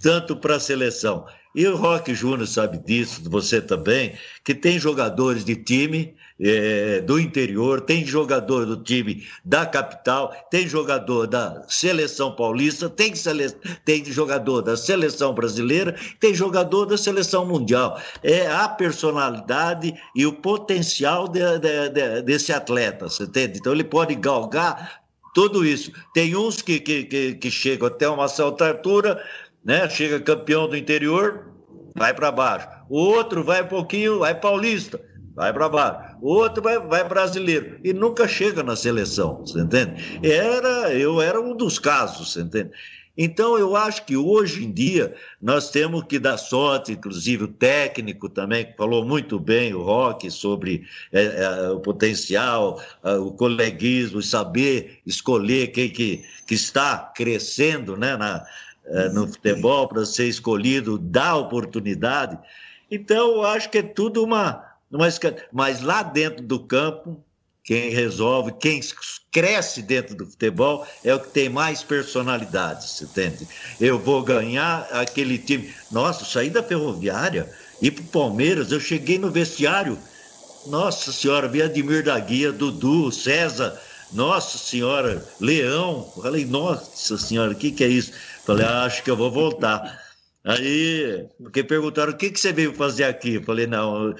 tanto 0.00 0.36
para 0.36 0.56
a 0.56 0.60
seleção. 0.60 1.26
E 1.56 1.66
o 1.66 1.74
Rock 1.74 2.14
Júnior 2.14 2.46
sabe 2.46 2.76
disso, 2.76 3.22
você 3.30 3.62
também, 3.62 4.12
que 4.44 4.54
tem 4.54 4.78
jogadores 4.78 5.42
de 5.42 5.56
time 5.56 6.14
é, 6.38 7.00
do 7.00 7.18
interior, 7.18 7.80
tem 7.80 8.04
jogador 8.04 8.66
do 8.66 8.76
time 8.76 9.26
da 9.42 9.64
capital, 9.64 10.34
tem 10.50 10.68
jogador 10.68 11.26
da 11.26 11.62
seleção 11.66 12.36
paulista, 12.36 12.90
tem, 12.90 13.14
sele... 13.14 13.48
tem 13.86 14.04
jogador 14.04 14.60
da 14.60 14.76
seleção 14.76 15.32
brasileira, 15.32 15.96
tem 16.20 16.34
jogador 16.34 16.84
da 16.84 16.98
seleção 16.98 17.46
mundial. 17.46 17.98
É 18.22 18.46
a 18.48 18.68
personalidade 18.68 19.94
e 20.14 20.26
o 20.26 20.34
potencial 20.34 21.26
de, 21.26 21.40
de, 21.58 21.88
de, 21.88 22.20
desse 22.20 22.52
atleta, 22.52 23.08
você 23.08 23.22
entende? 23.22 23.58
Então 23.58 23.72
ele 23.72 23.84
pode 23.84 24.14
galgar 24.14 25.06
tudo 25.36 25.66
isso. 25.66 25.92
Tem 26.14 26.34
uns 26.34 26.62
que, 26.62 26.80
que, 26.80 27.04
que, 27.04 27.34
que 27.34 27.50
chegam 27.50 27.88
até 27.88 28.08
uma 28.08 28.26
certa 28.26 28.68
altura 28.68 29.22
né? 29.66 29.88
Chega 29.90 30.20
campeão 30.20 30.68
do 30.68 30.76
interior, 30.76 31.50
vai 31.94 32.14
para 32.14 32.30
baixo. 32.30 32.68
O 32.88 32.98
outro 32.98 33.42
vai 33.42 33.64
um 33.64 33.66
pouquinho, 33.66 34.20
vai 34.20 34.32
paulista, 34.32 35.00
vai 35.34 35.52
para 35.52 35.68
baixo. 35.68 36.16
O 36.22 36.28
outro 36.28 36.62
vai, 36.62 36.78
vai 36.78 37.06
brasileiro 37.06 37.80
e 37.82 37.92
nunca 37.92 38.28
chega 38.28 38.62
na 38.62 38.76
seleção, 38.76 39.40
você 39.40 39.60
entende? 39.60 40.20
Era, 40.22 40.94
eu 40.94 41.20
era 41.20 41.40
um 41.40 41.54
dos 41.54 41.80
casos, 41.80 42.32
você 42.32 42.42
entende? 42.42 42.70
Então, 43.18 43.56
eu 43.56 43.74
acho 43.74 44.04
que 44.04 44.14
hoje 44.14 44.64
em 44.64 44.70
dia 44.70 45.14
nós 45.40 45.70
temos 45.70 46.04
que 46.04 46.18
dar 46.18 46.36
sorte, 46.36 46.92
inclusive 46.92 47.44
o 47.44 47.48
técnico 47.48 48.28
também, 48.28 48.66
que 48.66 48.76
falou 48.76 49.06
muito 49.06 49.38
bem, 49.38 49.72
o 49.72 49.80
Rock, 49.80 50.30
sobre 50.30 50.84
é, 51.10 51.22
é, 51.22 51.70
o 51.70 51.80
potencial, 51.80 52.82
é, 53.02 53.14
o 53.14 53.30
coleguismo, 53.30 54.20
saber 54.20 54.98
escolher 55.06 55.68
quem 55.68 55.88
que, 55.88 56.24
que 56.46 56.54
está 56.54 57.10
crescendo 57.16 57.96
né, 57.96 58.18
na, 58.18 58.44
no 59.12 59.26
futebol 59.28 59.88
para 59.88 60.04
ser 60.04 60.26
escolhido, 60.26 60.98
dá 60.98 61.36
oportunidade. 61.36 62.38
Então, 62.90 63.36
eu 63.36 63.42
acho 63.44 63.68
que 63.70 63.78
é 63.78 63.82
tudo 63.82 64.22
uma, 64.22 64.64
uma. 64.90 65.08
Mas 65.52 65.80
lá 65.80 66.02
dentro 66.02 66.44
do 66.44 66.60
campo, 66.60 67.22
quem 67.66 67.90
resolve, 67.90 68.52
quem 68.52 68.80
cresce 69.32 69.82
dentro 69.82 70.14
do 70.14 70.24
futebol 70.24 70.86
é 71.04 71.12
o 71.12 71.18
que 71.18 71.30
tem 71.30 71.48
mais 71.48 71.82
personalidade, 71.82 72.88
você 72.88 73.04
entende? 73.04 73.48
Eu 73.80 73.98
vou 73.98 74.22
ganhar 74.22 74.86
aquele 74.92 75.36
time. 75.36 75.74
Nossa, 75.90 76.24
saí 76.24 76.48
da 76.48 76.62
ferroviária, 76.62 77.50
ir 77.82 77.90
para 77.90 78.04
o 78.04 78.06
Palmeiras, 78.06 78.70
eu 78.70 78.78
cheguei 78.78 79.18
no 79.18 79.32
vestiário. 79.32 79.98
Nossa 80.66 81.12
senhora, 81.12 81.48
vi 81.48 81.60
Admir 81.60 82.04
da 82.04 82.18
Guia, 82.20 82.52
Dudu, 82.52 83.10
César, 83.10 83.76
Nossa 84.12 84.56
senhora, 84.58 85.26
leão. 85.40 86.08
Falei, 86.22 86.44
nossa 86.44 87.18
senhora, 87.18 87.50
o 87.50 87.56
que, 87.56 87.72
que 87.72 87.82
é 87.82 87.88
isso? 87.88 88.12
Falei, 88.46 88.64
ah, 88.64 88.84
acho 88.84 89.02
que 89.02 89.10
eu 89.10 89.16
vou 89.16 89.30
voltar. 89.30 90.00
Aí, 90.44 91.28
porque 91.42 91.64
perguntaram 91.64 92.12
o 92.12 92.16
que, 92.16 92.30
que 92.30 92.38
você 92.38 92.52
veio 92.52 92.72
fazer 92.72 93.02
aqui? 93.02 93.42
Falei, 93.42 93.66
não, 93.66 94.14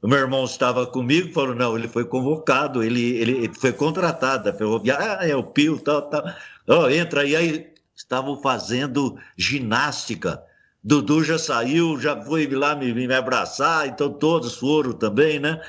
o 0.00 0.08
meu 0.08 0.18
irmão 0.18 0.44
estava 0.44 0.86
comigo, 0.86 1.34
falou, 1.34 1.54
não, 1.54 1.76
ele 1.76 1.86
foi 1.86 2.06
convocado, 2.06 2.82
ele, 2.82 3.16
ele 3.18 3.52
foi 3.54 3.70
contratado 3.70 4.44
da 4.44 4.52
ferroviária, 4.54 5.18
ah, 5.20 5.28
é 5.28 5.36
o 5.36 5.44
Pio, 5.44 5.78
tal, 5.78 6.08
tal. 6.08 6.24
Oh, 6.66 6.88
entra 6.88 7.20
aí, 7.20 7.36
aí 7.36 7.70
estavam 7.94 8.40
fazendo 8.40 9.18
ginástica. 9.36 10.42
Dudu 10.82 11.22
já 11.22 11.38
saiu, 11.38 12.00
já 12.00 12.18
foi 12.24 12.46
lá 12.46 12.74
me, 12.74 12.94
me 12.94 13.12
abraçar, 13.12 13.86
então 13.86 14.10
todos 14.10 14.54
foram 14.54 14.94
também, 14.94 15.38
né? 15.38 15.60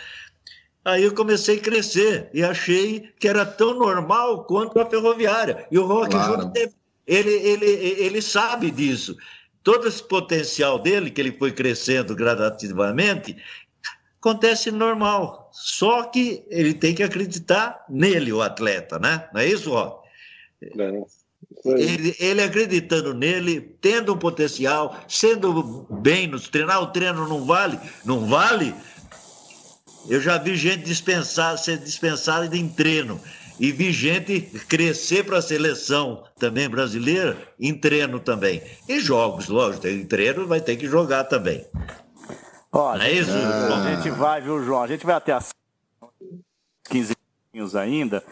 Aí 0.86 1.04
eu 1.04 1.14
comecei 1.14 1.58
a 1.58 1.62
crescer 1.62 2.30
e 2.34 2.42
achei 2.42 3.12
que 3.20 3.28
era 3.28 3.46
tão 3.46 3.78
normal 3.78 4.46
quanto 4.46 4.80
a 4.80 4.90
ferroviária. 4.90 5.68
E 5.70 5.78
o 5.78 5.86
Rock 5.86 6.12
claro. 6.12 6.52
Ele, 7.12 7.30
ele, 7.30 7.66
ele 7.66 8.22
sabe 8.22 8.72
disso. 8.72 9.18
Todo 9.62 9.86
esse 9.86 10.02
potencial 10.02 10.80
dele, 10.80 11.12
que 11.12 11.20
ele 11.20 11.34
foi 11.34 11.52
crescendo 11.52 12.16
gradativamente, 12.16 13.36
acontece 14.18 14.72
normal. 14.72 15.50
Só 15.52 16.04
que 16.04 16.46
ele 16.50 16.74
tem 16.74 16.96
que 16.96 17.04
acreditar 17.04 17.84
nele, 17.90 18.32
o 18.32 18.42
atleta, 18.42 18.98
né? 18.98 19.28
Não 19.34 19.42
é 19.42 19.46
isso, 19.46 19.72
Rock? 19.72 20.08
É. 20.62 21.04
Ele, 21.66 22.16
ele, 22.18 22.42
acreditando 22.42 23.14
nele, 23.14 23.76
tendo 23.82 24.14
um 24.14 24.18
potencial, 24.18 24.98
sendo 25.08 25.86
bem 25.90 26.28
nos 26.28 26.48
treinar, 26.48 26.82
o 26.82 26.88
treino 26.88 27.28
não 27.28 27.46
vale, 27.46 27.78
não 28.06 28.26
vale. 28.26 28.74
Eu 30.10 30.22
já 30.22 30.38
vi 30.38 30.56
gente 30.56 30.84
dispensar, 30.84 31.58
ser 31.58 31.78
dispensada 31.78 32.56
em 32.56 32.70
treino 32.70 33.20
e 33.60 33.72
vi 33.72 33.92
gente 33.92 34.42
crescer 34.68 35.24
para 35.26 35.38
a 35.38 35.42
seleção 35.42 36.24
também 36.38 36.70
brasileira 36.70 37.38
em 37.60 37.74
treino 37.74 38.20
também. 38.20 38.62
E 38.88 39.00
jogos, 39.00 39.48
lógico, 39.48 39.88
em 39.88 40.06
treino 40.06 40.48
vai 40.48 40.62
ter 40.62 40.76
que 40.76 40.88
jogar 40.88 41.26
também. 41.26 41.66
Olha, 42.72 43.04
é 43.04 43.12
isso, 43.12 43.32
ah. 43.32 43.84
a 43.84 43.96
gente 43.96 44.10
vai, 44.12 44.42
viu, 44.42 44.64
João? 44.64 44.84
A 44.84 44.88
gente 44.88 45.06
vai 45.06 45.16
até 45.16 45.34
as 45.34 45.50
15 46.86 47.14
minutos 47.54 47.76
ainda. 47.76 48.24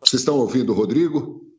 Vocês 0.00 0.20
estão 0.20 0.36
ouvindo 0.36 0.72
o 0.72 0.74
Rodrigo? 0.74 1.53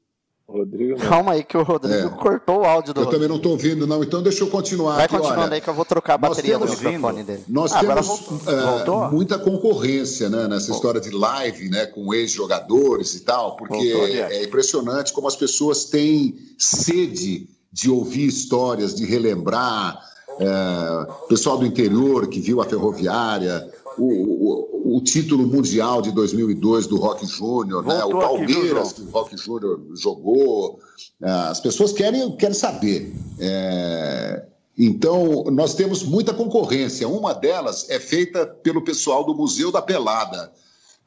Rodrigo 0.48 1.00
Calma 1.00 1.32
aí 1.32 1.44
que 1.44 1.58
o 1.58 1.64
Rodrigo 1.64 2.08
é. 2.08 2.10
cortou 2.10 2.62
o 2.62 2.66
áudio 2.66 2.94
do 2.94 3.02
Eu 3.02 3.06
Rodrigo. 3.06 3.12
também 3.12 3.28
não 3.28 3.38
estou 3.38 3.54
ouvindo, 3.54 3.88
não. 3.88 4.04
Então 4.04 4.22
deixa 4.22 4.44
eu 4.44 4.48
continuar. 4.48 4.96
Vai 4.96 5.06
aqui, 5.06 5.16
continuando 5.16 5.42
olha, 5.42 5.54
aí 5.56 5.62
que 5.62 5.68
eu 5.68 5.74
vou 5.74 5.86
trocar 5.86 6.14
a 6.14 6.18
bateria 6.20 6.60
do 6.60 6.68
microfone 6.68 7.24
dele. 7.24 7.44
Nós 7.48 7.74
ah, 7.74 7.80
temos 7.80 8.22
é, 8.48 9.10
muita 9.12 9.40
concorrência 9.40 10.30
né, 10.30 10.48
nessa 10.48 10.72
Voltou. 10.72 10.76
história 10.76 11.02
de 11.02 11.10
live 11.10 11.70
né, 11.70 11.88
com 11.88 12.14
ex-jogadores 12.14 13.16
e 13.16 13.22
tal, 13.22 13.56
porque 13.56 13.94
Voltou, 13.94 14.08
é 14.08 14.44
impressionante 14.44 15.12
como 15.12 15.28
as 15.28 15.36
pessoas 15.36 15.86
têm 15.86 16.36
sede 16.60 17.50
de 17.72 17.90
ouvir 17.90 18.28
histórias, 18.28 18.94
de 18.94 19.04
relembrar. 19.06 20.00
É, 20.38 21.28
pessoal 21.28 21.58
do 21.58 21.66
interior 21.66 22.28
que 22.28 22.42
viu 22.42 22.62
a 22.62 22.66
ferroviária, 22.66 23.68
o, 23.98 24.04
o, 24.04 24.98
o, 24.98 25.02
título 25.02 25.48
mundial 25.48 26.02
de 26.02 26.12
2002 26.12 26.88
do 26.88 26.98
Rock 26.98 27.26
Júnior, 27.26 27.86
né? 27.86 28.04
o 28.04 28.12
Palmeiras 28.12 28.92
aqui, 28.92 29.02
que 29.02 29.08
o 29.08 29.12
Rock 29.12 29.38
Júnior 29.38 29.82
jogou. 29.96 30.80
É, 31.22 31.30
as 31.30 31.60
pessoas 31.60 31.92
querem, 31.92 32.36
querem 32.36 32.56
saber. 32.56 33.14
É... 33.40 34.46
Então, 34.78 35.46
nós 35.46 35.74
temos 35.74 36.04
muita 36.04 36.34
concorrência. 36.34 37.08
Uma 37.08 37.34
delas 37.34 37.90
é 37.90 38.00
feita 38.00 38.46
pelo 38.46 38.84
pessoal 38.84 39.24
do 39.24 39.34
Museu 39.34 39.72
da 39.72 39.82
Pelada. 39.82 40.52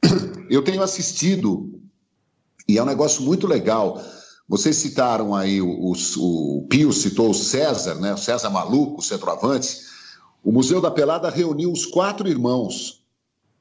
Eu 0.49 0.63
tenho 0.63 0.81
assistido, 0.81 1.69
e 2.67 2.77
é 2.77 2.83
um 2.83 2.87
negócio 2.87 3.21
muito 3.21 3.45
legal. 3.45 4.01
Vocês 4.47 4.75
citaram 4.77 5.35
aí, 5.35 5.61
o, 5.61 5.69
o, 5.69 5.93
o 6.57 6.67
Pio 6.67 6.91
citou 6.91 7.29
o 7.29 7.35
César, 7.35 7.95
né? 7.95 8.15
o 8.15 8.17
César 8.17 8.49
Maluco, 8.49 8.99
o 8.99 9.03
centroavante. 9.03 9.88
O 10.43 10.51
Museu 10.51 10.81
da 10.81 10.91
Pelada 10.91 11.29
reuniu 11.29 11.71
os 11.71 11.85
quatro 11.85 12.27
irmãos 12.27 12.99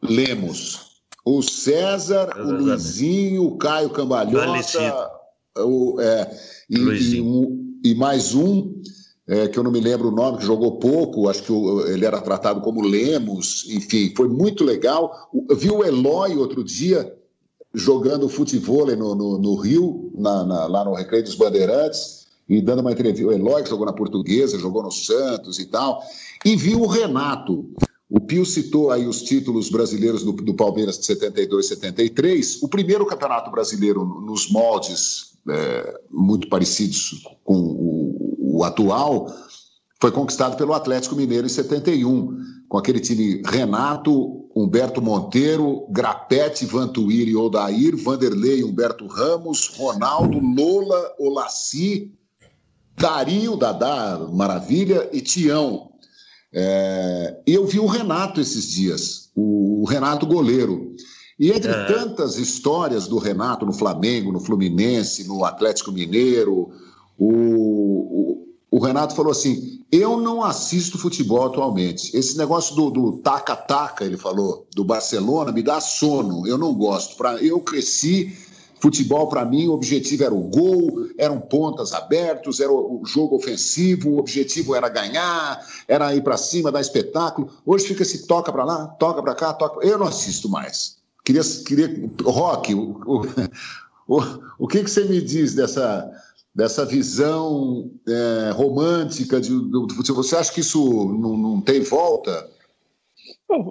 Lemos. 0.03 0.89
O 1.25 1.43
César, 1.43 2.31
o 2.39 2.51
Luizinho, 2.51 3.45
o 3.45 3.59
Caio 3.59 3.91
Cambalhota, 3.91 5.11
o, 5.59 6.01
é, 6.01 6.39
e, 6.71 6.79
e, 6.79 7.21
um, 7.21 7.81
e, 7.85 7.95
mais 7.95 8.35
um, 8.35 8.81
é, 9.27 9.47
que 9.49 9.59
eu 9.59 9.63
não 9.63 9.71
me 9.71 9.81
lembro 9.81 10.09
o 10.09 10.15
nome, 10.15 10.39
que 10.39 10.47
jogou 10.47 10.79
pouco, 10.79 11.29
acho 11.29 11.43
que 11.43 11.53
o, 11.53 11.87
ele 11.87 12.07
era 12.07 12.21
tratado 12.21 12.61
como 12.63 12.81
Lemos, 12.81 13.67
enfim, 13.69 14.13
foi 14.17 14.29
muito 14.29 14.65
legal. 14.65 15.29
Eu 15.51 15.57
vi 15.57 15.71
o 15.71 15.85
Eloy 15.85 16.37
outro 16.37 16.65
dia 16.65 17.15
jogando 17.75 18.29
futebol 18.29 18.87
no, 18.87 19.15
no, 19.15 19.39
no 19.39 19.55
Rio, 19.57 20.11
na, 20.17 20.45
na, 20.45 20.67
lá 20.67 20.85
no 20.85 20.95
Recreio 20.95 21.25
dos 21.25 21.35
Bandeirantes, 21.35 22.18
e 22.49 22.63
dando 22.63 22.81
uma 22.81 22.93
entrevista. 22.93 23.27
O 23.27 23.33
Eloy 23.33 23.63
que 23.63 23.69
jogou 23.69 23.87
na 23.87 23.93
Portuguesa, 23.93 24.59
jogou 24.59 24.83
no 24.83 24.91
Santos 24.91 25.59
e 25.59 25.67
tal. 25.67 26.03
E 26.45 26.57
viu 26.57 26.81
o 26.81 26.87
Renato. 26.87 27.69
O 28.09 28.21
Pio 28.21 28.47
citou 28.47 28.91
aí 28.91 29.07
os 29.07 29.23
títulos 29.23 29.69
brasileiros 29.69 30.25
do, 30.25 30.33
do 30.33 30.55
Palmeiras 30.55 30.99
de 30.99 31.05
72 31.05 31.67
e 31.67 31.69
73. 31.69 32.63
O 32.63 32.69
primeiro 32.69 33.05
campeonato 33.05 33.51
brasileiro 33.51 34.03
nos 34.03 34.51
moldes 34.51 35.35
é, 35.49 36.01
muito 36.11 36.49
parecidos 36.49 37.23
com 37.45 37.55
o, 37.55 38.59
o 38.59 38.65
atual 38.65 39.31
foi 40.01 40.13
conquistado 40.13 40.57
pelo 40.57 40.73
Atlético 40.73 41.17
Mineiro 41.17 41.47
em 41.47 41.51
71, 41.51 42.39
com 42.69 42.79
aquele 42.79 43.01
time 43.01 43.43
Renato, 43.45 44.49
Humberto 44.55 45.03
Monteiro, 45.03 45.87
Grapete, 45.91 46.65
Vantuíri, 46.65 47.35
Odair, 47.35 47.97
Vanderlei, 47.97 48.63
Humberto 48.63 49.07
Ramos, 49.07 49.69
Ronaldo, 49.77 50.39
Lola, 50.39 51.15
Olaci, 51.19 52.13
Dario, 52.99 53.57
Dadá, 53.57 54.19
Maravilha 54.33 55.09
e 55.13 55.21
Tião. 55.21 55.91
É, 56.53 57.41
eu 57.47 57.67
vi 57.67 57.79
o 57.79 57.87
Renato 57.87 58.41
esses 58.41 58.69
dias, 58.69 59.31
o, 59.35 59.85
Renato 59.89 60.27
goleiro. 60.27 60.95
E 61.39 61.53
entre 61.53 61.71
é. 61.71 61.85
tantas 61.85 62.37
histórias 62.37 63.07
do 63.07 63.19
Renato 63.19 63.65
no 63.65 63.73
Flamengo, 63.73 64.33
no 64.33 64.41
Fluminense, 64.41 65.29
no 65.29 65.45
Atlético 65.45 65.93
Mineiro, 65.93 66.71
o, 67.17 67.33
o, 67.33 68.49
o 68.71 68.79
Renato 68.81 69.15
falou 69.15 69.31
assim: 69.31 69.79
eu 69.91 70.19
não 70.19 70.43
assisto 70.43 70.99
futebol 70.99 71.47
atualmente. 71.47 72.15
Esse 72.17 72.37
negócio 72.37 72.75
do 72.75 73.19
taca-taca, 73.19 74.05
ele 74.05 74.19
falou, 74.19 74.67
do 74.75 74.85
Barcelona, 74.85 75.51
me 75.53 75.63
dá 75.63 75.81
sono. 75.81 76.47
Eu 76.47 76.59
não 76.59 76.75
gosto. 76.75 77.17
Pra, 77.17 77.43
eu 77.43 77.61
cresci 77.61 78.37
Futebol, 78.81 79.29
para 79.29 79.45
mim, 79.45 79.67
o 79.67 79.73
objetivo 79.73 80.25
era 80.25 80.35
o 80.35 80.43
gol, 80.43 81.09
eram 81.19 81.41
pontas 81.41 81.93
abertos, 81.93 82.61
era 82.61 82.73
o 82.73 83.03
jogo 83.05 83.37
ofensivo, 83.37 84.11
o 84.11 84.19
objetivo 84.19 84.75
era 84.75 84.89
ganhar, 84.89 85.61
era 85.89 86.15
ir 86.15 86.23
para 86.23 86.37
cima, 86.37 86.71
dar 86.71 86.81
espetáculo. 86.81 87.51
Hoje 87.67 87.89
fica 87.89 88.05
se 88.05 88.27
toca 88.27 88.53
para 88.53 88.65
lá, 88.65 88.87
toca 88.87 89.23
para 89.23 89.35
cá, 89.35 89.53
toca. 89.53 89.85
Eu 89.85 89.99
não 89.99 90.07
assisto 90.07 90.49
mais. 90.49 90.99
Queria, 91.25 91.43
queria 91.67 92.11
rock. 92.23 92.73
O, 92.75 93.01
o, 93.05 93.23
o, 94.07 94.23
o 94.61 94.69
que, 94.69 94.85
que 94.85 94.91
você 94.91 95.05
me 95.05 95.21
diz 95.21 95.55
dessa, 95.55 96.09
dessa 96.55 96.87
visão 96.87 97.91
é, 98.07 98.51
romântica 98.53 99.41
de, 99.41 99.51
do, 99.51 99.89
futebol? 99.93 100.23
Você 100.23 100.37
acha 100.37 100.53
que 100.53 100.61
isso 100.61 101.05
não, 101.19 101.37
não 101.37 101.61
tem 101.61 101.81
volta? 101.81 102.49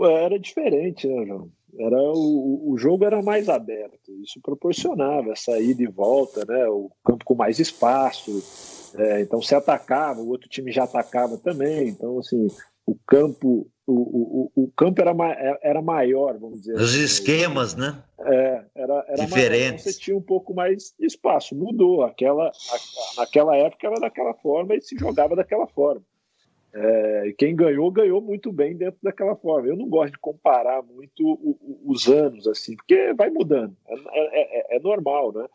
Era 0.03 0.37
diferente, 0.37 1.07
né, 1.07 1.25
João? 1.25 1.49
Era 1.77 2.01
o, 2.01 2.71
o 2.71 2.77
jogo 2.77 3.05
era 3.05 3.21
mais 3.21 3.47
aberto, 3.47 4.11
isso 4.23 4.39
proporcionava 4.41 5.31
essa 5.31 5.59
ida 5.59 5.83
e 5.83 5.87
volta, 5.87 6.43
né? 6.47 6.67
O 6.67 6.89
campo 7.03 7.23
com 7.23 7.35
mais 7.35 7.59
espaço, 7.59 8.43
é, 8.97 9.21
então 9.21 9.41
se 9.41 9.53
atacava, 9.53 10.21
o 10.21 10.29
outro 10.29 10.49
time 10.49 10.71
já 10.71 10.83
atacava 10.85 11.37
também, 11.37 11.89
então 11.89 12.19
assim 12.19 12.47
o 12.85 12.95
campo 13.05 13.69
o, 13.87 14.51
o, 14.55 14.63
o 14.63 14.71
campo 14.75 15.01
era, 15.01 15.13
era 15.63 15.81
maior, 15.81 16.37
vamos 16.37 16.59
dizer. 16.59 16.75
Os 16.75 16.93
assim, 16.93 17.03
esquemas, 17.03 17.73
né? 17.73 18.03
É, 18.19 18.63
era, 18.75 19.05
era 19.07 19.25
diferentes. 19.25 19.61
Maior, 19.61 19.79
você 19.79 19.93
tinha 19.93 20.17
um 20.17 20.21
pouco 20.21 20.53
mais 20.53 20.93
de 20.99 21.05
espaço, 21.05 21.55
mudou. 21.55 22.03
Aquela, 22.03 22.47
a, 22.49 23.21
naquela 23.21 23.55
época 23.55 23.87
era 23.87 23.99
daquela 23.99 24.33
forma 24.33 24.75
e 24.75 24.81
se 24.81 24.97
jogava 24.97 25.37
daquela 25.37 25.65
forma. 25.67 26.01
É, 26.73 27.33
quem 27.37 27.55
ganhou, 27.55 27.89
ganhou 27.91 28.21
muito 28.21 28.51
bem 28.51 28.75
dentro 28.75 28.99
daquela 29.01 29.35
forma. 29.35 29.67
Eu 29.67 29.77
não 29.77 29.87
gosto 29.87 30.13
de 30.13 30.19
comparar 30.19 30.83
muito 30.83 31.25
o, 31.25 31.57
o, 31.61 31.91
os 31.91 32.07
anos, 32.07 32.47
assim, 32.47 32.75
porque 32.75 33.13
vai 33.13 33.29
mudando. 33.29 33.75
É, 33.87 33.95
é, 33.95 34.75
é, 34.75 34.77
é 34.77 34.79
normal, 34.79 35.33
né? 35.33 35.45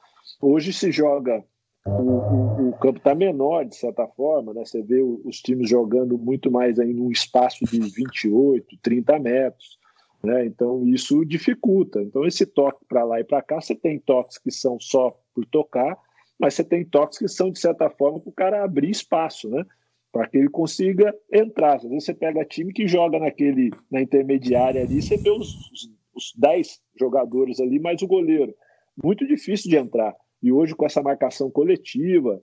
Hoje 0.41 0.73
se 0.73 0.91
joga, 0.91 1.45
o, 1.87 2.69
o 2.69 2.73
campo 2.79 2.99
está 2.99 3.15
menor, 3.15 3.65
de 3.65 3.77
certa 3.77 4.07
forma, 4.07 4.55
né? 4.55 4.65
Você 4.65 4.83
vê 4.83 5.03
os 5.03 5.41
times 5.41 5.69
jogando 5.69 6.17
muito 6.17 6.51
mais 6.51 6.79
aí 6.79 6.93
num 6.93 7.11
espaço 7.11 7.65
de 7.65 7.79
28, 7.79 8.77
30 8.83 9.19
metros. 9.19 9.79
Né? 10.23 10.47
Então 10.47 10.87
isso 10.87 11.25
dificulta. 11.25 12.01
Então 12.01 12.25
esse 12.25 12.47
toque 12.47 12.85
para 12.89 13.05
lá 13.05 13.21
e 13.21 13.25
para 13.25 13.43
cá, 13.43 13.61
você 13.61 13.75
tem 13.75 13.99
toques 13.99 14.39
que 14.39 14.51
são 14.51 14.79
só 14.81 15.19
por 15.35 15.45
tocar, 15.47 15.99
mas 16.39 16.55
você 16.55 16.63
tem 16.63 16.85
toques 16.85 17.19
que 17.19 17.29
são 17.29 17.51
de 17.51 17.59
certa 17.59 17.91
forma 17.91 18.21
para 18.21 18.31
o 18.31 18.33
cara 18.33 18.65
abrir 18.65 18.91
espaço, 18.91 19.49
né? 19.49 19.65
Para 20.13 20.29
que 20.29 20.37
ele 20.37 20.51
consiga 20.51 21.15
entrar. 21.33 21.77
Às 21.77 21.83
vezes 21.85 22.05
você 22.05 22.15
pega 22.15 22.45
time 22.45 22.73
que 22.73 22.87
joga 22.87 23.19
naquele 23.19 23.71
na 23.91 24.03
intermediária 24.03 24.83
ali, 24.83 25.01
você 25.01 25.17
vê 25.17 25.31
os, 25.31 25.55
os, 25.73 25.91
os 26.15 26.33
10 26.37 26.81
jogadores 27.01 27.59
ali, 27.59 27.81
mais 27.81 28.03
o 28.03 28.07
goleiro. 28.07 28.55
Muito 29.03 29.27
difícil 29.27 29.71
de 29.71 29.77
entrar. 29.77 30.15
E 30.43 30.53
hoje, 30.53 30.75
com 30.75 30.85
essa 30.85 31.03
marcação 31.03 31.51
coletiva, 31.51 32.43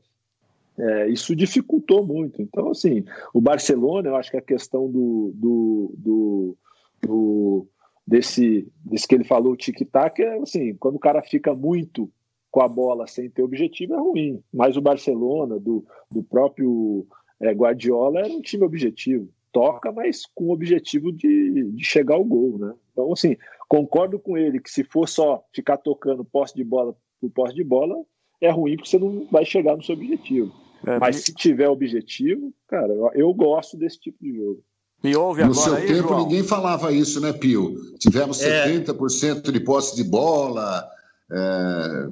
é, 0.80 1.10
isso 1.10 1.36
dificultou 1.36 2.06
muito. 2.06 2.42
Então, 2.42 2.72
assim, 2.72 3.04
o 3.34 3.42
Barcelona, 3.42 4.10
eu 4.10 4.16
acho 4.16 4.32
que 4.32 4.38
a 4.38 4.42
questão 4.42 4.90
do, 4.90 5.32
do, 5.36 5.94
do, 5.98 6.58
do 7.02 7.68
desse, 8.08 8.68
desse 8.84 9.08
que 9.08 9.14
ele 9.14 9.26
falou, 9.26 9.54
o 9.54 9.58
tic-tac, 9.58 10.20
é 10.22 10.38
assim, 10.40 10.74
quando 10.76 10.96
o 10.96 11.00
cara 11.00 11.22
fica 11.22 11.54
muito 11.54 12.10
com 12.50 12.62
a 12.62 12.68
bola 12.68 13.06
sem 13.06 13.30
ter 13.30 13.44
objetivo, 13.44 13.94
é 13.94 13.98
ruim. 13.98 14.44
Mas 14.52 14.76
o 14.76 14.82
Barcelona, 14.82 15.60
do, 15.60 15.86
do 16.10 16.24
próprio 16.24 17.06
é, 17.40 17.52
Guardiola, 17.52 18.20
era 18.20 18.34
um 18.34 18.42
time 18.42 18.64
objetivo. 18.64 19.30
Toca, 19.52 19.92
mas 19.92 20.26
com 20.36 20.46
o 20.46 20.52
objetivo 20.52 21.12
de, 21.12 21.72
de 21.72 21.84
chegar 21.84 22.16
ao 22.16 22.24
gol, 22.24 22.60
né? 22.60 22.74
Então, 22.92 23.12
assim, 23.12 23.36
concordo 23.68 24.20
com 24.20 24.38
ele 24.38 24.60
que 24.60 24.70
se 24.70 24.84
for 24.84 25.08
só 25.08 25.44
ficar 25.54 25.78
tocando 25.78 26.24
posse 26.24 26.56
de 26.56 26.64
bola 26.64 26.96
por 27.20 27.30
posse 27.32 27.56
de 27.56 27.64
bola, 27.64 27.96
é 28.42 28.50
ruim 28.50 28.76
porque 28.76 28.90
você 28.90 29.00
não 29.00 29.28
vai 29.32 29.46
chegar 29.46 29.76
no 29.76 29.84
seu 29.84 29.96
objetivo. 29.96 30.54
É, 30.86 31.00
mas 31.00 31.16
me... 31.18 31.22
se 31.24 31.34
tiver 31.34 31.68
objetivo, 31.68 32.54
cara, 32.68 32.94
eu, 32.94 33.12
eu, 33.14 33.34
gosto 33.34 33.78
desse 33.78 34.00
tipo 34.00 34.18
de 34.22 34.34
jogo. 34.34 34.64
Me 35.04 35.16
ouve 35.16 35.44
no 35.44 35.54
seu 35.54 35.76
aí, 35.76 35.88
tempo 35.88 36.10
João? 36.10 36.24
ninguém 36.24 36.44
falava 36.44 36.92
isso, 36.92 37.20
né, 37.22 37.34
Pio? 37.34 37.76
Tivemos 37.98 38.42
é. 38.42 38.68
70% 38.68 39.52
de 39.52 39.60
posse 39.60 39.96
de 39.96 40.04
bola, 40.04 40.88
é... 41.32 42.08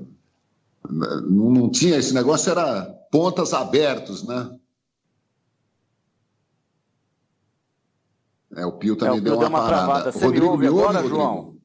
não, 0.89 1.49
não 1.49 1.69
tinha 1.69 1.97
esse 1.97 2.13
negócio, 2.13 2.51
era 2.51 2.85
pontas 3.11 3.53
abertos, 3.53 4.25
né? 4.27 4.49
É, 8.57 8.65
o 8.65 8.71
Pio 8.71 8.95
também 8.95 9.17
é, 9.17 9.19
o 9.19 9.23
Pio 9.23 9.37
deu, 9.37 9.47
uma, 9.47 9.59
uma 9.59 9.69
parada. 9.69 10.11
Você 10.11 10.25
Rodrigo, 10.25 10.45
me 10.45 10.51
ouve, 10.51 10.63
me 10.63 10.69
ouve 10.69 10.81
agora, 10.81 10.97
Rodrigo? 10.97 11.15
João? 11.15 11.57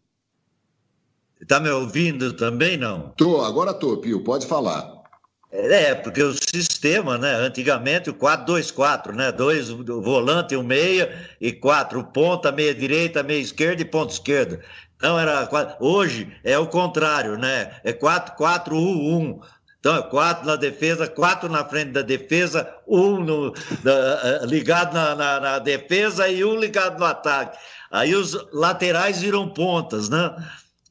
Está 1.40 1.58
me 1.58 1.70
ouvindo 1.70 2.32
também, 2.34 2.76
não? 2.76 3.08
Tô, 3.16 3.40
agora 3.40 3.72
tô, 3.72 3.96
Pio, 3.96 4.22
pode 4.22 4.46
falar. 4.46 5.02
É, 5.50 5.94
porque 5.94 6.22
o 6.22 6.32
sistema, 6.32 7.18
né? 7.18 7.34
Antigamente 7.34 8.08
o 8.08 8.14
4-2-4, 8.14 9.14
né? 9.14 9.32
Dois 9.32 9.70
volante, 9.70 10.54
um 10.54 10.62
meia 10.62 11.10
e 11.40 11.52
quatro 11.52 12.04
ponta, 12.04 12.52
meia 12.52 12.74
direita, 12.74 13.22
meia 13.22 13.40
esquerda 13.40 13.82
e 13.82 13.84
ponta 13.84 14.12
esquerda. 14.12 14.60
Então 14.96 15.18
era 15.18 15.48
hoje 15.80 16.32
é 16.44 16.58
o 16.58 16.66
contrário, 16.66 17.36
né? 17.36 17.74
É 17.84 17.92
4-4-1-1. 17.92 19.40
Então 19.82 19.96
é 19.96 20.02
quatro 20.02 20.46
na 20.46 20.54
defesa, 20.54 21.08
quatro 21.08 21.48
na 21.48 21.64
frente 21.64 21.90
da 21.90 22.02
defesa, 22.02 22.72
um 22.86 23.18
no, 23.18 23.52
da, 23.82 24.46
ligado 24.46 24.94
na, 24.94 25.16
na, 25.16 25.40
na 25.40 25.58
defesa 25.58 26.28
e 26.28 26.44
um 26.44 26.56
ligado 26.56 27.00
no 27.00 27.04
ataque. 27.04 27.58
Aí 27.90 28.14
os 28.14 28.38
laterais 28.52 29.22
viram 29.22 29.52
pontas, 29.52 30.08
né? 30.08 30.36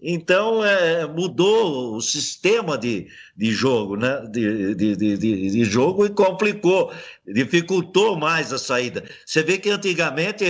Então, 0.02 0.66
é, 0.66 1.06
mudou 1.06 1.96
o 1.96 2.02
sistema 2.02 2.78
de, 2.78 3.08
de 3.38 3.52
jogo, 3.52 3.96
né? 3.96 4.26
De, 4.30 4.76
de, 4.76 4.96
de, 4.98 5.18
de, 5.18 5.64
jogo 5.64 6.06
e 6.06 6.10
complicou, 6.10 6.92
dificultou 7.26 8.18
mais 8.18 8.52
a 8.52 8.60
saída. 8.60 9.06
Você 9.26 9.42
vê 9.42 9.58
que 9.58 9.70
antigamente 9.70 10.44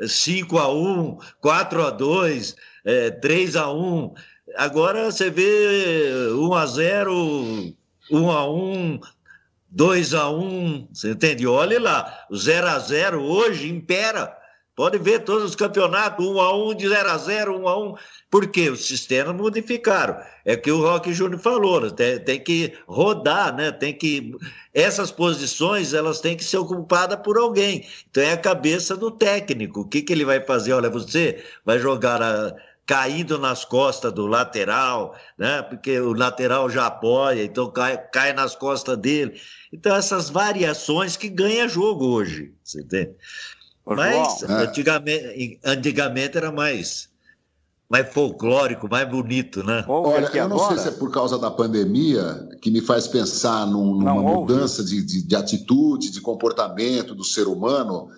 5 0.00 0.58
a 0.58 0.74
1 0.74 1.18
4 1.40 1.86
a 1.86 1.90
2 1.90 2.56
é, 2.84 3.10
3 3.10 3.54
a 3.54 3.70
1 3.70 4.12
agora 4.54 5.10
você 5.10 5.30
vê 5.30 6.30
1 6.32 6.54
a 6.54 6.66
0 6.66 7.74
1 8.10 8.30
a 8.30 8.50
1 8.50 9.00
2 9.70 10.14
a 10.14 10.30
1 10.30 10.88
você 10.92 11.10
entende? 11.10 11.46
Olha 11.46 11.80
lá, 11.80 12.26
o 12.30 12.36
0 12.36 12.66
a 12.66 12.78
0 12.78 13.22
hoje 13.22 13.68
impera. 13.68 14.36
Pode 14.74 14.98
ver 14.98 15.20
todos 15.20 15.42
os 15.42 15.56
campeonatos, 15.56 16.24
1 16.24 16.38
a 16.38 16.54
1 16.54 16.74
de 16.74 16.88
0 16.88 17.10
a 17.10 17.16
0 17.16 17.60
1 17.62 17.68
a 17.68 17.78
1 17.78 17.94
porque 18.30 18.68
os 18.68 18.86
sistemas 18.86 19.34
modificaram. 19.34 20.18
É 20.44 20.54
que 20.54 20.70
o 20.70 20.82
Rock 20.82 21.12
Júnior 21.14 21.40
falou, 21.40 21.80
né? 21.80 21.90
tem, 21.90 22.18
tem, 22.20 22.38
que 22.38 22.74
rodar, 22.86 23.56
né? 23.56 23.72
Tem 23.72 23.94
que 23.94 24.36
essas 24.74 25.10
posições 25.10 25.94
elas 25.94 26.20
têm 26.20 26.36
que 26.36 26.44
ser 26.44 26.58
ocupadas 26.58 27.18
por 27.24 27.38
alguém. 27.38 27.86
Então 28.10 28.22
é 28.22 28.32
a 28.32 28.36
cabeça 28.36 28.94
do 28.94 29.10
técnico. 29.10 29.80
O 29.80 29.88
que, 29.88 30.02
que 30.02 30.12
ele 30.12 30.26
vai 30.26 30.40
fazer? 30.44 30.74
Olha, 30.74 30.90
você 30.90 31.42
vai 31.64 31.78
jogar 31.78 32.20
a, 32.20 32.54
caindo 32.86 33.36
nas 33.36 33.64
costas 33.64 34.12
do 34.12 34.26
lateral, 34.26 35.14
né? 35.36 35.60
Porque 35.62 35.98
o 35.98 36.12
lateral 36.12 36.70
já 36.70 36.86
apoia, 36.86 37.44
então 37.44 37.68
cai, 37.70 37.98
cai 37.98 38.32
nas 38.32 38.54
costas 38.54 38.96
dele. 38.96 39.40
Então 39.72 39.94
essas 39.94 40.30
variações 40.30 41.16
que 41.16 41.28
ganha 41.28 41.68
jogo 41.68 42.06
hoje, 42.06 42.54
você 42.62 42.80
entende? 42.80 43.10
Mas 43.84 44.42
é. 44.42 44.52
antigamente, 44.52 45.60
antigamente 45.64 46.36
era 46.36 46.52
mais 46.52 47.08
mais 47.88 48.12
folclórico, 48.12 48.88
mais 48.90 49.08
bonito, 49.08 49.62
né? 49.62 49.84
Olha, 49.86 50.26
eu 50.34 50.48
não 50.48 50.58
sei 50.68 50.78
se 50.78 50.88
é 50.88 50.90
por 50.90 51.10
causa 51.12 51.38
da 51.38 51.50
pandemia 51.50 52.48
que 52.60 52.68
me 52.68 52.80
faz 52.80 53.06
pensar 53.06 53.64
num, 53.64 53.94
numa 53.94 54.14
não, 54.14 54.40
mudança 54.40 54.82
de, 54.82 55.00
de, 55.02 55.22
de, 55.22 55.36
atitude, 55.36 56.10
de 56.10 56.20
comportamento 56.20 57.14
do 57.14 57.22
ser 57.22 57.46
humano, 57.46 58.08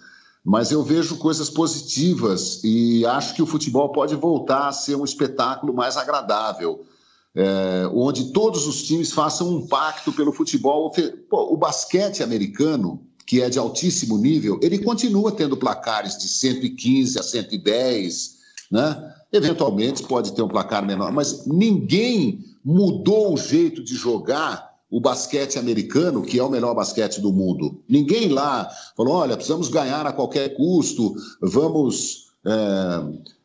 mas 0.49 0.73
eu 0.73 0.83
vejo 0.83 1.19
coisas 1.19 1.51
positivas 1.51 2.63
e 2.65 3.05
acho 3.05 3.35
que 3.35 3.43
o 3.43 3.47
futebol 3.47 3.93
pode 3.93 4.15
voltar 4.15 4.69
a 4.69 4.73
ser 4.73 4.97
um 4.97 5.05
espetáculo 5.05 5.75
mais 5.75 5.99
agradável. 5.99 6.87
É, 7.35 7.87
onde 7.93 8.33
todos 8.33 8.67
os 8.67 8.83
times 8.83 9.13
façam 9.13 9.47
um 9.47 9.67
pacto 9.67 10.11
pelo 10.11 10.33
futebol. 10.33 10.91
Pô, 11.29 11.53
o 11.53 11.57
basquete 11.59 12.23
americano, 12.23 13.03
que 13.27 13.43
é 13.43 13.51
de 13.51 13.59
altíssimo 13.59 14.17
nível, 14.17 14.59
ele 14.63 14.79
continua 14.79 15.31
tendo 15.31 15.55
placares 15.55 16.17
de 16.17 16.27
115 16.27 17.19
a 17.19 17.23
110, 17.23 18.39
né? 18.73 19.15
Eventualmente 19.31 20.03
pode 20.05 20.33
ter 20.33 20.41
um 20.41 20.49
placar 20.49 20.83
menor, 20.83 21.13
mas 21.13 21.45
ninguém 21.47 22.43
mudou 22.65 23.35
o 23.35 23.37
jeito 23.37 23.85
de 23.85 23.95
jogar 23.95 24.68
o 24.91 25.01
basquete 25.01 25.59
americano, 25.59 26.23
que 26.23 26.39
é 26.39 26.43
o 26.43 26.51
melhor 26.51 26.75
basquete 26.75 27.21
do 27.21 27.33
mundo. 27.33 27.83
Ninguém 27.89 28.29
lá 28.29 28.69
falou: 28.97 29.15
olha, 29.15 29.37
precisamos 29.37 29.69
ganhar 29.69 30.07
a 30.07 30.13
qualquer 30.13 30.57
custo, 30.57 31.15
vamos 31.41 32.29
é, 32.45 32.51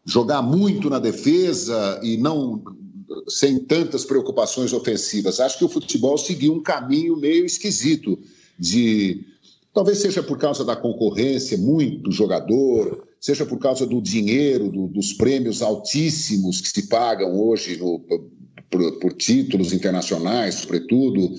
jogar 0.06 0.42
muito 0.42 0.90
na 0.90 1.00
defesa 1.00 2.00
e 2.02 2.18
não 2.18 2.64
sem 3.28 3.60
tantas 3.60 4.06
preocupações 4.06 4.74
ofensivas. 4.74 5.40
Acho 5.40 5.60
que 5.60 5.66
o 5.66 5.70
futebol 5.70 6.18
seguiu 6.18 6.54
um 6.54 6.64
caminho 6.64 7.18
meio 7.18 7.46
esquisito 7.46 8.18
de 8.58 9.26
talvez 9.74 10.00
seja 10.00 10.24
por 10.24 10.38
causa 10.38 10.64
da 10.64 10.76
concorrência, 10.76 11.58
muito 11.58 12.12
jogador, 12.12 13.06
seja 13.20 13.46
por 13.46 13.58
causa 13.58 13.86
do 13.86 14.02
dinheiro, 14.02 14.70
do, 14.70 14.88
dos 14.88 15.14
prêmios 15.14 15.62
altíssimos 15.62 16.62
que 16.62 16.70
se 16.70 16.88
pagam 16.88 17.40
hoje 17.40 17.78
no, 17.78 18.02
por, 18.74 19.00
por, 19.00 19.14
títulos 19.14 19.72
internacionais, 19.72 20.56
sobretudo. 20.56 21.36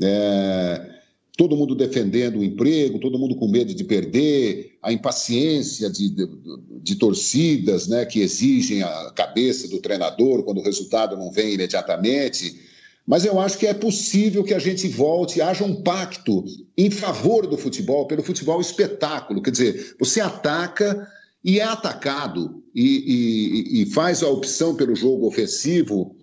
É, 0.00 0.94
todo 1.36 1.56
mundo 1.56 1.74
defendendo 1.74 2.38
o 2.38 2.44
emprego, 2.44 3.00
todo 3.00 3.18
mundo 3.18 3.34
com 3.34 3.48
medo 3.48 3.74
de 3.74 3.82
perder, 3.82 4.76
a 4.80 4.92
impaciência 4.92 5.90
de, 5.90 6.08
de, 6.08 6.28
de, 6.82 6.94
torcidas 6.94 7.88
né, 7.88 8.04
que 8.04 8.20
exigem 8.20 8.82
a 8.82 9.12
cabeça 9.14 9.66
do 9.68 9.80
treinador 9.80 10.44
quando 10.44 10.58
o 10.58 10.62
resultado 10.62 11.16
não 11.16 11.32
vem 11.32 11.54
imediatamente. 11.54 12.60
Mas 13.04 13.24
eu 13.24 13.40
acho 13.40 13.58
que 13.58 13.66
é 13.66 13.74
possível 13.74 14.44
que 14.44 14.54
a 14.54 14.58
gente 14.58 14.86
volte, 14.86 15.40
haja 15.40 15.64
um 15.64 15.82
pacto 15.82 16.44
em 16.76 16.90
favor 16.90 17.46
do 17.46 17.56
futebol, 17.56 18.06
pelo 18.06 18.22
futebol 18.22 18.60
espetáculo. 18.60 19.42
Quer 19.42 19.50
dizer, 19.50 19.96
você 19.98 20.20
ataca 20.20 21.08
e 21.42 21.58
é 21.58 21.64
atacado 21.64 22.62
e, 22.74 23.72
e, 23.72 23.82
e 23.82 23.86
faz 23.86 24.22
a 24.22 24.28
opção 24.28 24.74
pelo 24.74 24.94
jogo 24.94 25.26
ofensivo, 25.26 26.14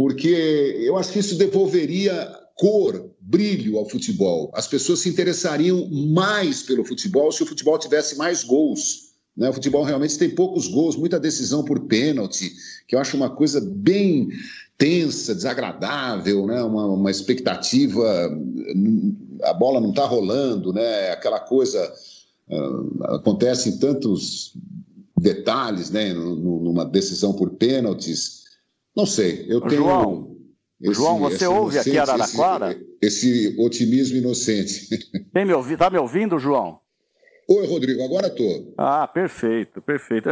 porque 0.00 0.80
eu 0.82 0.96
acho 0.96 1.12
que 1.12 1.18
isso 1.18 1.36
devolveria 1.36 2.34
cor, 2.54 3.10
brilho 3.20 3.76
ao 3.76 3.86
futebol. 3.86 4.50
As 4.54 4.66
pessoas 4.66 5.00
se 5.00 5.10
interessariam 5.10 5.86
mais 5.90 6.62
pelo 6.62 6.86
futebol 6.86 7.30
se 7.30 7.42
o 7.42 7.46
futebol 7.46 7.78
tivesse 7.78 8.16
mais 8.16 8.42
gols. 8.42 9.10
Né? 9.36 9.50
O 9.50 9.52
futebol 9.52 9.84
realmente 9.84 10.16
tem 10.16 10.30
poucos 10.30 10.68
gols, 10.68 10.96
muita 10.96 11.20
decisão 11.20 11.62
por 11.62 11.80
pênalti, 11.80 12.50
que 12.88 12.96
eu 12.96 12.98
acho 12.98 13.14
uma 13.14 13.28
coisa 13.28 13.60
bem 13.60 14.30
tensa, 14.78 15.34
desagradável, 15.34 16.46
né? 16.46 16.62
uma, 16.62 16.86
uma 16.86 17.10
expectativa. 17.10 18.02
A 19.42 19.52
bola 19.52 19.82
não 19.82 19.90
está 19.90 20.06
rolando, 20.06 20.72
né? 20.72 21.10
aquela 21.10 21.40
coisa 21.40 21.92
uh, 22.48 23.04
acontece 23.16 23.68
em 23.68 23.76
tantos 23.76 24.54
detalhes, 25.20 25.90
né, 25.90 26.14
numa 26.14 26.86
decisão 26.86 27.34
por 27.34 27.50
pênaltis. 27.50 28.39
Não 28.96 29.06
sei, 29.06 29.46
eu 29.48 29.60
tenho. 29.60 29.82
João, 29.82 30.36
esse, 30.80 30.94
João 30.94 31.18
você 31.18 31.46
ouve 31.46 31.78
aqui 31.78 31.98
Araraquara? 31.98 32.78
Esse, 33.00 33.48
esse 33.48 33.60
otimismo 33.60 34.16
inocente. 34.16 34.88
Tem 35.32 35.44
me 35.44 35.52
ouvido? 35.52 35.78
Tá 35.78 35.90
me 35.90 35.98
ouvindo, 35.98 36.38
João? 36.38 36.80
Oi, 37.48 37.66
Rodrigo, 37.66 38.02
agora 38.02 38.28
estou. 38.28 38.74
Ah, 38.78 39.06
perfeito, 39.06 39.82
perfeito. 39.82 40.28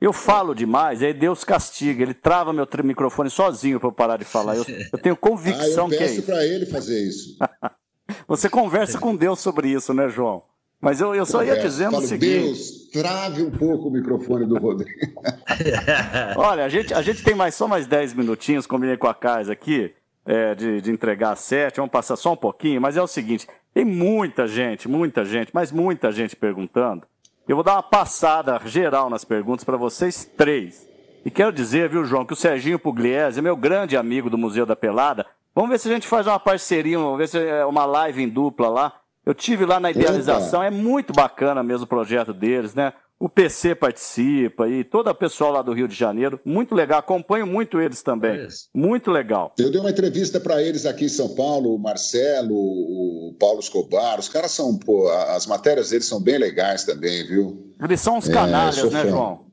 Eu 0.00 0.12
falo 0.12 0.54
demais, 0.54 1.02
aí 1.02 1.14
Deus 1.14 1.44
castiga, 1.44 2.02
ele 2.02 2.12
trava 2.12 2.52
meu 2.52 2.68
microfone 2.84 3.30
sozinho 3.30 3.80
para 3.80 3.88
eu 3.88 3.92
parar 3.92 4.18
de 4.18 4.24
falar. 4.24 4.56
Eu, 4.56 4.64
eu 4.92 4.98
tenho 4.98 5.16
convicção 5.16 5.86
ah, 5.86 5.88
eu 5.88 5.98
que 5.98 6.04
é 6.04 6.12
isso. 6.12 6.22
para 6.22 6.46
ele 6.46 6.66
fazer 6.66 7.02
isso. 7.02 7.38
você 8.28 8.48
conversa 8.50 8.98
com 8.98 9.16
Deus 9.16 9.40
sobre 9.40 9.70
isso, 9.70 9.94
né, 9.94 10.08
João? 10.08 10.42
Mas 10.84 11.00
eu, 11.00 11.14
eu 11.14 11.24
só 11.24 11.42
ia 11.42 11.58
dizendo 11.58 11.92
Falo, 11.92 12.04
o 12.04 12.06
seguinte. 12.06 12.44
Deus, 12.44 12.88
trave 12.92 13.42
um 13.42 13.50
pouco 13.50 13.88
o 13.88 13.90
microfone 13.90 14.44
do 14.44 14.58
Rodrigo. 14.58 15.00
Olha, 16.36 16.64
a 16.64 16.68
gente, 16.68 16.92
a 16.92 17.00
gente 17.00 17.24
tem 17.24 17.34
mais 17.34 17.54
só 17.54 17.66
mais 17.66 17.86
10 17.86 18.12
minutinhos, 18.12 18.66
combinei 18.66 18.98
com 18.98 19.08
a 19.08 19.14
Casa 19.14 19.52
aqui, 19.52 19.94
é, 20.26 20.54
de, 20.54 20.82
de 20.82 20.90
entregar 20.90 21.32
às 21.32 21.40
7, 21.40 21.76
vamos 21.76 21.90
passar 21.90 22.16
só 22.16 22.32
um 22.32 22.36
pouquinho, 22.36 22.80
mas 22.80 22.96
é 22.98 23.02
o 23.02 23.06
seguinte: 23.06 23.48
tem 23.72 23.84
muita 23.84 24.46
gente, 24.46 24.86
muita 24.86 25.24
gente, 25.24 25.50
mas 25.54 25.72
muita 25.72 26.12
gente 26.12 26.36
perguntando. 26.36 27.06
Eu 27.48 27.56
vou 27.56 27.64
dar 27.64 27.74
uma 27.74 27.82
passada 27.82 28.60
geral 28.66 29.08
nas 29.08 29.24
perguntas 29.24 29.64
para 29.64 29.76
vocês 29.76 30.30
três. 30.36 30.88
E 31.24 31.30
quero 31.30 31.52
dizer, 31.52 31.88
viu, 31.88 32.04
João, 32.04 32.24
que 32.26 32.34
o 32.34 32.36
Serginho 32.36 32.78
Pugliese 32.78 33.38
é 33.38 33.42
meu 33.42 33.56
grande 33.56 33.96
amigo 33.96 34.28
do 34.28 34.36
Museu 34.36 34.66
da 34.66 34.76
Pelada. 34.76 35.24
Vamos 35.54 35.70
ver 35.70 35.78
se 35.78 35.88
a 35.88 35.92
gente 35.92 36.06
faz 36.06 36.26
uma 36.26 36.38
parceria, 36.38 36.98
vamos 36.98 37.16
ver 37.16 37.28
se 37.28 37.38
é 37.38 37.64
uma 37.64 37.86
live 37.86 38.22
em 38.22 38.28
dupla 38.28 38.68
lá. 38.68 39.00
Eu 39.24 39.34
tive 39.34 39.64
lá 39.64 39.80
na 39.80 39.90
idealização, 39.90 40.62
é 40.62 40.70
muito 40.70 41.12
bacana 41.12 41.62
mesmo 41.62 41.84
o 41.84 41.88
projeto 41.88 42.32
deles, 42.32 42.74
né? 42.74 42.92
O 43.18 43.28
PC 43.28 43.74
participa 43.74 44.68
e 44.68 44.84
todo 44.84 45.08
o 45.08 45.14
pessoal 45.14 45.52
lá 45.52 45.62
do 45.62 45.72
Rio 45.72 45.88
de 45.88 45.94
Janeiro, 45.94 46.38
muito 46.44 46.74
legal, 46.74 46.98
acompanho 46.98 47.46
muito 47.46 47.80
eles 47.80 48.02
também, 48.02 48.40
é 48.40 48.48
muito 48.74 49.10
legal. 49.10 49.54
Eu 49.58 49.70
dei 49.70 49.80
uma 49.80 49.88
entrevista 49.88 50.40
para 50.40 50.60
eles 50.60 50.84
aqui 50.84 51.06
em 51.06 51.08
São 51.08 51.34
Paulo, 51.34 51.74
o 51.74 51.78
Marcelo, 51.78 52.54
o 52.54 53.34
Paulo 53.38 53.60
Escobar, 53.60 54.18
os 54.18 54.28
caras 54.28 54.50
são, 54.50 54.76
pô, 54.76 55.08
as 55.08 55.46
matérias 55.46 55.90
deles 55.90 56.06
são 56.06 56.20
bem 56.20 56.36
legais 56.36 56.84
também, 56.84 57.26
viu? 57.26 57.72
Eles 57.82 58.00
são 58.00 58.18
uns 58.18 58.28
canalhas, 58.28 58.78
é, 58.78 58.90
né, 58.90 59.02
fã. 59.04 59.08
João? 59.08 59.46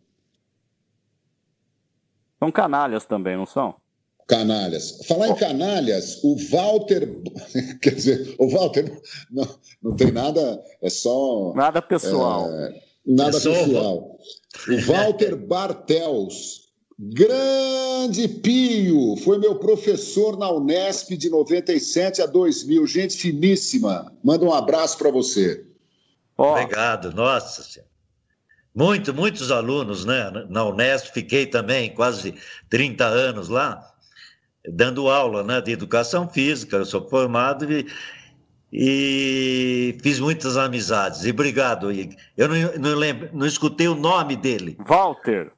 São 2.39 2.51
canalhas 2.51 3.05
também, 3.05 3.37
não 3.37 3.45
são? 3.45 3.75
Canalhas. 4.27 4.99
Falar 5.07 5.29
em 5.29 5.35
canalhas, 5.35 6.19
o 6.23 6.35
Walter. 6.49 7.09
Quer 7.81 7.95
dizer, 7.95 8.35
o 8.37 8.49
Walter 8.49 9.01
não, 9.29 9.47
não 9.81 9.95
tem 9.95 10.11
nada, 10.11 10.63
é 10.81 10.89
só. 10.89 11.53
Nada 11.55 11.81
pessoal. 11.81 12.49
É, 12.49 12.81
nada 13.05 13.37
é 13.37 13.41
pessoal. 13.41 14.17
O 14.67 14.81
Walter 14.85 15.35
Bartels, 15.47 16.71
grande 16.97 18.27
Pio, 18.27 19.17
foi 19.17 19.37
meu 19.37 19.55
professor 19.55 20.37
na 20.37 20.49
Unesp 20.51 21.11
de 21.17 21.29
97 21.29 22.21
a 22.21 22.25
2000. 22.25 22.87
Gente 22.87 23.17
finíssima. 23.17 24.13
Manda 24.23 24.45
um 24.45 24.53
abraço 24.53 24.97
para 24.97 25.11
você. 25.11 25.65
Oh. 26.37 26.43
Obrigado, 26.43 27.13
nossa 27.13 27.63
senhora. 27.63 27.91
Muito, 28.73 29.13
muitos 29.13 29.51
alunos, 29.51 30.05
né? 30.05 30.31
Na 30.49 30.65
Unesp, 30.65 31.13
fiquei 31.13 31.45
também 31.45 31.93
quase 31.93 32.33
30 32.69 33.05
anos 33.05 33.49
lá, 33.49 33.90
dando 34.67 35.09
aula 35.09 35.43
né, 35.43 35.61
de 35.61 35.71
educação 35.71 36.27
física. 36.27 36.77
Eu 36.77 36.85
sou 36.85 37.07
formado 37.07 37.71
e, 37.71 37.87
e 38.71 39.97
fiz 40.01 40.19
muitas 40.19 40.57
amizades. 40.57 41.25
E 41.25 41.31
obrigado. 41.31 41.91
Eu 41.91 42.47
não, 42.47 42.55
não, 42.79 42.95
lembro, 42.95 43.29
não 43.33 43.45
escutei 43.45 43.87
o 43.87 43.95
nome 43.95 44.35
dele. 44.35 44.77
Walter. 44.79 45.51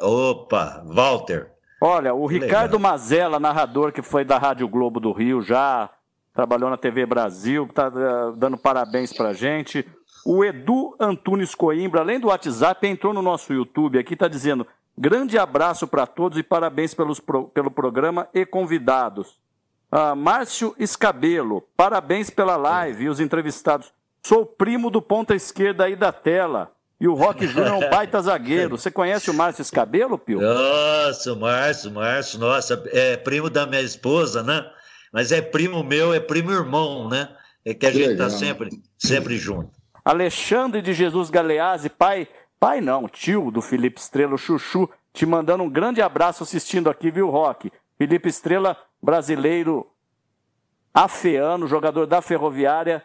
Opa, 0.00 0.82
Walter. 0.86 1.50
Olha, 1.80 2.14
o 2.14 2.26
Ricardo. 2.26 2.78
Mazella, 2.78 3.40
narrador 3.40 3.92
que 3.92 4.02
foi 4.02 4.24
da 4.24 4.38
Rádio 4.38 4.68
Globo 4.68 5.00
do 5.00 5.12
Rio, 5.12 5.40
já 5.40 5.88
trabalhou 6.34 6.70
na 6.70 6.76
TV 6.76 7.06
Brasil, 7.06 7.64
está 7.64 7.86
eh, 7.86 8.36
dando 8.36 8.56
parabéns 8.56 9.12
para 9.12 9.32
gente. 9.32 9.86
O 10.24 10.44
Edu 10.44 10.94
Antunes 11.00 11.54
Coimbra, 11.54 12.00
além 12.00 12.20
do 12.20 12.28
WhatsApp, 12.28 12.86
entrou 12.86 13.14
no 13.14 13.22
nosso 13.22 13.52
YouTube 13.52 13.98
aqui, 13.98 14.12
está 14.12 14.28
dizendo: 14.28 14.66
grande 15.00 15.38
abraço 15.38 15.88
para 15.88 16.06
todos 16.06 16.36
e 16.36 16.42
parabéns 16.42 16.92
pelos, 16.92 17.18
pelo 17.54 17.70
programa 17.70 18.28
e 18.34 18.44
convidados. 18.44 19.40
Ah, 19.90 20.14
Márcio 20.14 20.74
Escabelo, 20.78 21.66
parabéns 21.74 22.28
pela 22.28 22.56
live 22.56 23.04
e 23.04 23.08
os 23.08 23.18
entrevistados. 23.18 23.90
Sou 24.22 24.44
primo 24.44 24.90
do 24.90 25.00
ponta 25.00 25.34
esquerda 25.34 25.84
aí 25.84 25.96
da 25.96 26.12
tela. 26.12 26.70
E 27.00 27.08
o 27.08 27.14
Rock 27.14 27.46
Júnior 27.46 27.82
é 27.82 27.86
um 27.86 27.90
baita 27.90 28.20
zagueiro. 28.22 28.76
Você 28.76 28.90
conhece 28.90 29.30
o 29.30 29.34
Márcio 29.34 29.62
Escabelo, 29.62 30.18
Pio? 30.18 30.38
Nossa, 30.38 31.32
o 31.32 31.40
Márcio, 31.40 31.90
Márcio, 31.90 32.38
nossa, 32.38 32.84
é 32.92 33.16
primo 33.16 33.48
da 33.48 33.66
minha 33.66 33.80
esposa, 33.80 34.42
né? 34.42 34.70
Mas 35.10 35.32
é 35.32 35.40
primo 35.40 35.82
meu, 35.82 36.12
é 36.12 36.20
primo 36.20 36.52
irmão, 36.52 37.08
né? 37.08 37.30
É 37.64 37.72
que 37.72 37.86
a 37.86 37.90
que 37.90 37.96
gente 37.96 38.04
tá 38.04 38.10
legal. 38.10 38.28
tá 38.28 38.36
sempre, 38.36 38.82
sempre 38.98 39.38
junto. 39.38 39.70
Alexandre 40.04 40.82
de 40.82 40.92
Jesus 40.92 41.30
Galeazzi, 41.30 41.88
pai, 41.88 42.28
pai 42.60 42.82
não, 42.82 43.08
tio 43.08 43.50
do 43.50 43.62
Felipe 43.62 43.98
Estrela, 43.98 44.36
Chuchu, 44.36 44.88
te 45.14 45.24
mandando 45.24 45.64
um 45.64 45.70
grande 45.70 46.02
abraço 46.02 46.42
assistindo 46.42 46.90
aqui, 46.90 47.10
viu, 47.10 47.30
Rock? 47.30 47.72
Felipe 47.96 48.28
Estrela, 48.28 48.76
brasileiro 49.02 49.90
afeano, 50.92 51.66
jogador 51.66 52.06
da 52.06 52.20
Ferroviária, 52.20 53.02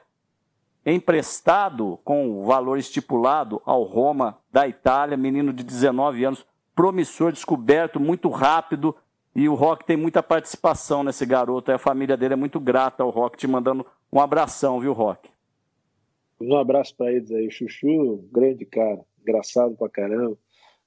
emprestado 0.85 1.97
com 2.03 2.29
o 2.29 2.45
valor 2.45 2.77
estipulado 2.77 3.61
ao 3.65 3.83
Roma 3.83 4.37
da 4.51 4.67
Itália, 4.67 5.15
menino 5.15 5.53
de 5.53 5.63
19 5.63 6.25
anos, 6.25 6.45
promissor, 6.75 7.31
descoberto, 7.31 7.99
muito 7.99 8.27
rápido, 8.29 8.93
e 9.33 9.47
o 9.47 9.55
Rock 9.55 9.85
tem 9.85 9.95
muita 9.95 10.21
participação 10.21 11.03
nesse 11.03 11.25
garoto, 11.25 11.71
a 11.71 11.77
família 11.77 12.17
dele 12.17 12.33
é 12.33 12.37
muito 12.37 12.59
grata 12.59 13.03
ao 13.03 13.09
Rock, 13.09 13.37
te 13.37 13.47
mandando 13.47 13.85
um 14.11 14.19
abração, 14.19 14.79
viu, 14.79 14.91
Rock? 14.91 15.29
Um 16.39 16.57
abraço 16.57 16.95
para 16.95 17.11
eles 17.13 17.31
aí. 17.31 17.49
Chuchu, 17.49 18.27
grande 18.31 18.65
cara, 18.65 18.99
engraçado 19.27 19.75
pra 19.75 19.89
caramba. 19.89 20.37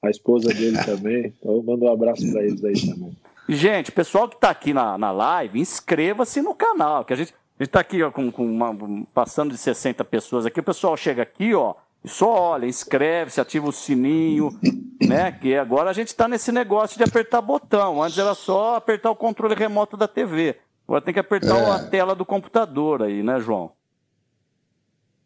A 0.03 0.11
esposa 0.11 0.55
dele 0.55 0.79
também. 0.85 1.35
Então, 1.39 1.57
eu 1.57 1.63
mando 1.63 1.85
um 1.85 1.93
abraço 1.93 2.31
para 2.31 2.43
eles 2.43 2.65
aí 2.65 2.89
também. 2.89 3.17
Gente, 3.49 3.91
pessoal 3.91 4.29
que 4.29 4.37
está 4.37 4.51
aqui 4.51 4.73
na, 4.73 4.97
na 4.97 5.11
live, 5.11 5.59
inscreva-se 5.59 6.41
no 6.41 6.55
canal, 6.55 7.05
que 7.05 7.13
a 7.13 7.17
gente 7.17 7.35
a 7.59 7.65
está 7.65 7.81
aqui 7.81 8.03
ó, 8.03 8.11
com, 8.11 8.31
com 8.31 8.47
uma, 8.47 8.77
passando 9.13 9.51
de 9.51 9.59
60 9.59 10.05
pessoas 10.05 10.47
aqui. 10.47 10.61
O 10.61 10.65
pessoal 10.65 10.97
chega 10.97 11.23
aqui, 11.23 11.55
ó, 11.55 11.75
e 12.05 12.09
só 12.09 12.31
olha, 12.31 12.67
inscreve-se, 12.67 13.41
ativa 13.41 13.69
o 13.69 13.73
sininho, 13.73 14.57
né? 15.03 15.33
Que 15.33 15.57
agora 15.57 15.91
a 15.91 15.93
gente 15.93 16.09
está 16.09 16.29
nesse 16.29 16.53
negócio 16.53 16.97
de 16.97 17.03
apertar 17.03 17.41
botão. 17.41 18.03
Antes 18.03 18.19
era 18.19 18.35
só 18.35 18.77
apertar 18.77 19.11
o 19.11 19.17
controle 19.17 19.57
remoto 19.57 19.97
da 19.97 20.07
TV. 20.07 20.57
Agora 20.87 21.03
tem 21.03 21.13
que 21.13 21.21
apertar 21.21 21.59
é. 21.59 21.71
a 21.71 21.89
tela 21.89 22.15
do 22.15 22.25
computador 22.25 23.03
aí, 23.03 23.23
né, 23.23 23.41
João? 23.41 23.73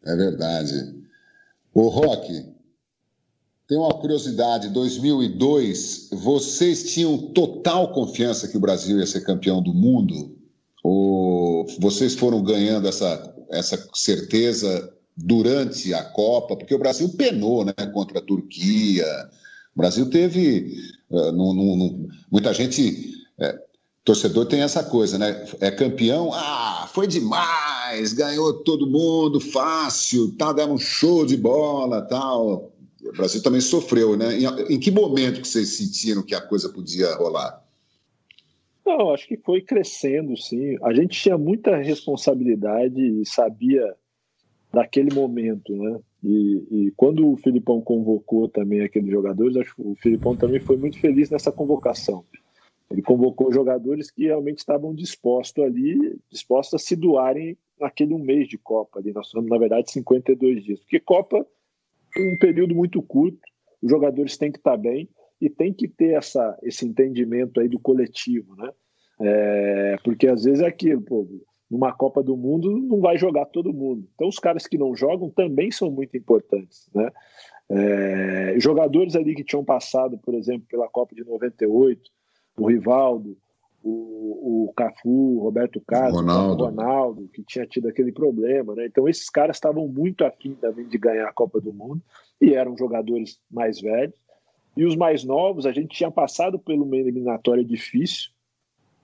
É 0.03 0.15
verdade. 0.15 1.03
O 1.73 1.87
Rock, 1.87 2.52
tem 3.73 3.79
uma 3.79 3.89
curiosidade. 3.89 4.69
2002, 4.69 6.09
vocês 6.11 6.93
tinham 6.93 7.17
total 7.17 7.91
confiança 7.91 8.47
que 8.47 8.55
o 8.55 8.59
Brasil 8.59 8.99
ia 8.99 9.07
ser 9.07 9.21
campeão 9.21 9.63
do 9.63 9.73
mundo? 9.73 10.37
Ou 10.83 11.65
vocês 11.79 12.13
foram 12.13 12.43
ganhando 12.43 12.87
essa, 12.87 13.35
essa 13.49 13.89
certeza 13.95 14.93
durante 15.17 15.91
a 15.91 16.03
Copa? 16.03 16.55
Porque 16.55 16.75
o 16.75 16.77
Brasil 16.77 17.09
penou 17.17 17.65
né, 17.65 17.73
contra 17.91 18.19
a 18.19 18.21
Turquia. 18.21 19.07
O 19.75 19.79
Brasil 19.79 20.07
teve. 20.07 20.77
Uh, 21.09 21.31
muita 22.29 22.53
gente. 22.53 23.11
É, 23.39 23.59
torcedor 24.05 24.45
tem 24.45 24.61
essa 24.61 24.83
coisa, 24.83 25.17
né? 25.17 25.47
É 25.59 25.71
campeão, 25.71 26.31
ah, 26.31 26.87
foi 26.93 27.07
demais, 27.07 28.13
ganhou 28.13 28.53
todo 28.53 28.85
mundo, 28.85 29.39
fácil, 29.39 30.31
tá, 30.37 30.53
um 30.65 30.77
show 30.77 31.25
de 31.25 31.37
bola, 31.37 32.01
tal. 32.01 32.72
O 33.05 33.11
Brasil 33.11 33.43
também 33.43 33.61
sofreu, 33.61 34.15
né? 34.15 34.37
Em, 34.37 34.75
em, 34.75 34.79
que 34.79 34.91
momento 34.91 35.41
que 35.41 35.47
vocês 35.47 35.69
sentiram 35.69 36.23
que 36.23 36.33
a 36.33 36.41
coisa 36.41 36.69
podia 36.69 37.13
rolar? 37.15 37.63
Não, 38.85 39.13
acho 39.13 39.27
que 39.27 39.37
foi 39.37 39.61
crescendo, 39.61 40.35
sim. 40.37 40.77
A 40.81 40.93
gente 40.93 41.19
tinha 41.19 41.37
muita 41.37 41.77
responsabilidade 41.77 43.01
e 43.01 43.25
sabia 43.25 43.95
daquele 44.71 45.13
momento, 45.13 45.75
né? 45.75 45.99
E, 46.23 46.63
e, 46.71 46.93
quando 46.95 47.29
o 47.29 47.37
Filipão 47.37 47.81
convocou 47.81 48.47
também 48.47 48.81
aqueles 48.81 49.11
jogadores, 49.11 49.57
acho 49.57 49.75
que 49.75 49.81
o 49.81 49.95
Filipão 49.95 50.35
também 50.35 50.59
foi 50.59 50.77
muito 50.77 50.97
feliz 50.99 51.29
nessa 51.29 51.51
convocação. 51.51 52.23
Ele 52.89 53.01
convocou 53.01 53.51
jogadores 53.51 54.09
que 54.09 54.25
realmente 54.25 54.59
estavam 54.59 54.93
dispostos 54.93 55.63
ali, 55.63 56.17
dispostos 56.29 56.81
a 56.81 56.83
se 56.83 56.95
doarem 56.95 57.57
naquele 57.79 58.13
um 58.13 58.19
mês 58.19 58.47
de 58.47 58.57
Copa. 58.57 58.99
Ali. 58.99 59.11
Nós 59.11 59.27
somos, 59.27 59.49
na 59.49 59.57
verdade, 59.57 59.91
52 59.91 60.63
dias. 60.63 60.79
Porque 60.79 60.99
Copa 60.99 61.45
um 62.17 62.37
período 62.37 62.75
muito 62.75 63.01
curto, 63.01 63.39
os 63.81 63.89
jogadores 63.89 64.37
têm 64.37 64.51
que 64.51 64.57
estar 64.57 64.77
bem 64.77 65.09
e 65.41 65.49
tem 65.49 65.73
que 65.73 65.87
ter 65.87 66.15
essa, 66.15 66.57
esse 66.63 66.85
entendimento 66.85 67.59
aí 67.59 67.67
do 67.67 67.79
coletivo, 67.79 68.55
né? 68.55 68.69
É, 69.19 69.97
porque 70.03 70.27
às 70.27 70.43
vezes 70.43 70.61
é 70.61 70.67
aquilo, 70.67 71.01
pô, 71.01 71.27
numa 71.69 71.91
Copa 71.91 72.23
do 72.23 72.37
Mundo 72.37 72.71
não 72.77 72.99
vai 72.99 73.17
jogar 73.17 73.45
todo 73.45 73.73
mundo. 73.73 74.07
Então 74.13 74.27
os 74.27 74.39
caras 74.39 74.67
que 74.67 74.77
não 74.77 74.95
jogam 74.95 75.29
também 75.29 75.71
são 75.71 75.91
muito 75.91 76.15
importantes, 76.15 76.89
né? 76.93 77.11
É, 77.69 78.55
jogadores 78.59 79.15
ali 79.15 79.33
que 79.33 79.43
tinham 79.43 79.63
passado, 79.63 80.17
por 80.17 80.33
exemplo, 80.35 80.67
pela 80.69 80.87
Copa 80.87 81.15
de 81.15 81.23
98, 81.23 82.01
o 82.57 82.67
Rivaldo, 82.67 83.37
o, 83.83 84.67
o 84.69 84.73
Cafu, 84.73 85.09
o 85.09 85.39
Roberto 85.39 85.81
Carlos, 85.85 86.21
Ronaldo. 86.21 86.63
o 86.63 86.67
Ronaldo, 86.67 87.29
que 87.33 87.43
tinha 87.43 87.65
tido 87.65 87.89
aquele 87.89 88.11
problema, 88.11 88.73
né? 88.73 88.85
Então 88.85 89.07
esses 89.07 89.29
caras 89.29 89.57
estavam 89.57 89.87
muito 89.87 90.23
afim 90.23 90.53
também 90.55 90.87
de 90.87 90.97
ganhar 90.97 91.27
a 91.27 91.33
Copa 91.33 91.59
do 91.59 91.73
Mundo 91.73 92.01
e 92.39 92.53
eram 92.53 92.77
jogadores 92.77 93.39
mais 93.51 93.81
velhos. 93.81 94.15
E 94.75 94.85
os 94.85 94.95
mais 94.95 95.23
novos, 95.23 95.65
a 95.65 95.71
gente 95.71 95.95
tinha 95.95 96.09
passado 96.09 96.57
por 96.57 96.73
uma 96.73 96.95
eliminatória 96.95 97.63
difícil, 97.63 98.31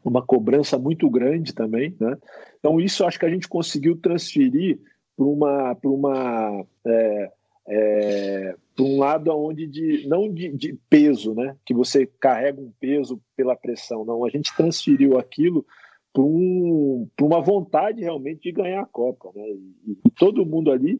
uma 0.04 0.26
cobrança 0.26 0.80
muito 0.80 1.10
grande 1.10 1.54
também, 1.54 1.96
né? 2.00 2.18
Então 2.58 2.80
isso 2.80 3.06
acho 3.06 3.20
que 3.20 3.26
a 3.26 3.30
gente 3.30 3.48
conseguiu 3.48 3.98
transferir 3.98 4.80
para 5.16 5.26
uma, 5.26 5.76
para 5.76 5.90
uma 5.90 6.66
é, 6.88 7.32
é, 7.70 8.56
para 8.76 8.84
um 8.84 8.98
lado 8.98 9.32
onde 9.32 9.68
de 9.68 10.08
não 10.08 10.28
de, 10.28 10.50
de, 10.50 10.78
peso, 10.90 11.36
né? 11.36 11.56
Que 11.64 11.74
você 11.74 12.08
carrega 12.20 12.60
um 12.60 12.72
peso 12.80 13.22
pela 13.36 13.56
pressão, 13.56 14.04
não. 14.04 14.26
A 14.26 14.30
gente 14.30 14.56
transferiu 14.56 15.20
aquilo 15.20 15.64
para 16.12 16.24
um, 16.24 17.08
uma 17.22 17.40
vontade 17.40 18.02
realmente 18.02 18.42
de 18.42 18.52
ganhar 18.52 18.82
a 18.82 18.88
Copa, 18.88 19.32
né? 19.36 19.48
E, 19.48 19.92
e 19.92 20.10
todo 20.18 20.46
mundo 20.46 20.72
ali 20.72 21.00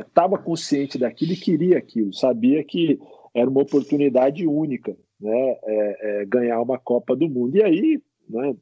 estava 0.00 0.36
é, 0.36 0.38
consciente 0.38 0.96
daquilo 0.96 1.32
e 1.32 1.36
queria 1.36 1.76
aquilo, 1.76 2.14
sabia 2.14 2.64
que 2.64 2.98
era 3.34 3.50
uma 3.50 3.60
oportunidade 3.60 4.46
única, 4.46 4.96
né? 5.20 5.56
É, 5.64 6.22
é, 6.22 6.24
ganhar 6.24 6.62
uma 6.62 6.78
Copa 6.78 7.14
do 7.14 7.28
Mundo. 7.28 7.54
E 7.54 7.62
aí, 7.62 8.02
né? 8.30 8.56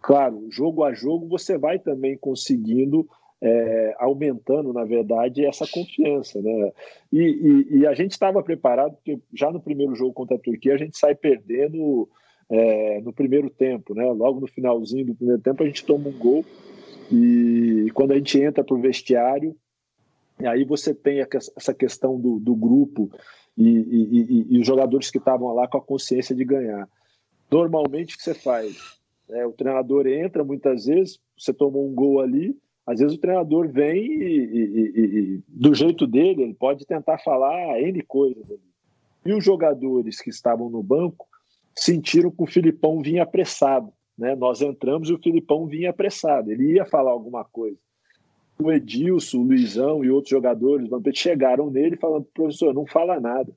Claro, 0.00 0.46
jogo 0.50 0.84
a 0.84 0.94
jogo 0.94 1.28
você 1.28 1.58
vai 1.58 1.78
também 1.78 2.16
conseguindo 2.16 3.08
é, 3.42 3.96
aumentando, 3.98 4.72
na 4.72 4.84
verdade, 4.84 5.44
essa 5.44 5.66
confiança. 5.66 6.40
Né? 6.40 6.72
E, 7.12 7.18
e, 7.20 7.78
e 7.78 7.86
a 7.86 7.92
gente 7.92 8.12
estava 8.12 8.40
preparado, 8.40 8.94
porque 8.94 9.18
já 9.34 9.50
no 9.50 9.60
primeiro 9.60 9.96
jogo 9.96 10.12
contra 10.12 10.36
a 10.36 10.40
Turquia 10.40 10.74
a 10.74 10.78
gente 10.78 10.96
sai 10.96 11.16
perdendo 11.16 12.08
é, 12.48 13.00
no 13.00 13.12
primeiro 13.12 13.50
tempo. 13.50 13.94
Né? 13.94 14.04
Logo 14.12 14.38
no 14.38 14.46
finalzinho 14.46 15.06
do 15.06 15.14
primeiro 15.14 15.42
tempo 15.42 15.62
a 15.62 15.66
gente 15.66 15.84
toma 15.84 16.08
um 16.08 16.16
gol 16.16 16.44
e 17.10 17.90
quando 17.94 18.12
a 18.12 18.14
gente 18.16 18.40
entra 18.40 18.62
para 18.62 18.76
o 18.76 18.80
vestiário, 18.80 19.56
aí 20.44 20.64
você 20.64 20.94
tem 20.94 21.20
essa 21.56 21.74
questão 21.74 22.18
do, 22.18 22.38
do 22.38 22.54
grupo 22.54 23.10
e, 23.58 24.46
e, 24.50 24.58
os 24.58 24.66
jogadores 24.66 25.10
que 25.10 25.18
estavam 25.18 25.52
lá 25.52 25.68
com 25.68 25.76
a 25.76 25.82
consciência 25.82 26.34
de 26.34 26.44
ganhar. 26.44 26.88
Normalmente 27.50 28.14
o 28.14 28.18
que 28.18 28.24
você 28.24 28.34
faz? 28.34 29.00
É, 29.28 29.46
o 29.46 29.52
treinador 29.52 30.06
entra 30.06 30.42
muitas 30.42 30.86
vezes, 30.86 31.18
você 31.36 31.52
tomou 31.52 31.86
um 31.86 31.94
gol 31.94 32.20
ali, 32.20 32.56
às 32.86 32.98
vezes 32.98 33.16
o 33.16 33.20
treinador 33.20 33.68
vem 33.68 34.04
e, 34.04 34.44
e, 34.44 34.58
e, 34.58 35.18
e, 35.36 35.42
do 35.48 35.72
jeito 35.74 36.06
dele, 36.06 36.42
ele 36.42 36.54
pode 36.54 36.84
tentar 36.84 37.18
falar 37.18 37.80
N 37.80 38.02
coisas 38.02 38.44
ali. 38.50 38.60
E 39.24 39.32
os 39.32 39.44
jogadores 39.44 40.20
que 40.20 40.30
estavam 40.30 40.68
no 40.68 40.82
banco 40.82 41.26
sentiram 41.76 42.30
que 42.30 42.42
o 42.42 42.46
Filipão 42.46 43.00
vinha 43.00 43.22
apressado. 43.22 43.92
Né? 44.18 44.34
Nós 44.34 44.60
entramos 44.60 45.08
e 45.08 45.12
o 45.12 45.22
Filipão 45.22 45.66
vinha 45.66 45.90
apressado, 45.90 46.50
ele 46.50 46.72
ia 46.72 46.84
falar 46.84 47.12
alguma 47.12 47.44
coisa. 47.44 47.78
O 48.60 48.70
Edilson, 48.70 49.38
o 49.38 49.42
Luizão 49.42 50.04
e 50.04 50.10
outros 50.10 50.30
jogadores 50.30 50.88
chegaram 51.14 51.70
nele 51.70 51.96
falando: 51.96 52.26
professor, 52.34 52.74
não 52.74 52.86
fala 52.86 53.18
nada. 53.18 53.52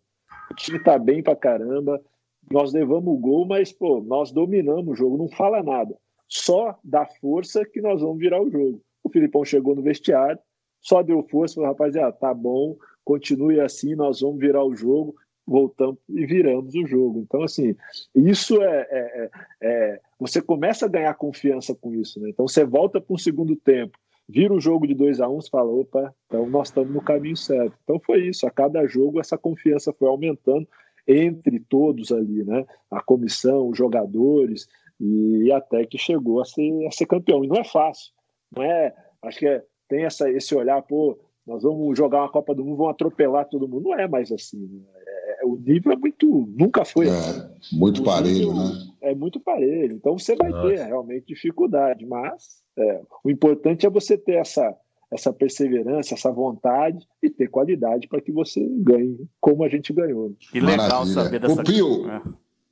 O 0.50 0.56
time 0.56 0.80
tá 0.80 0.98
bem 0.98 1.22
pra 1.22 1.36
caramba, 1.36 2.02
nós 2.50 2.72
levamos 2.72 3.14
o 3.14 3.18
gol, 3.18 3.46
mas 3.46 3.72
pô, 3.72 4.02
nós 4.02 4.32
dominamos 4.32 4.88
o 4.88 4.96
jogo, 4.96 5.18
não 5.18 5.28
fala 5.30 5.62
nada. 5.62 5.96
Só 6.28 6.78
dá 6.84 7.06
força 7.06 7.66
que 7.66 7.82
nós 7.82 8.02
vamos 8.02 8.18
virar 8.18 8.42
o 8.42 8.50
jogo. 8.50 8.82
Filipão 9.16 9.46
chegou 9.46 9.74
no 9.74 9.82
vestiário, 9.82 10.38
só 10.82 11.02
deu 11.02 11.24
força, 11.24 11.56
falou, 11.56 11.70
rapaziada, 11.70 12.12
tá 12.12 12.34
bom, 12.34 12.76
continue 13.04 13.62
assim, 13.62 13.96
nós 13.96 14.20
vamos 14.20 14.40
virar 14.40 14.64
o 14.64 14.76
jogo, 14.76 15.16
voltamos 15.48 15.98
e 16.10 16.26
viramos 16.26 16.76
o 16.76 16.86
jogo. 16.86 17.20
Então, 17.22 17.44
assim, 17.44 17.76
isso 18.14 18.62
é, 18.62 18.88
é, 18.90 19.00
é, 19.00 19.30
é 19.62 20.02
você 20.20 20.42
começa 20.42 20.86
a 20.86 20.90
ganhar 20.90 21.14
confiança 21.14 21.74
com 21.74 21.94
isso, 21.94 22.20
né? 22.20 22.30
Então 22.30 22.48
você 22.48 22.66
volta 22.66 23.00
para 23.00 23.14
um 23.14 23.18
segundo 23.18 23.56
tempo, 23.56 23.98
vira 24.28 24.54
o 24.54 24.60
jogo 24.60 24.86
de 24.86 24.94
2 24.94 25.22
a 25.22 25.30
1 25.30 25.32
um, 25.32 25.42
você 25.42 25.50
fala, 25.50 25.72
opa, 25.72 26.14
então 26.26 26.46
nós 26.50 26.68
estamos 26.68 26.94
no 26.94 27.02
caminho 27.02 27.38
certo. 27.38 27.78
Então 27.84 28.00
foi 28.00 28.28
isso, 28.28 28.46
a 28.46 28.52
cada 28.52 28.86
jogo 28.86 29.22
essa 29.22 29.38
confiança 29.38 29.94
foi 29.94 30.10
aumentando 30.10 30.68
entre 31.08 31.60
todos 31.60 32.12
ali, 32.12 32.44
né? 32.44 32.66
A 32.92 33.02
comissão, 33.02 33.70
os 33.70 33.78
jogadores, 33.78 34.68
e 35.00 35.52
até 35.52 35.86
que 35.86 35.98
chegou 35.98 36.42
a 36.42 36.46
ser, 36.46 36.86
a 36.88 36.92
ser 36.92 37.06
campeão. 37.06 37.44
E 37.44 37.48
não 37.48 37.58
é 37.58 37.64
fácil. 37.64 38.14
Não 38.56 38.64
é, 38.64 38.94
acho 39.28 39.40
que 39.40 39.48
é, 39.48 39.64
tem 39.88 40.06
essa, 40.06 40.30
esse 40.30 40.56
olhar, 40.56 40.82
pô, 40.82 41.18
nós 41.46 41.64
vamos 41.64 41.98
jogar 41.98 42.22
uma 42.22 42.30
Copa 42.30 42.56
do 42.56 42.64
Mundo, 42.64 42.78
vamos 42.78 42.94
atropelar 42.94 43.48
todo 43.48 43.68
mundo. 43.68 43.84
Não 43.84 44.00
é 44.00 44.08
mais 44.08 44.32
assim. 44.32 44.60
Né? 44.60 44.82
É, 44.96 45.44
é 45.44 45.46
o 45.46 45.56
nível 45.56 45.92
é 45.92 45.96
muito. 45.96 46.48
Nunca 46.58 46.84
foi. 46.84 47.08
É, 47.08 47.12
assim. 47.12 47.78
muito 47.78 48.02
o 48.02 48.06
parelho, 48.06 48.34
nível, 48.34 48.54
né? 48.54 48.72
É 49.02 49.16
muito 49.16 49.40
parelho. 49.40 49.96
Então 49.96 50.18
você 50.18 50.36
vai 50.36 50.50
Nossa. 50.50 50.68
ter 50.68 50.84
realmente 50.84 51.28
dificuldade, 51.28 52.06
mas 52.06 52.64
é, 52.78 53.02
o 53.24 53.30
importante 53.30 53.86
é 53.86 53.90
você 53.90 54.18
ter 54.18 54.38
essa, 54.38 54.76
essa 55.12 55.32
perseverança, 55.32 56.16
essa 56.16 56.32
vontade 56.32 57.06
e 57.22 57.30
ter 57.30 57.48
qualidade 57.48 58.08
para 58.08 58.22
que 58.22 58.32
você 58.32 58.66
ganhe 58.80 59.28
como 59.40 59.64
a 59.64 59.70
gente 59.70 59.94
ganhou. 59.94 60.34
Que 60.40 60.60
legal 60.60 61.06
Maravilha. 61.06 61.14
saber 61.14 61.40
dessa 61.40 61.64
coisa. 61.64 62.12
É. 62.12 62.22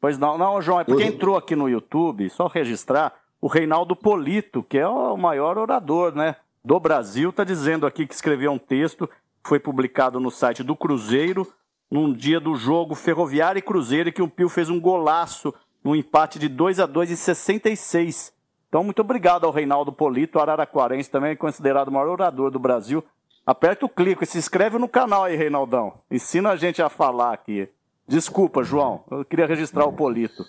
Pois 0.01 0.17
não, 0.17 0.37
não, 0.37 0.61
João, 0.61 0.81
é 0.81 0.83
porque 0.83 1.03
entrou 1.03 1.37
aqui 1.37 1.55
no 1.55 1.69
YouTube, 1.69 2.29
só 2.29 2.47
registrar 2.47 3.13
o 3.39 3.47
Reinaldo 3.47 3.95
Polito, 3.95 4.61
que 4.63 4.77
é 4.77 4.87
o 4.87 5.15
maior 5.15 5.57
orador 5.57 6.13
né, 6.13 6.35
do 6.63 6.79
Brasil, 6.79 7.29
está 7.29 7.43
dizendo 7.43 7.85
aqui 7.85 8.07
que 8.07 8.13
escreveu 8.13 8.51
um 8.51 8.57
texto, 8.57 9.09
foi 9.43 9.59
publicado 9.59 10.19
no 10.19 10.31
site 10.31 10.63
do 10.63 10.75
Cruzeiro, 10.75 11.51
num 11.91 12.13
dia 12.13 12.39
do 12.39 12.55
jogo 12.55 12.95
Ferroviário 12.95 13.59
e 13.59 13.61
Cruzeiro, 13.61 14.11
que 14.13 14.21
o 14.21 14.29
Pio 14.29 14.47
fez 14.47 14.69
um 14.69 14.79
golaço 14.79 15.53
no 15.83 15.95
empate 15.95 16.39
de 16.39 16.47
2 16.47 16.79
a 16.79 16.85
2 16.85 17.11
em 17.11 17.15
66. 17.15 18.33
Então, 18.69 18.83
muito 18.83 19.01
obrigado 19.01 19.45
ao 19.45 19.51
Reinaldo 19.51 19.91
Polito, 19.91 20.39
araraquarense, 20.39 21.11
também 21.11 21.35
considerado 21.35 21.89
o 21.89 21.91
maior 21.91 22.09
orador 22.09 22.49
do 22.49 22.57
Brasil. 22.57 23.03
Aperta 23.45 23.85
o 23.85 23.89
clique 23.89 24.25
se 24.25 24.37
inscreve 24.37 24.77
no 24.77 24.87
canal 24.87 25.25
aí, 25.25 25.35
Reinaldão. 25.35 25.99
Ensina 26.09 26.51
a 26.51 26.55
gente 26.55 26.81
a 26.81 26.87
falar 26.87 27.33
aqui. 27.33 27.67
Desculpa, 28.07 28.63
João, 28.63 29.03
eu 29.11 29.25
queria 29.25 29.45
registrar 29.45 29.85
o 29.85 29.93
Polito. 29.93 30.45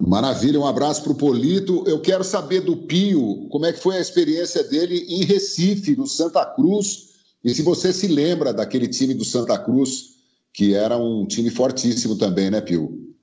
Maravilha, 0.00 0.58
um 0.58 0.66
abraço 0.66 1.02
para 1.02 1.12
o 1.12 1.16
Polito. 1.16 1.84
Eu 1.86 2.00
quero 2.00 2.24
saber 2.24 2.60
do 2.60 2.74
Pio, 2.74 3.46
como 3.50 3.66
é 3.66 3.72
que 3.72 3.80
foi 3.80 3.98
a 3.98 4.00
experiência 4.00 4.64
dele 4.64 5.04
em 5.06 5.24
Recife, 5.24 5.94
no 5.94 6.06
Santa 6.06 6.44
Cruz, 6.46 7.10
e 7.44 7.54
se 7.54 7.62
você 7.62 7.92
se 7.92 8.08
lembra 8.08 8.52
daquele 8.52 8.88
time 8.88 9.12
do 9.12 9.24
Santa 9.24 9.58
Cruz, 9.58 10.16
que 10.54 10.74
era 10.74 10.96
um 10.96 11.26
time 11.26 11.50
fortíssimo 11.50 12.16
também, 12.16 12.50
né, 12.50 12.62
Pio? 12.62 13.14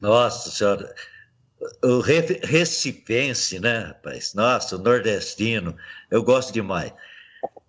Nossa 0.00 0.50
senhora, 0.50 0.94
o 1.82 2.00
recifense, 2.00 3.58
né, 3.58 3.78
rapaz? 3.78 4.32
Nossa, 4.34 4.76
o 4.76 4.78
nordestino, 4.78 5.74
eu 6.10 6.22
gosto 6.22 6.52
demais. 6.52 6.92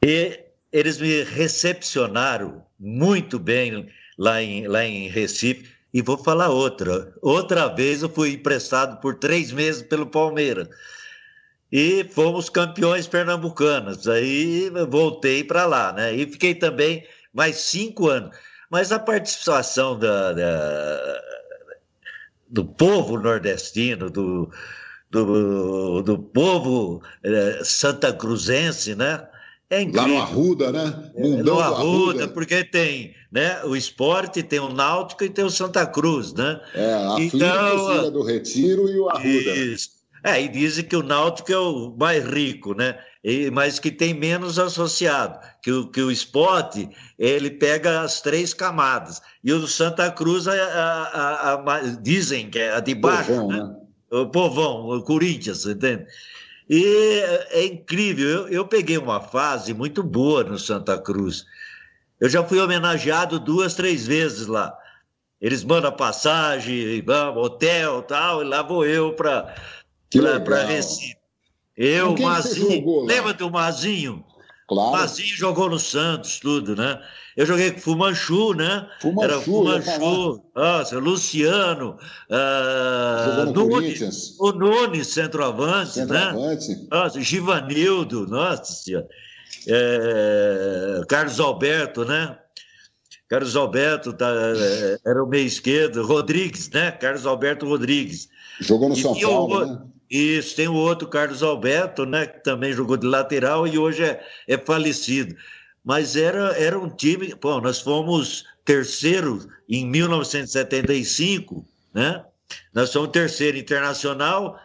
E 0.03 0.39
eles 0.71 0.99
me 0.99 1.23
recepcionaram 1.23 2.63
muito 2.79 3.39
bem 3.39 3.89
lá 4.17 4.41
em, 4.41 4.67
lá 4.67 4.85
em 4.85 5.07
Recife 5.07 5.70
e 5.93 6.01
vou 6.01 6.17
falar 6.17 6.49
outra. 6.49 7.13
Outra 7.21 7.67
vez 7.67 8.01
eu 8.01 8.09
fui 8.09 8.33
emprestado 8.33 8.99
por 9.01 9.15
três 9.15 9.51
meses 9.51 9.81
pelo 9.81 10.05
Palmeiras. 10.05 10.69
E 11.71 12.03
fomos 12.11 12.49
campeões 12.49 13.07
pernambucanos. 13.07 14.07
Aí 14.07 14.69
voltei 14.89 15.43
para 15.43 15.65
lá, 15.65 15.93
né? 15.93 16.13
E 16.13 16.25
fiquei 16.25 16.53
também 16.55 17.05
mais 17.33 17.57
cinco 17.57 18.09
anos. 18.09 18.35
Mas 18.69 18.91
a 18.91 18.99
participação 18.99 19.97
da, 19.97 20.33
da 20.33 21.21
do 22.49 22.65
povo 22.65 23.17
nordestino, 23.17 24.09
do, 24.09 24.49
do, 25.09 26.01
do 26.01 26.19
povo 26.19 27.01
eh, 27.23 27.61
santa 27.63 28.13
cruzense, 28.13 28.93
né? 28.93 29.25
É 29.69 29.81
incrível. 29.81 30.01
Lá 30.01 30.07
no 30.09 30.21
Arruda, 30.21 30.71
né? 30.71 31.11
É, 31.15 31.21
Mundão 31.21 31.55
no 31.55 31.61
Arruda, 31.61 31.79
Arruda, 31.79 32.27
porque 32.27 32.63
tem 32.65 33.15
né, 33.31 33.63
o 33.63 33.75
esporte, 33.75 34.43
tem 34.43 34.59
o 34.59 34.67
Náutico 34.67 35.23
e 35.23 35.29
tem 35.29 35.45
o 35.45 35.49
Santa 35.49 35.85
Cruz, 35.85 36.33
né? 36.33 36.59
É, 36.75 36.93
a 36.93 37.15
então, 37.17 37.99
Ilha 37.99 38.11
do 38.11 38.23
Retiro 38.23 38.89
e 38.89 38.99
o 38.99 39.09
Arruda. 39.09 39.25
Isso. 39.27 40.01
É, 40.23 40.39
e 40.41 40.47
dizem 40.47 40.83
que 40.83 40.95
o 40.95 41.01
Náutico 41.01 41.51
é 41.51 41.57
o 41.57 41.95
mais 41.97 42.23
rico, 42.25 42.75
né? 42.75 42.99
E, 43.23 43.49
mas 43.49 43.79
que 43.79 43.89
tem 43.89 44.13
menos 44.13 44.59
associado, 44.59 45.39
que 45.63 45.71
o, 45.71 45.87
que 45.87 46.01
o 46.01 46.11
esporte, 46.11 46.89
ele 47.17 47.51
pega 47.51 48.01
as 48.01 48.19
três 48.21 48.53
camadas. 48.53 49.21
E 49.43 49.53
o 49.53 49.65
Santa 49.67 50.11
Cruz, 50.11 50.47
a, 50.47 50.53
a, 50.53 51.53
a, 51.53 51.75
a 51.75 51.79
dizem 52.01 52.49
que 52.49 52.59
é 52.59 52.73
a 52.73 52.79
de 52.79 52.93
baixo, 52.93 53.29
povão, 53.29 53.47
né? 53.47 53.63
né? 53.63 53.75
O 54.11 54.25
povão, 54.27 54.89
o 54.89 55.01
Corinthians, 55.03 55.65
entende? 55.65 56.05
E 56.69 56.83
é 57.49 57.65
incrível, 57.65 58.27
eu, 58.27 58.47
eu 58.47 58.67
peguei 58.67 58.97
uma 58.97 59.21
fase 59.21 59.73
muito 59.73 60.03
boa 60.03 60.43
no 60.43 60.59
Santa 60.59 60.97
Cruz. 60.97 61.45
Eu 62.21 62.29
já 62.29 62.43
fui 62.43 62.61
homenageado 62.61 63.39
duas, 63.39 63.73
três 63.73 64.05
vezes 64.05 64.45
lá. 64.45 64.77
Eles 65.41 65.63
mandam 65.63 65.91
passagem, 65.91 67.03
hotel 67.35 68.03
tal, 68.03 68.43
e 68.43 68.45
lá 68.45 68.61
vou 68.61 68.85
eu 68.85 69.15
para 69.15 69.55
Recife. 70.67 71.15
Eu, 71.75 72.15
Mazinho, 72.15 73.05
lembra 73.05 73.33
do 73.33 73.49
Mazinho? 73.49 74.23
Claro. 74.67 74.91
Mazinho 74.91 75.35
jogou 75.35 75.67
no 75.67 75.79
Santos, 75.79 76.39
tudo, 76.39 76.75
né? 76.75 77.01
Eu 77.35 77.45
joguei 77.47 77.71
com 77.71 77.79
Fumanchu, 77.79 78.53
né? 78.53 78.87
Fumanchu, 79.01 79.23
Era 79.23 79.41
Fumanchu, 79.41 80.43
nossa, 80.55 80.99
Luciano, 80.99 81.97
uh, 82.29 83.51
Nunes, 83.51 84.35
o 84.39 84.51
Nunes, 84.51 85.07
centroavante, 85.07 85.93
centroavante, 85.93 86.69
né? 86.69 86.87
Nossa, 86.91 87.19
Givanildo, 87.19 88.27
nossa 88.27 88.71
senhora. 88.71 89.07
É, 89.67 91.01
Carlos 91.07 91.39
Alberto, 91.39 92.05
né? 92.05 92.37
Carlos 93.27 93.55
Alberto 93.55 94.11
tá, 94.11 94.29
era 95.05 95.23
o 95.23 95.27
meio 95.27 95.47
esquerdo, 95.47 96.05
Rodrigues, 96.05 96.69
né? 96.69 96.91
Carlos 96.91 97.25
Alberto 97.25 97.65
Rodrigues. 97.65 98.27
Jogou 98.59 98.89
no 98.89 98.95
e 98.95 99.01
São 99.01 99.17
Paulo, 99.17 99.55
o, 99.55 99.65
né? 99.65 99.81
Isso, 100.09 100.57
tem 100.57 100.67
o 100.67 100.73
outro 100.73 101.07
Carlos 101.07 101.41
Alberto, 101.41 102.05
né? 102.05 102.25
Que 102.25 102.43
também 102.43 102.73
jogou 102.73 102.97
de 102.97 103.07
lateral 103.07 103.65
e 103.65 103.77
hoje 103.77 104.03
é, 104.03 104.21
é 104.47 104.57
falecido. 104.57 105.33
Mas 105.83 106.17
era, 106.17 106.53
era 106.57 106.77
um 106.77 106.89
time. 106.89 107.33
Bom, 107.41 107.61
nós 107.61 107.79
fomos 107.79 108.45
terceiro 108.65 109.47
em 109.69 109.85
1975, 109.85 111.65
né? 111.93 112.25
Nós 112.73 112.89
somos 112.89 113.11
terceiro 113.11 113.57
internacional, 113.57 114.59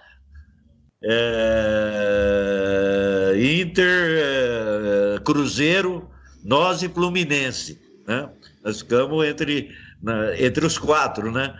é, 1.08 2.42
Inter, 3.60 4.18
é, 4.18 5.20
Cruzeiro, 5.20 6.10
nós 6.44 6.82
e 6.82 6.88
Fluminense, 6.88 7.80
né? 8.06 8.28
Nós 8.64 8.80
ficamos 8.80 9.24
entre, 9.24 9.70
na, 10.02 10.36
entre 10.40 10.66
os 10.66 10.76
quatro, 10.76 11.30
né? 11.30 11.54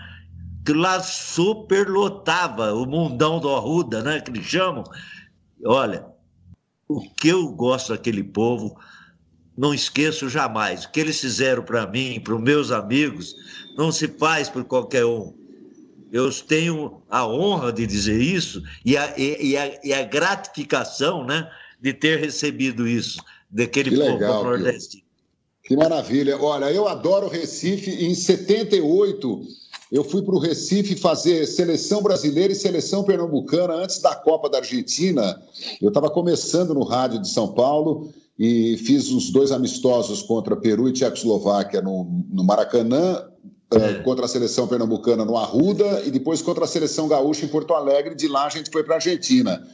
Que 0.65 0.73
lá 0.73 1.01
superlotava 1.01 2.75
o 2.75 2.85
mundão 2.87 3.39
do 3.39 3.49
Arruda, 3.55 4.03
né? 4.03 4.21
Que 4.21 4.33
eles 4.33 4.47
chamam. 4.47 4.83
Olha, 5.65 6.05
o 6.89 7.01
que 7.01 7.29
eu 7.29 7.49
gosto 7.49 7.93
daquele 7.93 8.25
povo, 8.25 8.77
não 9.57 9.73
esqueço 9.73 10.29
jamais. 10.29 10.85
O 10.85 10.91
que 10.91 10.99
eles 10.99 11.21
fizeram 11.21 11.63
para 11.63 11.87
mim, 11.87 12.21
para 12.21 12.35
os 12.35 12.43
meus 12.43 12.73
amigos, 12.73 13.37
não 13.77 13.93
se 13.93 14.09
faz 14.09 14.49
por 14.49 14.65
qualquer 14.65 15.05
um. 15.05 15.46
Eu 16.13 16.31
tenho 16.31 17.03
a 17.11 17.27
honra 17.27 17.73
de 17.73 17.87
dizer 17.87 18.21
isso 18.21 18.63
e 18.85 18.97
a, 18.97 19.15
e, 19.19 19.57
a, 19.57 19.81
e 19.85 19.93
a 19.93 20.05
gratificação 20.05 21.25
né, 21.25 21.51
de 21.81 21.93
ter 21.93 22.19
recebido 22.19 22.87
isso 22.87 23.21
daquele 23.51 23.91
que 23.91 23.97
povo 23.97 24.13
legal, 24.13 24.45
nordestino. 24.45 25.03
Que 25.63 25.77
maravilha. 25.77 26.41
Olha, 26.41 26.71
eu 26.71 26.87
adoro 26.87 27.29
Recife. 27.29 27.91
Em 27.91 28.15
78, 28.15 29.43
eu 29.91 30.05
fui 30.05 30.23
para 30.23 30.35
o 30.35 30.39
Recife 30.39 30.95
fazer 30.95 31.45
seleção 31.47 32.03
brasileira 32.03 32.53
e 32.53 32.57
seleção 32.57 33.03
pernambucana 33.03 33.75
antes 33.75 34.01
da 34.01 34.15
Copa 34.15 34.49
da 34.49 34.59
Argentina. 34.59 35.43
Eu 35.83 35.89
estava 35.89 36.09
começando 36.09 36.73
no 36.73 36.85
rádio 36.85 37.21
de 37.21 37.29
São 37.29 37.49
Paulo 37.49 38.13
e 38.39 38.77
fiz 38.79 39.11
os 39.11 39.31
dois 39.31 39.51
amistosos 39.51 40.23
contra 40.23 40.57
Peru 40.57 40.89
e 40.89 40.93
Tchecoslováquia 40.93 41.81
no, 41.81 42.05
no 42.31 42.45
Maracanã 42.45 43.25
é. 43.71 43.95
contra 44.03 44.25
a 44.25 44.29
seleção 44.29 44.69
pernambucana 44.69 45.25
no 45.25 45.37
Arruda 45.37 46.03
e 46.05 46.11
depois 46.11 46.41
contra 46.43 46.65
a 46.65 46.69
seleção 46.69 47.09
gaúcha 47.09 47.45
em 47.45 47.49
Porto 47.49 47.75
Alegre. 47.75 48.15
De 48.15 48.29
lá 48.29 48.47
a 48.47 48.51
gente 48.51 48.71
foi 48.71 48.85
para 48.85 48.95
a 48.95 48.99
Argentina. 48.99 49.67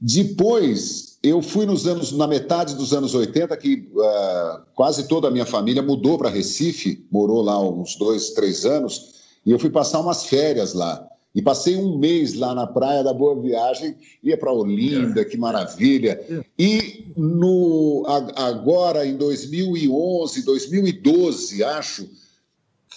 Depois, 0.00 1.18
eu 1.22 1.40
fui 1.40 1.64
nos 1.64 1.86
anos, 1.86 2.12
na 2.12 2.26
metade 2.26 2.74
dos 2.74 2.92
anos 2.92 3.14
80, 3.14 3.56
que 3.56 3.88
uh, 3.94 4.62
quase 4.74 5.08
toda 5.08 5.28
a 5.28 5.30
minha 5.30 5.46
família 5.46 5.82
mudou 5.82 6.18
para 6.18 6.28
Recife, 6.28 7.06
morou 7.10 7.40
lá 7.42 7.58
uns 7.58 7.96
dois, 7.96 8.30
três 8.30 8.66
anos, 8.66 9.14
e 9.46 9.50
eu 9.50 9.58
fui 9.58 9.70
passar 9.70 10.00
umas 10.00 10.26
férias 10.26 10.74
lá. 10.74 11.08
E 11.34 11.42
passei 11.42 11.76
um 11.76 11.98
mês 11.98 12.34
lá 12.34 12.54
na 12.54 12.66
praia 12.66 13.02
da 13.02 13.12
Boa 13.12 13.40
Viagem, 13.40 13.96
ia 14.22 14.38
para 14.38 14.52
Olinda, 14.52 15.22
é. 15.22 15.24
que 15.24 15.36
maravilha. 15.36 16.20
E 16.56 17.12
no, 17.16 18.04
agora, 18.36 19.04
em 19.04 19.16
2011, 19.16 20.44
2012, 20.44 21.64
acho, 21.64 22.08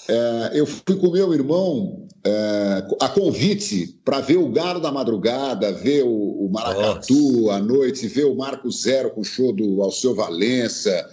é, 0.08 0.52
eu 0.54 0.66
fui 0.66 0.96
com 0.96 1.12
meu 1.12 1.34
irmão 1.34 2.08
é, 2.24 2.84
a 3.02 3.10
convite 3.10 4.00
para 4.04 4.20
ver 4.20 4.38
o 4.38 4.50
Galo 4.50 4.80
da 4.80 4.92
Madrugada, 4.92 5.72
ver 5.72 6.04
o, 6.04 6.10
o 6.10 6.50
Maracatu 6.52 7.42
Nossa. 7.42 7.54
à 7.56 7.60
noite, 7.60 8.08
ver 8.08 8.26
o 8.26 8.36
Marco 8.36 8.70
Zero 8.72 9.12
com 9.12 9.22
o 9.22 9.26
show 9.26 9.54
do 9.54 9.82
Alceu 9.82 10.16
Valença. 10.16 11.08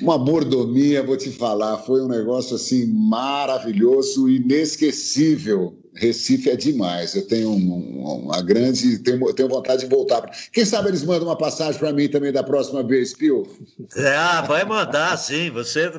Uma 0.00 0.16
mordomia, 0.16 1.02
vou 1.02 1.16
te 1.16 1.30
falar, 1.30 1.78
foi 1.78 2.00
um 2.00 2.08
negócio 2.08 2.56
assim 2.56 2.86
maravilhoso, 2.86 4.28
inesquecível. 4.28 5.76
Recife 5.94 6.48
é 6.48 6.56
demais. 6.56 7.14
Eu 7.16 7.26
tenho 7.26 7.50
um, 7.50 8.24
uma 8.24 8.40
grande. 8.40 8.98
Tenho, 9.00 9.32
tenho 9.34 9.48
vontade 9.48 9.82
de 9.82 9.88
voltar. 9.88 10.30
Quem 10.52 10.64
sabe 10.64 10.88
eles 10.88 11.02
mandam 11.02 11.28
uma 11.28 11.36
passagem 11.36 11.78
para 11.78 11.92
mim 11.92 12.08
também 12.08 12.32
da 12.32 12.44
próxima 12.44 12.82
vez, 12.82 13.12
Pio? 13.12 13.46
É, 13.96 14.16
ah, 14.16 14.40
vai 14.42 14.64
mandar, 14.64 15.16
sim. 15.18 15.50
Você 15.50 15.90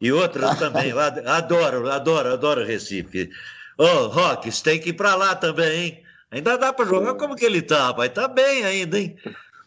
e 0.00 0.12
outras 0.12 0.58
também. 0.58 0.92
adoro, 1.26 1.90
adoro, 1.90 2.32
adoro 2.32 2.64
Recife. 2.64 3.30
Ô, 3.76 3.84
oh, 3.84 4.06
Rock, 4.08 4.50
você 4.50 4.64
tem 4.64 4.80
que 4.80 4.90
ir 4.90 4.94
para 4.94 5.14
lá 5.14 5.34
também, 5.34 5.84
hein? 5.84 6.02
Ainda 6.30 6.58
dá 6.58 6.72
para 6.72 6.84
jogar 6.84 7.14
como 7.14 7.34
que 7.34 7.44
ele 7.44 7.62
tá, 7.62 7.94
pai? 7.94 8.08
Tá 8.08 8.28
bem 8.28 8.64
ainda, 8.64 8.98
hein? 8.98 9.16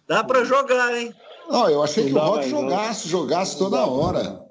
Dá 0.08 0.24
para 0.24 0.44
jogar, 0.44 0.96
hein? 0.96 1.14
Não, 1.50 1.70
eu 1.70 1.82
achei 1.84 2.06
que 2.06 2.14
o 2.14 2.20
Rock 2.20 2.50
jogasse, 2.50 3.08
jogasse 3.08 3.58
toda 3.58 3.86
hora. 3.86 4.42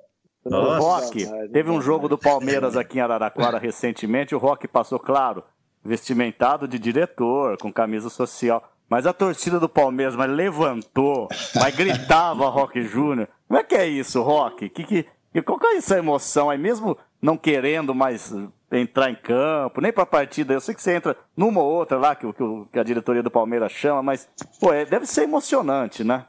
Nossa. 0.44 0.78
Rock, 0.78 1.26
teve 1.52 1.70
um 1.70 1.80
jogo 1.80 2.08
do 2.08 2.16
Palmeiras 2.16 2.76
aqui 2.76 2.98
em 2.98 3.00
Araraquara 3.00 3.58
recentemente, 3.60 4.34
o 4.34 4.38
Rock 4.38 4.66
passou, 4.66 4.98
claro, 4.98 5.44
vestimentado 5.84 6.66
de 6.66 6.78
diretor, 6.78 7.58
com 7.58 7.72
camisa 7.72 8.08
social. 8.08 8.62
Mas 8.88 9.06
a 9.06 9.12
torcida 9.12 9.60
do 9.60 9.68
Palmeiras 9.68 10.16
mas 10.16 10.28
levantou, 10.28 11.28
mas 11.54 11.76
gritava 11.76 12.48
Rock 12.48 12.82
Júnior. 12.82 13.28
Como 13.46 13.60
é 13.60 13.62
que 13.62 13.76
é 13.76 13.86
isso, 13.86 14.20
Rock? 14.20 14.68
Que, 14.68 14.82
que, 14.82 15.06
e 15.34 15.40
qual 15.42 15.58
que 15.58 15.66
é 15.66 15.76
essa 15.76 15.98
emoção 15.98 16.50
aí, 16.50 16.58
mesmo 16.58 16.96
não 17.22 17.36
querendo 17.36 17.94
mais 17.94 18.32
entrar 18.70 19.10
em 19.10 19.16
campo, 19.16 19.80
nem 19.80 19.92
para 19.92 20.04
a 20.04 20.06
partida, 20.06 20.54
eu 20.54 20.60
sei 20.60 20.74
que 20.74 20.82
você 20.82 20.94
entra 20.94 21.16
numa 21.36 21.60
ou 21.62 21.70
outra 21.70 21.98
lá, 21.98 22.14
que, 22.14 22.26
que, 22.72 22.78
a 22.78 22.82
diretoria 22.82 23.22
do 23.22 23.30
Palmeiras 23.30 23.72
chama, 23.72 24.02
mas 24.02 24.28
pô, 24.60 24.72
é, 24.72 24.84
deve 24.84 25.06
ser 25.06 25.22
emocionante, 25.22 26.04
né? 26.04 26.26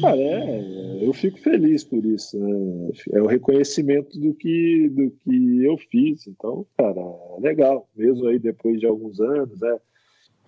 Cara, 0.00 0.16
é, 0.16 0.98
eu 1.00 1.12
fico 1.12 1.38
feliz 1.38 1.84
por 1.84 2.04
isso. 2.04 2.38
Né? 2.38 2.90
É 3.12 3.22
o 3.22 3.26
reconhecimento 3.26 4.18
do 4.18 4.34
que, 4.34 4.88
do 4.90 5.10
que 5.10 5.64
eu 5.64 5.76
fiz. 5.90 6.26
Então, 6.26 6.66
cara, 6.76 7.00
é 7.00 7.40
legal. 7.40 7.88
Mesmo 7.96 8.26
aí 8.26 8.38
depois 8.38 8.78
de 8.78 8.86
alguns 8.86 9.20
anos, 9.20 9.60
né? 9.60 9.78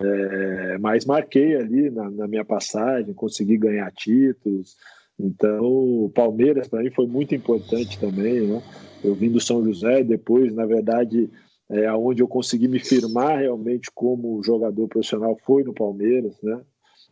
É, 0.01 0.77
mas 0.77 1.05
marquei 1.05 1.55
ali 1.55 1.89
na, 1.89 2.09
na 2.09 2.27
minha 2.27 2.45
passagem, 2.45 3.13
consegui 3.13 3.57
ganhar 3.57 3.91
títulos. 3.91 4.77
Então, 5.19 5.65
o 5.65 6.09
Palmeiras 6.09 6.67
para 6.67 6.81
mim 6.81 6.91
foi 6.91 7.05
muito 7.05 7.35
importante 7.35 7.99
também, 7.99 8.47
né? 8.47 8.61
Eu 9.03 9.13
vim 9.13 9.29
do 9.29 9.39
São 9.39 9.63
José, 9.63 10.03
depois, 10.03 10.53
na 10.53 10.65
verdade, 10.65 11.29
é 11.69 11.85
aonde 11.85 12.21
eu 12.21 12.27
consegui 12.27 12.67
me 12.67 12.79
firmar 12.79 13.39
realmente 13.39 13.91
como 13.93 14.41
jogador 14.43 14.87
profissional 14.87 15.37
foi 15.45 15.63
no 15.63 15.73
Palmeiras, 15.73 16.35
né? 16.41 16.61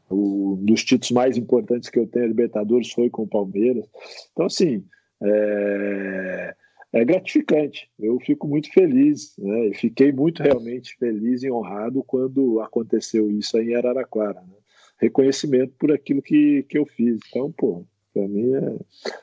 Um 0.10 0.55
dos 0.62 0.84
títulos 0.84 1.12
mais 1.12 1.38
importantes 1.38 1.89
que 1.89 1.99
eu 1.99 2.08
tenho 2.08 2.26
a 2.26 2.30
Libertadores 2.30 2.91
foi 2.91 3.10
com 3.10 3.24
o 3.24 3.28
Palmeiras. 3.28 3.86
Então, 4.32 4.45
assim, 4.45 4.86
é, 5.22 6.55
é 6.93 7.05
gratificante. 7.05 7.89
Eu 7.99 8.18
fico 8.22 8.47
muito 8.47 8.72
feliz, 8.72 9.36
né? 9.38 9.72
Fiquei 9.74 10.14
muito 10.14 10.41
realmente 10.41 10.95
feliz 10.97 11.43
e 11.43 11.51
honrado 11.51 12.03
quando 12.03 12.62
aconteceu 12.62 13.30
isso 13.30 13.58
aí 13.58 13.72
em 13.72 13.76
Araraquara. 13.76 14.41
Né? 14.41 14.55
Reconhecimento 14.97 15.74
por 15.78 15.91
aquilo 15.91 16.22
que, 16.22 16.64
que 16.64 16.78
eu 16.78 16.86
fiz. 16.86 17.20
Então, 17.30 17.51
pô, 17.51 17.86
Pra 18.18 18.28
mim, 18.28 18.51
é... 18.55 18.76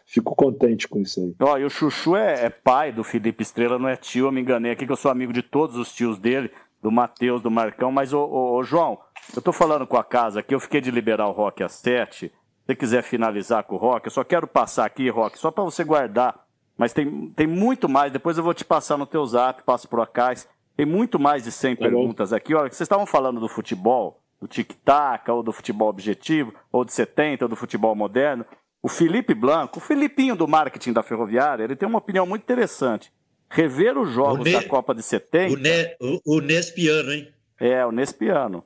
fico 0.07 0.37
contente 0.37 0.87
com 0.87 1.01
isso 1.01 1.21
aí. 1.21 1.35
Ó, 1.41 1.59
e 1.59 1.65
o 1.65 1.71
Chuchu 1.71 2.15
é, 2.15 2.45
é, 2.45 2.51
pai 2.51 2.93
do 2.93 3.03
Felipe 3.03 3.43
Estrela, 3.43 3.77
não 3.77 3.89
é 3.89 3.97
tio, 3.97 4.27
eu 4.27 4.33
me 4.33 4.41
enganei 4.41 4.71
aqui, 4.71 4.87
que 4.87 4.93
eu 4.93 4.97
sou 4.97 5.11
amigo 5.11 5.33
de 5.33 5.43
todos 5.43 5.77
os 5.77 5.93
tios 5.93 6.17
dele, 6.17 6.49
do 6.81 6.93
Matheus, 6.93 7.43
do 7.43 7.51
Marcão, 7.51 7.91
mas, 7.91 8.13
ô, 8.13 8.25
ô, 8.25 8.55
ô, 8.55 8.63
João, 8.63 8.99
eu 9.35 9.43
tô 9.43 9.53
falando 9.53 9.85
com 9.85 9.97
a 9.97 10.05
casa 10.05 10.41
aqui, 10.41 10.55
eu 10.55 10.61
fiquei 10.61 10.81
de 10.81 10.93
liberar 10.93 11.27
o 11.27 11.33
Rock 11.33 11.65
às 11.65 11.73
sete, 11.73 12.29
se 12.29 12.33
você 12.67 12.77
quiser 12.77 13.03
finalizar 13.03 13.65
com 13.65 13.75
o 13.75 13.79
Rock, 13.79 14.07
eu 14.07 14.13
só 14.13 14.23
quero 14.23 14.47
passar 14.47 14.85
aqui, 14.85 15.09
Rock, 15.09 15.39
só 15.39 15.51
para 15.51 15.65
você 15.65 15.83
guardar, 15.83 16.47
mas 16.79 16.93
tem, 16.93 17.31
tem 17.31 17.49
muito 17.49 17.89
mais, 17.89 18.13
depois 18.13 18.39
eu 18.39 18.45
vou 18.45 18.55
te 18.55 18.65
passar 18.65 18.97
no 18.97 19.07
teu 19.07 19.27
zap, 19.27 19.65
passo 19.65 19.89
por 19.89 20.01
acá, 20.01 20.33
tem 20.77 20.87
muito 20.87 21.19
mais 21.19 21.43
de 21.43 21.51
100 21.51 21.75
tá 21.75 21.83
perguntas 21.83 22.31
bom. 22.31 22.37
aqui, 22.37 22.55
olha, 22.55 22.69
vocês 22.69 22.83
estavam 22.83 23.07
falando 23.07 23.41
do 23.41 23.49
futebol, 23.49 24.21
do 24.45 24.49
tic-tac, 24.49 25.31
ou 25.31 25.43
do 25.43 25.53
futebol 25.53 25.89
objetivo, 25.89 26.53
ou 26.71 26.85
de 26.85 26.93
70, 26.93 27.47
ou 27.47 27.49
do 27.49 27.57
futebol 27.57 27.95
moderno. 27.95 28.45
O 28.85 28.89
Felipe 28.91 29.33
Blanco, 29.33 29.79
o 29.79 29.83
Filipinho 29.83 30.37
do 30.37 30.47
marketing 30.47 30.93
da 30.93 31.03
Ferroviária, 31.03 31.65
ele 31.65 31.75
tem 31.75 31.89
uma 31.89 31.97
opinião 31.97 32.27
muito 32.27 32.43
interessante. 32.43 33.11
Rever 33.49 33.97
os 33.97 34.11
jogos 34.11 34.53
da 34.53 34.63
Copa 34.63 34.95
de 34.95 35.03
70. 35.03 35.55
O, 35.55 35.57
ne, 35.57 35.97
o, 35.99 36.37
o 36.37 36.41
Nespiano, 36.43 37.11
hein? 37.11 37.33
É, 37.59 37.87
o 37.87 37.91
Nespiano. 37.91 38.63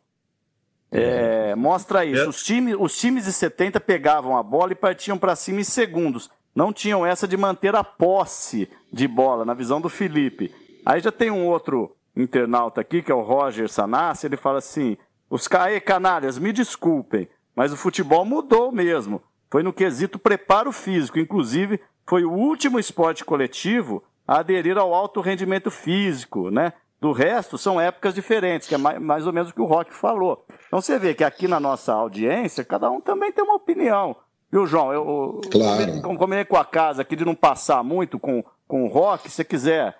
É, 0.90 1.54
mostra 1.54 2.04
isso. 2.04 2.28
Os 2.28 2.42
times, 2.42 2.74
os 2.76 2.98
times 2.98 3.26
de 3.26 3.32
70 3.32 3.78
pegavam 3.78 4.36
a 4.36 4.42
bola 4.42 4.72
e 4.72 4.74
partiam 4.74 5.16
para 5.16 5.36
cima 5.36 5.60
em 5.60 5.64
segundos. 5.64 6.28
Não 6.52 6.72
tinham 6.72 7.06
essa 7.06 7.28
de 7.28 7.36
manter 7.36 7.76
a 7.76 7.84
posse 7.84 8.68
de 8.92 9.06
bola, 9.06 9.44
na 9.44 9.54
visão 9.54 9.80
do 9.80 9.88
Felipe. 9.88 10.52
Aí 10.84 11.00
já 11.00 11.12
tem 11.12 11.30
um 11.30 11.46
outro 11.46 11.94
internauta 12.16 12.80
aqui, 12.80 13.02
que 13.02 13.12
é 13.12 13.14
o 13.14 13.22
Roger 13.22 13.68
Sanassi, 13.68 14.26
ele 14.26 14.36
fala 14.36 14.58
assim: 14.58 14.96
os 15.30 15.46
caê 15.46 15.80
canalhas, 15.80 16.40
me 16.40 16.52
desculpem, 16.52 17.28
mas 17.54 17.72
o 17.72 17.76
futebol 17.76 18.24
mudou 18.24 18.72
mesmo 18.72 19.22
foi 19.50 19.62
no 19.62 19.72
quesito 19.72 20.18
preparo 20.18 20.72
físico. 20.72 21.18
Inclusive, 21.18 21.80
foi 22.06 22.24
o 22.24 22.32
último 22.32 22.78
esporte 22.78 23.24
coletivo 23.24 24.02
a 24.26 24.38
aderir 24.38 24.76
ao 24.76 24.94
alto 24.94 25.20
rendimento 25.20 25.70
físico, 25.70 26.50
né? 26.50 26.72
Do 27.00 27.12
resto, 27.12 27.56
são 27.56 27.80
épocas 27.80 28.12
diferentes, 28.12 28.66
que 28.66 28.74
é 28.74 28.78
mais, 28.78 29.26
ou 29.26 29.32
menos 29.32 29.50
o 29.50 29.54
que 29.54 29.60
o 29.60 29.66
Rock 29.66 29.94
falou. 29.94 30.44
Então 30.66 30.80
você 30.80 30.98
vê 30.98 31.14
que 31.14 31.22
aqui 31.22 31.46
na 31.46 31.60
nossa 31.60 31.92
audiência, 31.92 32.64
cada 32.64 32.90
um 32.90 33.00
também 33.00 33.30
tem 33.30 33.44
uma 33.44 33.54
opinião. 33.54 34.16
Viu, 34.50 34.66
João? 34.66 34.92
Eu, 34.92 35.40
claro. 35.50 36.02
combinei 36.02 36.44
com 36.44 36.56
a 36.56 36.64
casa 36.64 37.02
aqui 37.02 37.14
de 37.14 37.24
não 37.24 37.34
passar 37.34 37.84
muito 37.84 38.18
com, 38.18 38.42
com 38.66 38.84
o 38.84 38.88
rock. 38.88 39.28
Se 39.28 39.36
você 39.36 39.44
quiser 39.44 39.96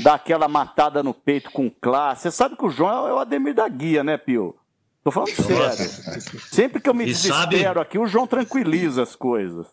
dar 0.00 0.14
aquela 0.14 0.48
matada 0.48 1.02
no 1.02 1.12
peito 1.12 1.50
com 1.50 1.70
classe. 1.70 2.22
Você 2.22 2.30
sabe 2.30 2.56
que 2.56 2.64
o 2.64 2.70
João 2.70 3.06
é 3.06 3.12
o 3.12 3.18
Ademir 3.18 3.54
da 3.54 3.68
Guia, 3.68 4.02
né, 4.02 4.16
Pio? 4.16 4.56
Tô 5.04 5.10
falando 5.10 5.30
sério. 5.30 6.22
Sempre 6.50 6.80
que 6.80 6.88
eu 6.88 6.94
me 6.94 7.04
e 7.04 7.06
desespero 7.08 7.62
sabe... 7.62 7.80
aqui, 7.80 7.98
o 7.98 8.06
João 8.06 8.26
tranquiliza 8.26 9.02
as 9.02 9.16
coisas. 9.16 9.66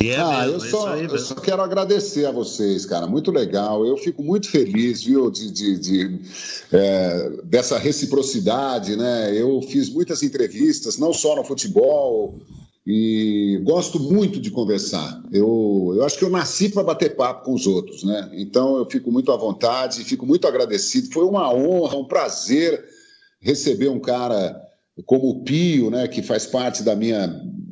É 0.00 0.16
ah, 0.16 0.46
mesmo, 0.46 0.54
eu, 0.54 0.60
só, 0.60 0.96
eu 0.96 1.18
só 1.18 1.34
quero 1.34 1.60
agradecer 1.60 2.24
a 2.24 2.30
vocês, 2.30 2.86
cara. 2.86 3.06
Muito 3.06 3.30
legal. 3.30 3.84
Eu 3.84 3.96
fico 3.96 4.22
muito 4.22 4.48
feliz, 4.48 5.02
viu, 5.02 5.30
de, 5.30 5.50
de, 5.50 5.78
de 5.78 6.20
é, 6.72 7.30
dessa 7.44 7.78
reciprocidade, 7.78 8.96
né? 8.96 9.38
Eu 9.38 9.60
fiz 9.62 9.90
muitas 9.90 10.22
entrevistas, 10.22 10.98
não 10.98 11.12
só 11.12 11.36
no 11.36 11.44
futebol, 11.44 12.40
e 12.86 13.60
gosto 13.64 14.00
muito 14.00 14.40
de 14.40 14.50
conversar. 14.50 15.22
Eu, 15.30 15.92
eu 15.94 16.04
acho 16.04 16.18
que 16.18 16.24
eu 16.24 16.30
nasci 16.30 16.68
para 16.70 16.82
bater 16.82 17.14
papo 17.14 17.44
com 17.44 17.54
os 17.54 17.66
outros, 17.66 18.02
né? 18.02 18.30
Então 18.32 18.76
eu 18.76 18.86
fico 18.86 19.12
muito 19.12 19.30
à 19.30 19.36
vontade, 19.36 20.04
fico 20.04 20.26
muito 20.26 20.48
agradecido. 20.48 21.12
Foi 21.12 21.24
uma 21.24 21.52
honra, 21.52 21.96
um 21.96 22.04
prazer 22.04 22.82
receber 23.42 23.88
um 23.88 24.00
cara 24.00 24.58
como 25.04 25.28
o 25.28 25.42
Pio, 25.42 25.90
né, 25.90 26.06
que 26.06 26.22
faz 26.22 26.46
parte 26.46 26.82
da 26.82 26.94
minha 26.94 27.28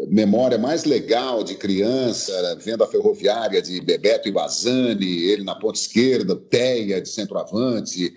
memória 0.08 0.58
mais 0.58 0.84
legal 0.84 1.44
de 1.44 1.54
criança, 1.54 2.58
vendo 2.60 2.82
a 2.82 2.86
ferroviária 2.86 3.62
de 3.62 3.80
Bebeto 3.80 4.28
e 4.28 4.32
Bazani, 4.32 5.24
ele 5.24 5.44
na 5.44 5.54
ponta 5.54 5.78
esquerda, 5.78 6.34
Teia 6.34 7.00
de 7.00 7.08
centroavante, 7.08 8.12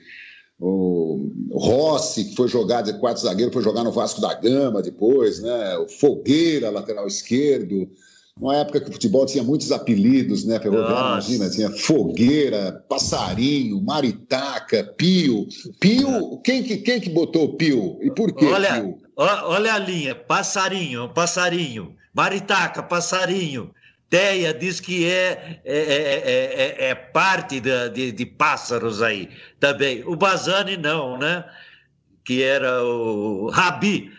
o 0.59 1.29
Rossi, 1.51 2.25
que 2.25 2.35
foi 2.35 2.47
jogar 2.47 2.81
de 2.81 2.93
quarto 2.93 3.19
zagueiro, 3.19 3.51
foi 3.51 3.61
jogar 3.61 3.83
no 3.83 3.91
Vasco 3.91 4.21
da 4.21 4.33
Gama 4.33 4.81
depois, 4.81 5.41
né? 5.41 5.77
o 5.77 5.87
Fogueira, 5.87 6.69
lateral 6.69 7.05
esquerdo. 7.05 7.89
Uma 8.39 8.57
época 8.57 8.81
que 8.81 8.89
o 8.89 8.93
futebol 8.93 9.25
tinha 9.25 9.43
muitos 9.43 9.71
apelidos, 9.71 10.43
né? 10.43 10.59
Ferroviária, 10.59 11.11
imagina, 11.11 11.49
tinha 11.49 11.69
Fogueira, 11.69 12.83
Passarinho, 12.89 13.79
Maritaca, 13.79 14.83
Pio. 14.97 15.47
Pio, 15.79 16.41
quem 16.43 16.63
que, 16.63 16.77
quem 16.77 16.99
que 16.99 17.09
botou 17.09 17.55
Pio? 17.55 17.99
E 18.01 18.09
por 18.09 18.33
quê? 18.33 18.45
Olha, 18.45 18.81
Pio? 18.81 18.97
olha 19.15 19.75
a 19.75 19.79
linha, 19.79 20.15
Passarinho, 20.15 21.09
Passarinho, 21.09 21.95
Maritaca, 22.13 22.81
Passarinho. 22.81 23.71
Teia 24.09 24.53
diz 24.53 24.79
que 24.79 25.05
é, 25.05 25.61
é, 25.65 25.75
é, 25.75 26.89
é 26.89 26.95
parte 26.95 27.59
de, 27.59 27.89
de, 27.89 28.11
de, 28.11 28.25
pássaros 28.25 29.01
aí 29.01 29.29
também. 29.59 30.03
O 30.05 30.15
Bazani 30.15 30.77
não, 30.77 31.17
né? 31.17 31.43
Que 32.23 32.43
era 32.43 32.83
o 32.83 33.49
Rabi. 33.49 34.11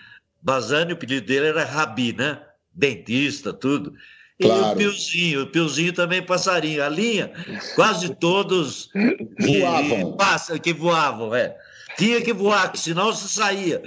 Bazani, 0.43 0.93
o 0.93 0.97
pedido 0.97 1.27
dele 1.27 1.47
era 1.47 1.65
Rabi, 1.65 2.13
né? 2.13 2.41
Dentista, 2.75 3.53
tudo. 3.53 3.95
E 4.39 4.45
claro. 4.45 4.75
o 4.75 4.77
Piozinho, 4.77 5.43
o 5.43 5.47
Piozinho 5.47 5.93
também 5.93 6.21
passarinho. 6.21 6.83
A 6.83 6.89
linha, 6.89 7.31
quase 7.75 8.15
todos 8.17 8.91
que 9.41 9.61
voavam. 9.61 10.17
Que, 10.17 10.59
que 10.61 10.73
voavam, 10.73 11.35
é. 11.35 11.57
Tinha 11.97 12.21
que 12.21 12.33
voar, 12.33 12.77
senão 12.77 13.13
se 13.13 13.29
saía. 13.29 13.81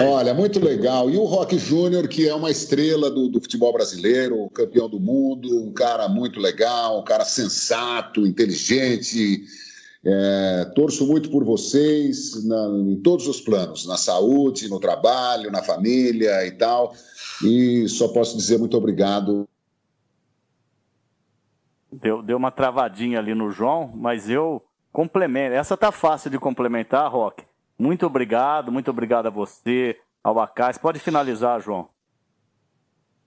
Olha, 0.00 0.34
muito 0.34 0.60
legal. 0.60 1.10
E 1.10 1.16
o 1.16 1.24
Rock 1.24 1.58
Júnior, 1.58 2.06
que 2.08 2.28
é 2.28 2.34
uma 2.34 2.50
estrela 2.50 3.10
do, 3.10 3.28
do, 3.28 3.40
futebol 3.40 3.72
brasileiro, 3.72 4.48
campeão 4.50 4.88
do 4.88 5.00
mundo, 5.00 5.64
um 5.64 5.72
cara 5.72 6.08
muito 6.08 6.38
legal, 6.38 7.00
um 7.00 7.04
cara 7.04 7.24
sensato, 7.24 8.26
inteligente. 8.26 9.44
É, 10.04 10.70
torço 10.74 11.06
muito 11.06 11.30
por 11.30 11.44
vocês 11.44 12.44
na, 12.44 12.66
em 12.90 12.96
todos 12.96 13.28
os 13.28 13.40
planos, 13.40 13.86
na 13.86 13.96
saúde, 13.96 14.68
no 14.68 14.80
trabalho, 14.80 15.50
na 15.50 15.62
família 15.62 16.44
e 16.46 16.50
tal. 16.50 16.94
E 17.42 17.88
só 17.88 18.08
posso 18.08 18.36
dizer 18.36 18.58
muito 18.58 18.76
obrigado. 18.76 19.48
Deu, 21.90 22.22
deu 22.22 22.36
uma 22.36 22.50
travadinha 22.50 23.18
ali 23.18 23.34
no 23.34 23.50
João, 23.50 23.90
mas 23.94 24.30
eu 24.30 24.62
complemento. 24.92 25.54
Essa 25.54 25.76
tá 25.76 25.92
fácil 25.92 26.30
de 26.30 26.38
complementar, 26.38 27.10
Rock 27.10 27.44
muito 27.82 28.06
obrigado, 28.06 28.70
muito 28.70 28.90
obrigado 28.90 29.26
a 29.26 29.30
você, 29.30 29.96
ao 30.22 30.38
Acais. 30.38 30.78
Pode 30.78 31.00
finalizar, 31.00 31.60
João. 31.60 31.88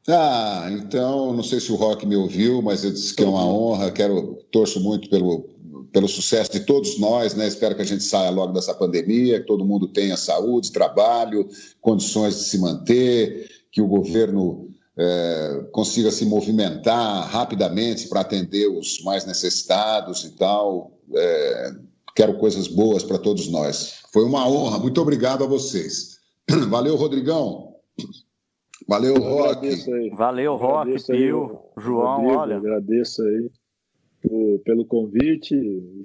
Ah, 0.07 0.69
então, 0.71 1.33
não 1.33 1.43
sei 1.43 1.59
se 1.59 1.73
o 1.73 1.75
Rock 1.75 2.05
me 2.05 2.15
ouviu, 2.15 2.61
mas 2.61 2.85
eu 2.85 2.91
disse 2.91 3.13
que 3.13 3.21
é 3.21 3.27
uma 3.27 3.45
honra, 3.45 3.91
quero, 3.91 4.37
torço 4.51 4.79
muito 4.79 5.09
pelo, 5.09 5.49
pelo 5.91 6.07
sucesso 6.07 6.53
de 6.53 6.61
todos 6.61 6.97
nós, 6.97 7.33
né? 7.35 7.47
Espero 7.47 7.75
que 7.75 7.81
a 7.81 7.85
gente 7.85 8.03
saia 8.03 8.29
logo 8.29 8.53
dessa 8.53 8.73
pandemia, 8.73 9.41
que 9.41 9.47
todo 9.47 9.65
mundo 9.65 9.87
tenha 9.87 10.15
saúde, 10.15 10.71
trabalho, 10.71 11.49
condições 11.81 12.35
de 12.35 12.43
se 12.43 12.57
manter, 12.57 13.49
que 13.75 13.81
o 13.81 13.87
governo 13.87 14.69
é, 14.97 15.67
consiga 15.73 16.09
se 16.09 16.25
movimentar 16.25 17.27
rapidamente 17.29 18.07
para 18.07 18.21
atender 18.21 18.69
os 18.69 19.03
mais 19.03 19.25
necessitados 19.25 20.23
e 20.23 20.37
tal. 20.37 20.97
É, 21.13 21.71
quero 22.15 22.37
coisas 22.37 22.69
boas 22.69 23.03
para 23.03 23.19
todos 23.19 23.49
nós. 23.49 24.01
Foi 24.13 24.23
uma 24.23 24.47
honra. 24.47 24.79
Muito 24.79 25.01
obrigado 25.01 25.43
a 25.43 25.47
vocês. 25.47 26.21
Valeu, 26.69 26.95
Rodrigão. 26.95 27.75
Valeu, 28.87 29.15
Rock. 29.15 29.67
Valeu, 30.15 30.55
Rock, 30.55 31.05
Pio, 31.07 31.59
João, 31.77 32.21
Rodrigo, 32.21 32.39
olha. 32.39 32.55
Agradeço 32.55 33.23
aí 33.23 33.51
pelo 34.63 34.85
convite. 34.85 35.53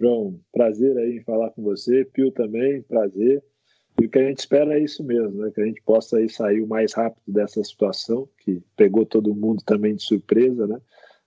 João, 0.00 0.40
prazer 0.52 0.96
aí 0.98 1.18
em 1.18 1.22
falar 1.22 1.50
com 1.50 1.62
você. 1.62 2.04
Pio 2.04 2.32
também, 2.32 2.82
prazer. 2.82 3.40
E 4.00 4.06
o 4.06 4.08
que 4.08 4.18
a 4.18 4.26
gente 4.26 4.38
espera 4.38 4.78
é 4.78 4.82
isso 4.82 5.04
mesmo, 5.04 5.42
né? 5.42 5.50
que 5.54 5.60
a 5.60 5.64
gente 5.64 5.82
possa 5.82 6.16
aí 6.16 6.28
sair 6.28 6.62
o 6.62 6.66
mais 6.66 6.92
rápido 6.94 7.22
dessa 7.26 7.62
situação, 7.62 8.28
que 8.38 8.62
pegou 8.76 9.04
todo 9.04 9.34
mundo 9.34 9.62
também 9.64 9.94
de 9.94 10.02
surpresa, 10.02 10.66
né? 10.66 10.80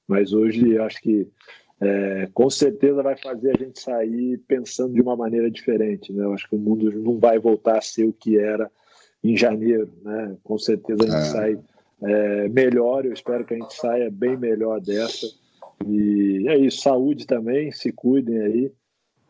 Mas 0.07 0.33
hoje 0.33 0.77
acho 0.77 1.01
que 1.01 1.27
é, 1.79 2.29
com 2.33 2.49
certeza 2.49 3.03
vai 3.03 3.17
fazer 3.17 3.51
a 3.51 3.63
gente 3.63 3.79
sair 3.79 4.37
pensando 4.47 4.93
de 4.93 5.01
uma 5.01 5.15
maneira 5.15 5.51
diferente. 5.51 6.11
Né? 6.11 6.23
Eu 6.23 6.33
acho 6.33 6.49
que 6.49 6.55
o 6.55 6.59
mundo 6.59 6.89
não 6.99 7.19
vai 7.19 7.37
voltar 7.39 7.77
a 7.77 7.81
ser 7.81 8.05
o 8.05 8.13
que 8.13 8.37
era 8.37 8.71
em 9.23 9.35
janeiro. 9.35 9.91
Né? 10.01 10.37
Com 10.43 10.57
certeza 10.57 11.03
a 11.03 11.05
gente 11.05 11.27
é. 11.27 11.31
sai 11.31 11.59
é, 12.01 12.49
melhor, 12.49 13.05
eu 13.05 13.13
espero 13.13 13.45
que 13.45 13.53
a 13.53 13.57
gente 13.57 13.73
saia 13.73 14.09
bem 14.09 14.37
melhor 14.37 14.81
dessa. 14.81 15.27
E 15.85 16.45
é 16.47 16.57
isso, 16.57 16.81
saúde 16.81 17.25
também, 17.27 17.71
se 17.71 17.91
cuidem 17.91 18.39
aí. 18.39 18.71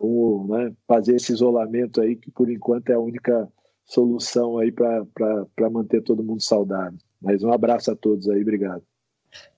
Vamos 0.04 0.50
né, 0.50 0.74
fazer 0.86 1.16
esse 1.16 1.32
isolamento 1.32 2.02
aí, 2.02 2.18
que 2.18 2.30
por 2.30 2.52
enquanto 2.52 2.90
é 2.90 2.94
a 2.94 3.00
única 3.00 3.48
solução 3.86 4.58
aí 4.58 4.70
para 4.70 5.70
manter 5.72 6.02
todo 6.02 6.22
mundo 6.22 6.44
saudável. 6.44 7.00
Mas 7.22 7.42
um 7.42 7.54
abraço 7.54 7.90
a 7.90 7.96
todos 7.96 8.28
aí, 8.28 8.42
obrigado. 8.42 8.84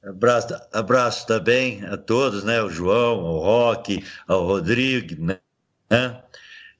Abraço, 0.03 0.55
abraço 0.71 1.25
também 1.25 1.83
a 1.85 1.97
todos, 1.97 2.43
né? 2.43 2.61
O 2.61 2.69
João, 2.69 3.23
o 3.23 3.39
Roque, 3.39 4.03
ao 4.27 4.45
Rodrigo, 4.45 5.15
né? 5.19 6.21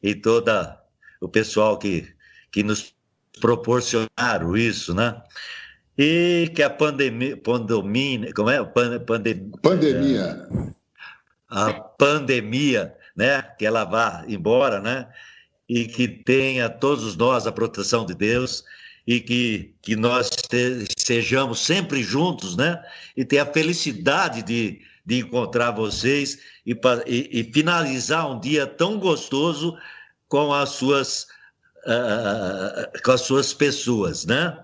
E 0.02 0.14
toda 0.14 0.80
o 1.20 1.28
pessoal 1.28 1.80
que, 1.80 2.08
que 2.52 2.62
nos 2.62 2.96
proporcionaram 3.42 4.56
isso, 4.56 4.94
né? 4.94 5.22
E 5.98 6.52
que 6.54 6.62
a 6.62 6.70
pandemia, 6.70 7.36
pandemia 7.36 8.32
como 8.34 8.50
é? 8.52 8.64
Pandem, 8.64 9.50
pandemia. 9.62 10.48
A 11.50 11.74
pandemia, 11.74 12.96
né? 13.16 13.42
Que 13.58 13.66
ela 13.66 13.84
vá 13.84 14.24
embora, 14.28 14.80
né? 14.80 15.08
E 15.68 15.86
que 15.86 16.08
tenha 16.08 16.70
todos 16.70 17.16
nós 17.16 17.48
a 17.48 17.52
proteção 17.52 18.06
de 18.06 18.14
Deus 18.14 18.64
e 19.08 19.20
que, 19.20 19.76
que 19.82 19.96
nós 19.96 20.30
te, 20.30 20.86
sejamos 20.98 21.60
sempre 21.60 22.04
juntos, 22.04 22.56
né? 22.56 22.84
E 23.16 23.24
ter 23.24 23.40
a 23.40 23.46
felicidade 23.46 24.42
de, 24.42 24.82
de 25.06 25.20
encontrar 25.20 25.72
vocês 25.72 26.40
e, 26.66 26.74
e, 27.06 27.40
e 27.40 27.54
finalizar 27.54 28.30
um 28.30 28.40
dia 28.40 28.66
tão 28.66 29.00
gostoso 29.00 29.78
com 30.28 30.52
as 30.54 30.70
suas, 30.70 31.28
uh, 31.86 33.02
com 33.04 33.12
as 33.12 33.22
suas 33.22 33.54
pessoas, 33.54 34.26
né? 34.26 34.58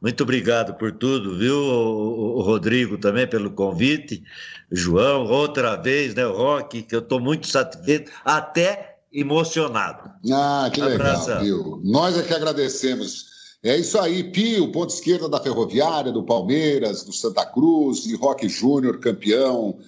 Muito 0.00 0.22
obrigado 0.22 0.74
por 0.74 0.92
tudo, 0.92 1.36
viu, 1.36 1.56
o, 1.56 2.40
Rodrigo 2.40 2.96
também 2.98 3.26
pelo 3.26 3.50
convite, 3.50 4.22
João, 4.70 5.26
outra 5.26 5.76
vez, 5.76 6.14
né, 6.14 6.24
o 6.26 6.36
Rock, 6.36 6.82
que 6.82 6.94
eu 6.94 7.00
estou 7.00 7.18
muito 7.18 7.48
satisfeito, 7.48 8.10
até 8.24 8.98
emocionado. 9.12 10.10
Ah, 10.32 10.70
que 10.72 10.80
legal, 10.80 11.40
viu? 11.40 11.80
Nós 11.82 12.16
é 12.16 12.22
que 12.22 12.32
agradecemos 12.32 13.28
é 13.62 13.76
isso 13.76 13.98
aí, 13.98 14.22
Pio, 14.22 14.70
ponta 14.70 14.94
esquerda 14.94 15.28
da 15.28 15.40
Ferroviária, 15.40 16.12
do 16.12 16.22
Palmeiras, 16.22 17.02
do 17.02 17.12
Santa 17.12 17.44
Cruz, 17.44 18.06
e 18.06 18.14
Roque 18.14 18.48
Júnior, 18.48 19.00
campeão 19.00 19.78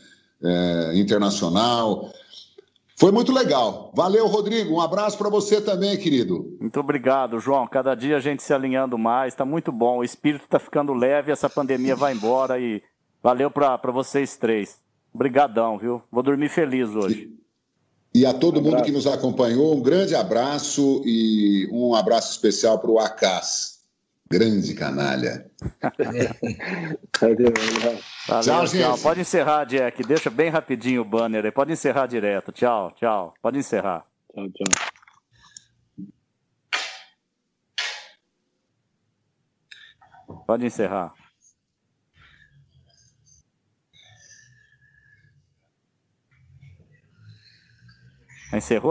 é, 0.43 0.93
internacional. 0.97 2.13
Foi 3.01 3.11
muito 3.11 3.33
legal. 3.33 3.91
Valeu, 3.95 4.27
Rodrigo. 4.27 4.75
Um 4.75 4.81
abraço 4.81 5.17
para 5.17 5.31
você 5.31 5.59
também, 5.59 5.97
querido. 5.97 6.55
Muito 6.61 6.79
obrigado, 6.79 7.41
João. 7.41 7.67
Cada 7.67 7.95
dia 7.95 8.19
a 8.19 8.21
gente 8.21 8.43
se 8.43 8.53
alinhando 8.53 8.99
mais, 8.99 9.33
está 9.33 9.43
muito 9.43 9.73
bom. 9.73 9.99
O 9.99 10.05
espírito 10.05 10.45
está 10.45 10.59
ficando 10.59 10.93
leve, 10.93 11.33
essa 11.33 11.49
pandemia 11.49 11.97
vai 11.97 12.13
embora 12.13 12.61
e 12.61 12.83
valeu 13.23 13.51
para 13.51 13.91
vocês 13.91 14.37
três. 14.37 14.77
Obrigadão, 15.15 15.79
viu? 15.79 16.03
Vou 16.13 16.23
dormir 16.23 16.51
feliz 16.51 16.91
hoje. 16.91 17.33
E 18.15 18.27
a 18.27 18.35
todo 18.35 18.61
um 18.61 18.63
mundo 18.63 18.83
que 18.83 18.93
nos 18.93 19.07
acompanhou, 19.07 19.75
um 19.75 19.81
grande 19.81 20.15
abraço 20.15 21.01
e 21.07 21.71
um 21.73 21.95
abraço 21.95 22.33
especial 22.33 22.81
para 22.81 22.91
o 22.91 22.99
Acas. 22.99 23.79
Grande 24.31 24.75
canalha. 24.75 25.51
Valeu, 28.31 28.43
tchau, 28.45 28.67
gente. 28.67 29.03
Pode 29.03 29.21
encerrar, 29.21 29.65
Jack. 29.65 30.05
Deixa 30.05 30.31
bem 30.31 30.49
rapidinho 30.51 31.03
o 31.03 31.05
banner 31.05 31.45
aí. 31.45 31.51
Pode 31.51 31.73
encerrar 31.73 32.07
direto. 32.07 32.53
Tchau, 32.53 32.93
tchau. 32.93 33.35
Pode 33.43 33.59
encerrar. 33.59 34.07
Tchau, 34.33 34.49
tchau. 34.51 34.67
Pode 40.47 40.65
encerrar. 40.65 41.13
Encerrou? 48.53 48.89